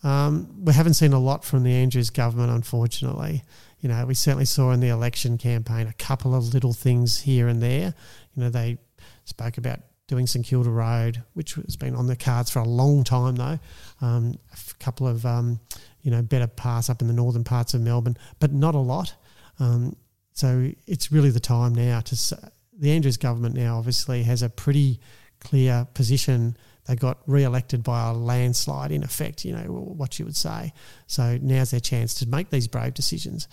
[0.02, 3.42] Um, we haven't seen a lot from the Andrews government, unfortunately.
[3.80, 7.48] You know, we certainly saw in the election campaign a couple of little things here
[7.48, 7.94] and there.
[8.34, 8.78] You know, they
[9.24, 13.04] spoke about doing St Kilda Road, which has been on the cards for a long
[13.04, 13.58] time, though.
[14.00, 15.60] Um, a couple of, um,
[16.06, 19.14] you know, better pass up in the northern parts of Melbourne, but not a lot.
[19.58, 19.96] Um,
[20.32, 22.38] so it's really the time now to.
[22.78, 25.00] The Andrews government now obviously has a pretty
[25.40, 26.56] clear position
[26.86, 30.72] they got re-elected by a landslide in effect you know what you would say
[31.06, 33.48] so now's their chance to make these brave decisions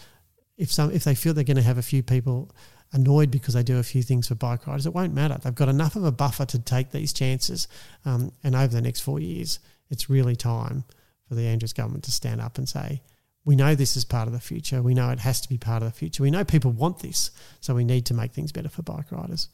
[0.58, 2.50] if some if they feel they're going to have a few people
[2.94, 5.38] annoyed because they do a few things for bike riders, it won't matter.
[5.42, 7.68] They've got enough of a buffer to take these chances.
[8.06, 9.60] Um, and over the next four years,
[9.90, 10.86] it's really time
[11.34, 13.02] for the Andrews government to stand up and say,
[13.46, 14.82] we know this is part of the future.
[14.82, 16.24] We know it has to be part of the future.
[16.24, 19.50] We know people want this, so we need to make things better for bike riders.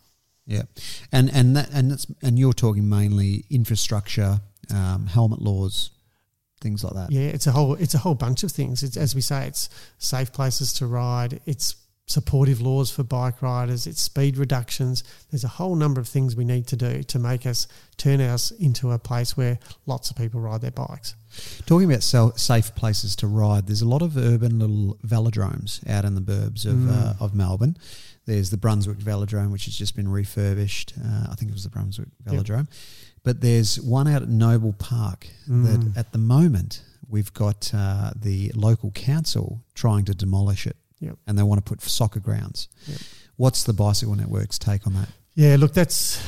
[0.45, 0.63] Yeah,
[1.11, 4.41] and and that and that's and you're talking mainly infrastructure,
[4.73, 5.91] um, helmet laws,
[6.61, 7.11] things like that.
[7.11, 8.83] Yeah, it's a whole it's a whole bunch of things.
[8.83, 11.39] It's as we say, it's safe places to ride.
[11.45, 11.75] It's
[12.05, 13.85] supportive laws for bike riders.
[13.85, 15.03] It's speed reductions.
[15.29, 18.51] There's a whole number of things we need to do to make us turn us
[18.51, 21.15] into a place where lots of people ride their bikes.
[21.65, 26.15] Talking about safe places to ride, there's a lot of urban little velodromes out in
[26.15, 26.91] the burbs of mm.
[26.91, 27.77] uh, of Melbourne.
[28.25, 30.93] There's the Brunswick Velodrome, which has just been refurbished.
[31.03, 32.67] Uh, I think it was the Brunswick Velodrome.
[32.67, 32.73] Yep.
[33.23, 35.65] But there's one out at Noble Park mm.
[35.65, 40.75] that at the moment we've got uh, the local council trying to demolish it.
[40.99, 41.17] Yep.
[41.25, 42.67] And they want to put soccer grounds.
[42.85, 42.99] Yep.
[43.37, 45.09] What's the Bicycle Network's take on that?
[45.33, 46.21] Yeah, look, that's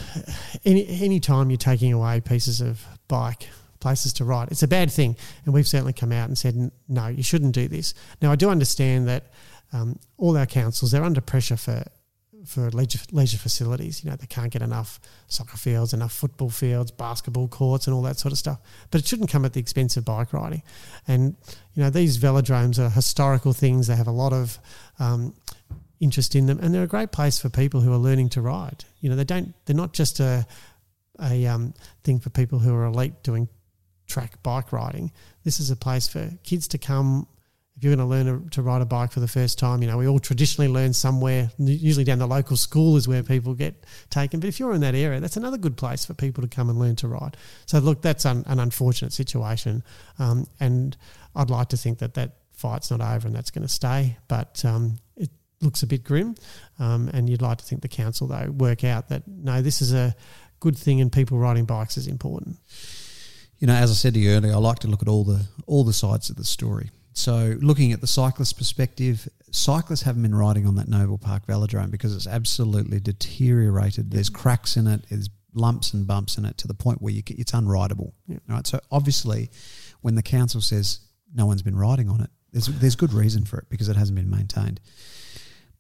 [0.64, 3.50] any any time you're taking away pieces of bike
[3.82, 5.18] places to ride, it's a bad thing.
[5.46, 7.94] And we've certainly come out and said, no, you shouldn't do this.
[8.22, 9.26] Now, I do understand that
[9.74, 11.84] um, all our councils they're under pressure for
[12.46, 14.04] for leisure, leisure facilities.
[14.04, 18.02] You know, they can't get enough soccer fields, enough football fields, basketball courts, and all
[18.04, 18.60] that sort of stuff.
[18.90, 20.64] But it shouldn't come at the expense of bike riding.
[21.08, 21.36] And,
[21.74, 23.88] you know, these velodromes are historical things.
[23.88, 24.60] They have a lot of
[25.00, 25.36] um,
[26.00, 28.86] interest in them, and they're a great place for people who are learning to ride.
[29.02, 30.46] You know, they don't, they're not just a,
[31.22, 33.48] a um, thing for people who are elite doing
[34.12, 35.12] track bike riding.
[35.44, 37.28] This is a place for kids to come
[37.82, 39.98] if you're going to learn to ride a bike for the first time, you know,
[39.98, 44.40] we all traditionally learn somewhere, usually down the local school is where people get taken.
[44.40, 46.78] But if you're in that area, that's another good place for people to come and
[46.78, 47.38] learn to ride.
[47.66, 49.84] So, look, that's an, an unfortunate situation.
[50.20, 50.96] Um, and
[51.36, 54.18] I'd like to think that that fight's not over and that's going to stay.
[54.28, 55.32] But um, it
[55.62, 56.36] looks a bit grim.
[56.78, 59.92] Um, and you'd like to think the council, though, work out that no, this is
[59.92, 60.16] a
[60.60, 62.58] good thing and people riding bikes is important.
[63.62, 65.46] You know, as I said to you earlier, I like to look at all the
[65.68, 66.90] all the sides of the story.
[67.14, 71.92] So, looking at the cyclist perspective, cyclists haven't been riding on that Noble Park velodrome
[71.92, 74.10] because it's absolutely deteriorated.
[74.10, 77.22] There's cracks in it, there's lumps and bumps in it to the point where you,
[77.28, 78.14] it's unrideable.
[78.48, 78.66] Right.
[78.66, 79.52] So, obviously,
[80.02, 81.02] when the council says
[81.32, 84.16] no one's been riding on it, there's there's good reason for it because it hasn't
[84.16, 84.80] been maintained.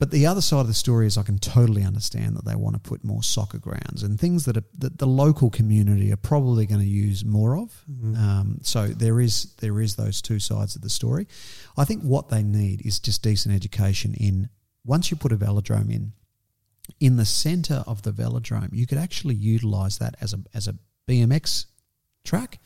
[0.01, 2.73] But the other side of the story is I can totally understand that they want
[2.73, 6.65] to put more soccer grounds and things that, are, that the local community are probably
[6.65, 7.85] going to use more of.
[7.87, 8.15] Mm-hmm.
[8.15, 11.27] Um, so there is there is those two sides of the story.
[11.77, 14.49] I think what they need is just decent education in
[14.83, 16.13] once you put a velodrome in,
[16.99, 20.73] in the centre of the velodrome, you could actually utilise that as a as a
[21.07, 21.67] BMX
[22.25, 22.57] track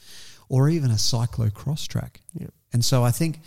[0.48, 2.22] or even a cyclocross track.
[2.40, 2.54] Yep.
[2.72, 3.42] And so I think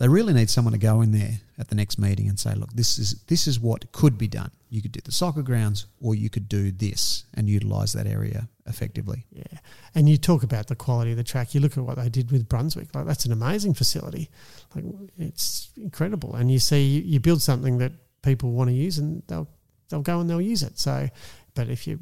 [0.00, 2.72] they really need someone to go in there at the next meeting and say, look,
[2.72, 4.50] this is this is what could be done.
[4.70, 8.48] You could do the soccer grounds or you could do this and utilise that area
[8.64, 9.26] effectively.
[9.30, 9.58] Yeah,
[9.94, 11.54] and you talk about the quality of the track.
[11.54, 12.94] You look at what they did with Brunswick.
[12.94, 14.30] Like that's an amazing facility.
[14.74, 14.84] Like
[15.18, 16.34] it's incredible.
[16.34, 19.48] And you see, you build something that people want to use, and they'll
[19.90, 20.78] they'll go and they'll use it.
[20.78, 21.10] So,
[21.54, 22.00] but if you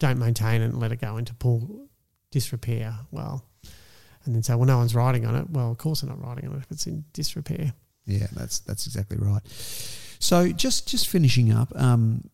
[0.00, 1.62] don't maintain it and let it go into poor
[2.32, 3.44] disrepair, well,
[4.26, 5.50] and then say, well, no one's riding on it.
[5.50, 7.72] Well, of course they're not riding on it if it's in disrepair.
[8.06, 9.42] Yeah, that's that's exactly right.
[10.18, 11.72] So just just finishing up.
[11.74, 12.30] Um,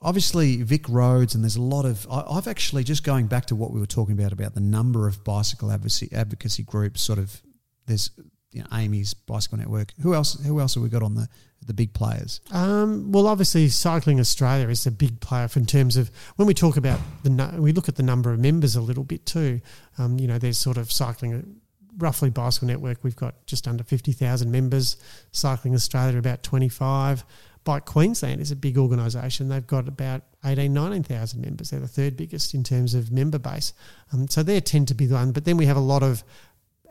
[0.00, 2.06] obviously, Vic Roads, and there's a lot of.
[2.10, 5.06] I, I've actually just going back to what we were talking about about the number
[5.06, 7.00] of bicycle advocacy, advocacy groups.
[7.00, 7.40] Sort of,
[7.86, 8.10] there's
[8.50, 9.92] you know, Amy's Bicycle Network.
[10.02, 10.42] Who else?
[10.44, 11.28] Who else have we got on the
[11.66, 12.40] the big players?
[12.50, 16.76] Um, well, obviously, Cycling Australia is a big player in terms of when we talk
[16.76, 19.60] about the we look at the number of members a little bit too.
[19.98, 21.60] Um, you know, there's sort of cycling
[21.98, 23.02] roughly bicycle network.
[23.02, 24.96] We've got just under fifty thousand members.
[25.32, 27.24] Cycling Australia about twenty five.
[27.64, 29.48] Bike Queensland is a big organisation.
[29.48, 31.70] They've got about 18, 19,000 members.
[31.70, 33.72] They're the third biggest in terms of member base.
[34.12, 35.30] Um, so they tend to be the one.
[35.30, 36.24] But then we have a lot of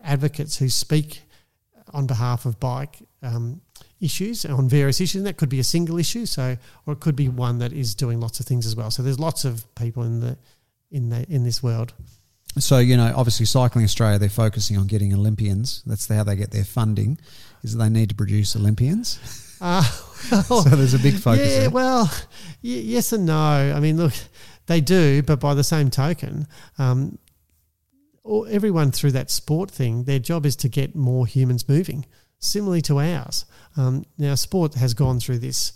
[0.01, 1.23] advocates who speak
[1.93, 3.61] on behalf of bike um,
[4.01, 5.19] issues on various issues.
[5.19, 7.95] And that could be a single issue, so or it could be one that is
[7.95, 8.91] doing lots of things as well.
[8.91, 10.37] So there's lots of people in the
[10.89, 11.93] in the in this world.
[12.59, 15.83] So you know, obviously, Cycling Australia they're focusing on getting Olympians.
[15.85, 17.17] That's how they get their funding.
[17.63, 19.47] Is that they need to produce Olympians.
[19.63, 21.51] Uh, so there's a big focus.
[21.51, 21.69] yeah, there.
[21.69, 22.05] well,
[22.63, 23.35] y- yes and no.
[23.75, 24.13] I mean, look,
[24.65, 26.47] they do, but by the same token,
[26.79, 27.19] um,
[28.23, 32.07] all, everyone through that sport thing, their job is to get more humans moving,
[32.41, 33.45] similarly to ours.
[33.77, 35.71] Um, now, sport has gone through this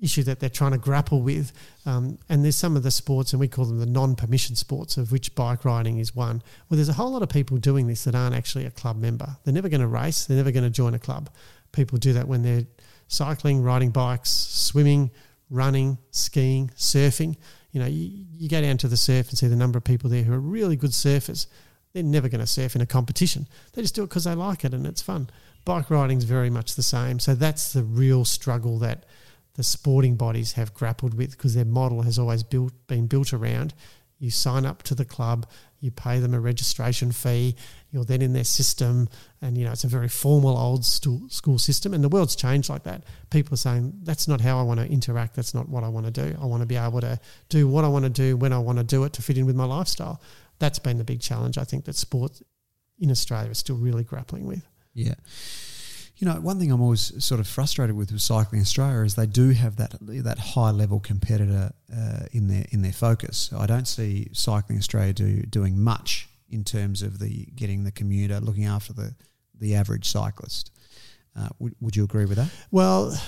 [0.00, 1.52] issue that they're trying to grapple with,
[1.84, 5.12] um, and there's some of the sports, and we call them the non-permission sports, of
[5.12, 6.42] which bike riding is one.
[6.68, 9.36] Well, there's a whole lot of people doing this that aren't actually a club member.
[9.44, 10.24] They're never going to race.
[10.24, 11.30] They're never going to join a club.
[11.72, 12.66] People do that when they're
[13.08, 15.10] cycling, riding bikes, swimming,
[15.50, 17.36] running, skiing, surfing.
[17.72, 20.08] You know, you, you go down to the surf and see the number of people
[20.08, 21.46] there who are really good surfers.
[21.92, 23.46] They're never going to surf in a competition.
[23.72, 25.30] They just do it because they like it and it's fun.
[25.64, 27.18] Bike riding is very much the same.
[27.18, 29.04] So that's the real struggle that
[29.54, 33.72] the sporting bodies have grappled with because their model has always built been built around
[34.24, 35.46] you sign up to the club,
[35.80, 37.54] you pay them a registration fee,
[37.90, 39.08] you're then in their system,
[39.42, 41.92] and you know it's a very formal old school system.
[41.92, 43.04] And the world's changed like that.
[43.30, 45.36] People are saying that's not how I want to interact.
[45.36, 46.36] That's not what I want to do.
[46.40, 48.78] I want to be able to do what I want to do when I want
[48.78, 50.20] to do it to fit in with my lifestyle.
[50.58, 51.58] That's been the big challenge.
[51.58, 52.40] I think that sport
[52.98, 54.66] in Australia is still really grappling with.
[54.94, 55.14] Yeah.
[56.16, 59.26] You know, one thing I'm always sort of frustrated with with Cycling Australia is they
[59.26, 63.52] do have that that high level competitor uh, in their in their focus.
[63.52, 68.38] I don't see Cycling Australia do, doing much in terms of the getting the commuter,
[68.40, 69.14] looking after the
[69.58, 70.70] the average cyclist.
[71.36, 72.48] Uh, would, would you agree with that?
[72.70, 73.18] Well,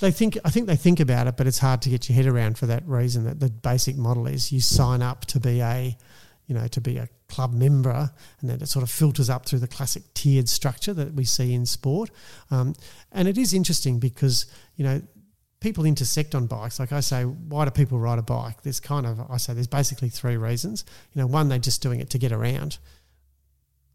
[0.00, 2.26] they think I think they think about it, but it's hard to get your head
[2.26, 3.24] around for that reason.
[3.24, 5.96] That the basic model is you sign up to be a,
[6.46, 8.10] you know, to be a club member,
[8.40, 11.54] and then it sort of filters up through the classic tiered structure that we see
[11.54, 12.10] in sport.
[12.50, 12.74] Um,
[13.12, 14.46] and it is interesting because
[14.76, 15.02] you know
[15.60, 16.78] people intersect on bikes.
[16.78, 18.62] Like I say, why do people ride a bike?
[18.62, 20.84] There's kind of I say there's basically three reasons.
[21.14, 22.78] You know, one they're just doing it to get around.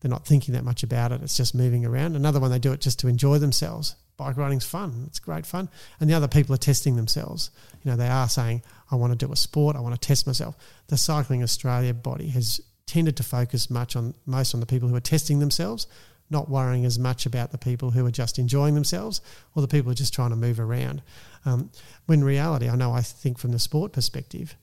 [0.01, 1.21] They're not thinking that much about it.
[1.21, 2.15] It's just moving around.
[2.15, 3.95] Another one they do it just to enjoy themselves.
[4.17, 5.03] Bike riding's fun.
[5.07, 5.69] It's great fun.
[5.99, 7.51] And the other people are testing themselves.
[7.83, 9.75] You know, they are saying, I want to do a sport.
[9.75, 10.55] I want to test myself.
[10.87, 14.95] The Cycling Australia body has tended to focus much on most on the people who
[14.95, 15.85] are testing themselves,
[16.29, 19.21] not worrying as much about the people who are just enjoying themselves
[19.55, 21.01] or the people who are just trying to move around.
[21.45, 21.69] Um,
[22.07, 24.55] when in reality, I know I think from the sport perspective,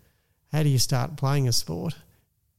[0.53, 1.95] how do you start playing a sport?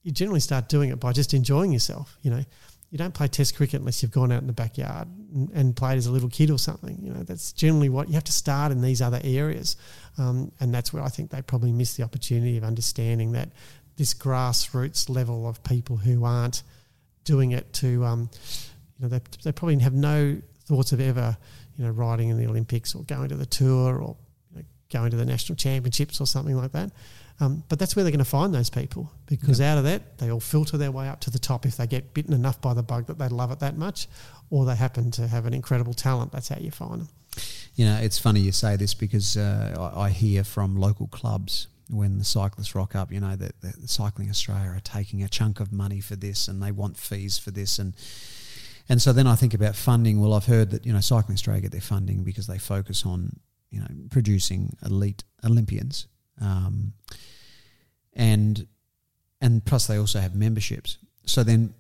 [0.03, 2.18] You generally start doing it by just enjoying yourself.
[2.22, 2.45] You know,
[2.89, 5.07] you don't play test cricket unless you've gone out in the backyard
[5.53, 6.97] and, played as a little kid or something.
[7.01, 9.76] You know, that's generally what you have to start in these other areas.
[10.18, 13.49] Um, and that's where I think they probably miss the opportunity of understanding that
[13.97, 16.64] this grassroots level of people who aren't
[17.26, 18.30] doing it to, um,
[18.97, 21.38] you know, they, they probably have no thoughts of ever,
[21.76, 24.15] you know, riding in the Olympics or going to the tour or
[24.51, 26.91] you know, going to the national championships or something like that.
[27.39, 30.31] Um, but that's where they're going to find those people because out of that, they
[30.31, 32.81] all filter their way up to the top if they get bitten enough by the
[32.81, 34.07] bug that they love it that much,
[34.49, 36.31] or they happen to have an incredible talent.
[36.31, 37.09] That's how you find them.
[37.76, 41.68] You know, it's funny you say this because uh, I, I hear from local clubs
[41.89, 45.59] when the cyclists rock up, you know, that, that Cycling Australia are taking a chunk
[45.59, 47.95] of money for this and they want fees for this and
[48.89, 50.22] and so then I think about funding.
[50.22, 53.38] Well, I've heard that, you know, Cycling Australia get their funding because they focus on,
[53.69, 56.07] you know, producing elite Olympians.
[56.41, 56.93] Um,
[58.14, 58.68] and
[59.41, 60.97] and plus they also have memberships.
[61.26, 61.73] So then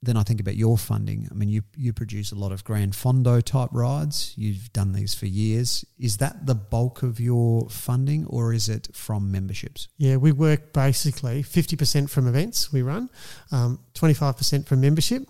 [0.00, 1.26] then I think about your funding.
[1.30, 4.32] I mean, you you produce a lot of Gran Fondo type rides.
[4.36, 5.84] You've done these for years.
[5.98, 9.88] Is that the bulk of your funding, or is it from memberships?
[9.96, 13.10] Yeah, we work basically fifty percent from events we run,
[13.50, 15.28] um, twenty five percent from membership,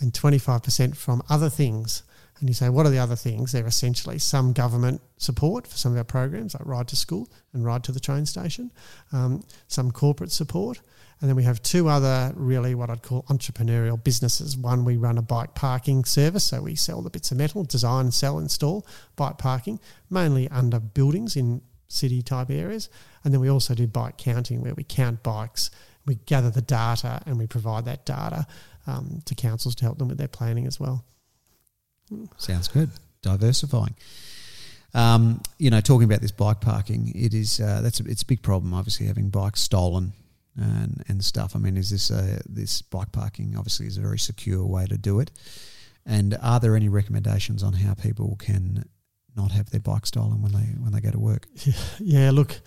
[0.00, 2.02] and twenty five percent from other things.
[2.40, 3.52] And you say, what are the other things?
[3.52, 7.64] They're essentially some government support for some of our programs, like Ride to School and
[7.64, 8.70] Ride to the Train Station,
[9.12, 10.80] um, some corporate support,
[11.20, 14.56] and then we have two other really what I'd call entrepreneurial businesses.
[14.56, 18.12] One, we run a bike parking service, so we sell the bits of metal, design,
[18.12, 18.86] sell, install
[19.16, 22.88] bike parking, mainly under buildings in city type areas.
[23.24, 25.70] And then we also do bike counting, where we count bikes,
[26.06, 28.46] we gather the data, and we provide that data
[28.86, 31.04] um, to councils to help them with their planning as well.
[32.36, 32.90] Sounds good.
[33.22, 33.94] Diversifying.
[34.94, 38.26] Um, you know, talking about this bike parking, it is uh, that's a, it's a
[38.26, 38.72] big problem.
[38.72, 40.12] Obviously, having bikes stolen
[40.56, 41.54] and and stuff.
[41.54, 43.54] I mean, is this a, this bike parking?
[43.56, 45.30] Obviously, is a very secure way to do it.
[46.06, 48.88] And are there any recommendations on how people can
[49.36, 51.46] not have their bike stolen when they when they go to work?
[52.00, 52.58] Yeah, look,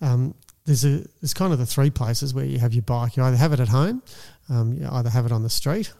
[0.00, 0.34] um,
[0.64, 3.16] there's a there's kind of the three places where you have your bike.
[3.16, 4.02] You either have it at home,
[4.48, 5.92] um, you either have it on the street,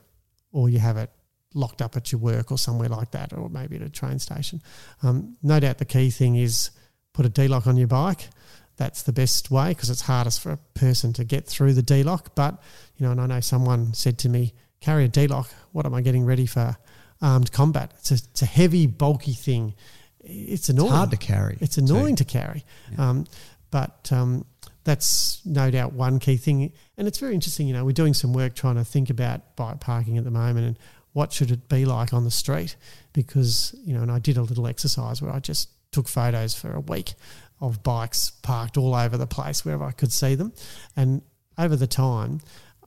[0.52, 1.10] or you have it
[1.54, 4.60] locked up at your work or somewhere like that, or maybe at a train station.
[5.02, 6.70] Um, no doubt the key thing is
[7.12, 8.28] put a D lock on your bike.
[8.76, 12.02] That's the best way because it's hardest for a person to get through the D
[12.02, 12.34] lock.
[12.34, 12.60] But
[12.96, 15.48] you know, and I know someone said to me, "Carry a D lock.
[15.72, 16.76] What am I getting ready for
[17.22, 17.92] armed combat?
[17.98, 19.74] It's a, it's a heavy, bulky thing.
[20.20, 20.88] It's annoying.
[20.88, 21.58] It's hard to carry.
[21.60, 22.24] It's annoying too.
[22.24, 22.64] to carry.
[22.92, 23.10] Yeah.
[23.10, 23.26] Um,
[23.70, 24.44] but um,
[24.84, 26.72] that's no doubt one key thing.
[26.96, 27.66] And it's very interesting.
[27.66, 30.66] You know, we're doing some work trying to think about bike parking at the moment
[30.66, 30.78] and
[31.14, 32.76] what should it be like on the street?
[33.12, 36.74] Because, you know, and I did a little exercise where I just took photos for
[36.74, 37.14] a week
[37.60, 40.52] of bikes parked all over the place wherever I could see them.
[40.96, 41.22] And
[41.56, 42.40] over the time,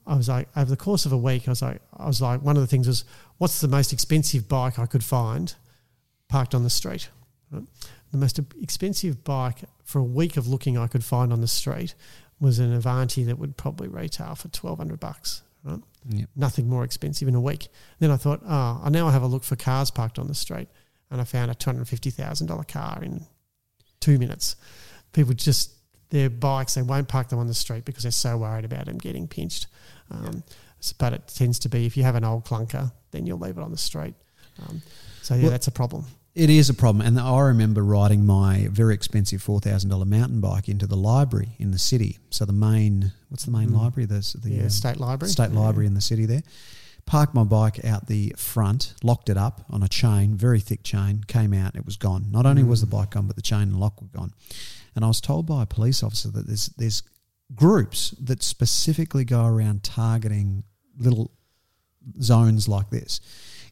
[0.06, 2.42] I was like, over the course of a week, I was like, I was like,
[2.42, 3.04] one of the things was,
[3.38, 5.54] what's the most expensive bike I could find
[6.28, 7.08] parked on the street?
[7.50, 11.94] The most expensive bike for a week of looking I could find on the street
[12.38, 15.80] was an Avanti that would probably retail for twelve hundred bucks right?
[16.08, 16.28] Yep.
[16.36, 17.68] Nothing more expensive in a week.
[17.98, 20.68] Then I thought, oh, I now have a look for cars parked on the street,
[21.10, 23.26] and I found a two hundred fifty thousand dollar car in
[24.00, 24.56] two minutes.
[25.12, 25.72] People just
[26.10, 28.98] their bikes they won't park them on the street because they're so worried about them
[28.98, 29.66] getting pinched.
[30.10, 30.42] Um, yep.
[30.98, 33.62] But it tends to be if you have an old clunker, then you'll leave it
[33.62, 34.14] on the street.
[34.62, 34.80] Um,
[35.22, 36.06] so yeah, well, that's a problem.
[36.38, 40.40] It is a problem, and I remember riding my very expensive four thousand dollar mountain
[40.40, 42.18] bike into the library in the city.
[42.30, 43.76] So the main, what's the main mm.
[43.76, 44.06] library?
[44.06, 45.32] The, the yeah, um, state library.
[45.32, 45.58] State yeah.
[45.58, 46.44] library in the city there.
[47.06, 51.24] Parked my bike out the front, locked it up on a chain, very thick chain.
[51.26, 52.26] Came out, it was gone.
[52.30, 52.68] Not only mm.
[52.68, 52.92] was the mm.
[52.92, 54.32] bike gone, but the chain and lock were gone.
[54.94, 57.02] And I was told by a police officer that there's there's
[57.52, 60.62] groups that specifically go around targeting
[61.00, 61.32] little
[62.22, 63.20] zones like this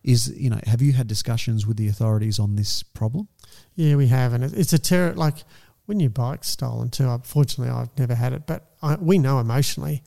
[0.07, 3.29] is you know have you had discussions with the authorities on this problem?
[3.75, 5.13] Yeah, we have, and it's a terror.
[5.13, 5.45] Like
[5.87, 7.09] when your bike's stolen too.
[7.09, 10.03] Unfortunately, I've never had it, but I, we know emotionally.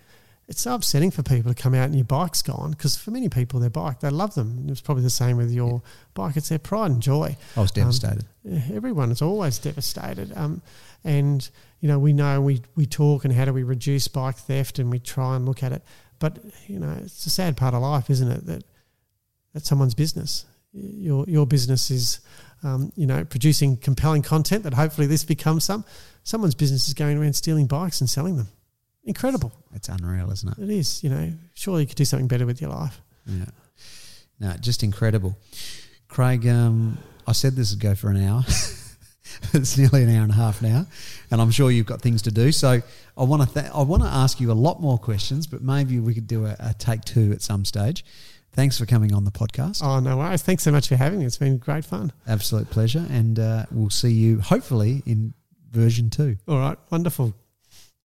[0.48, 3.30] It's so upsetting for people to come out and your bike's gone because for many
[3.30, 4.66] people, their bike, they love them.
[4.68, 5.92] It's probably the same with your yeah.
[6.16, 6.38] bike.
[6.38, 7.38] It's their pride and joy.
[7.56, 8.26] I was devastated.
[8.50, 10.36] Um, everyone is always devastated.
[10.36, 10.64] Um,
[11.04, 11.48] and,
[11.82, 14.90] you know, we know we, we talk and how do we reduce bike theft and
[14.90, 15.84] we try and look at it.
[16.18, 18.48] But, you know, it's a sad part of life, isn't it?
[18.48, 18.64] That
[19.54, 20.46] that's someone's business.
[20.74, 22.20] Your your business is,
[22.64, 25.84] um, you know, producing compelling content that hopefully this becomes some.
[26.24, 28.48] Someone's business is going around stealing bikes and selling them.
[29.04, 29.52] Incredible.
[29.74, 30.64] It's unreal, isn't it?
[30.64, 31.04] It is.
[31.04, 33.02] You know, surely you could do something better with your life.
[33.26, 33.46] Yeah.
[34.40, 35.38] No, just incredible.
[36.08, 36.98] Craig, um,
[37.28, 38.44] I said this would go for an hour.
[39.54, 40.86] it's nearly an hour and a half now,
[41.32, 42.52] and I'm sure you've got things to do.
[42.52, 42.82] So
[43.18, 46.00] I want to th- I want to ask you a lot more questions, but maybe
[46.00, 48.06] we could do a, a take two at some stage.
[48.60, 49.82] Thanks for coming on the podcast.
[49.82, 50.42] Oh, no worries.
[50.42, 51.26] Thanks so much for having me.
[51.26, 52.12] It's been great fun.
[52.28, 53.06] Absolute pleasure.
[53.10, 55.34] And uh, we'll see you hopefully in
[55.72, 56.36] version two.
[56.46, 56.78] All right.
[56.90, 57.34] Wonderful.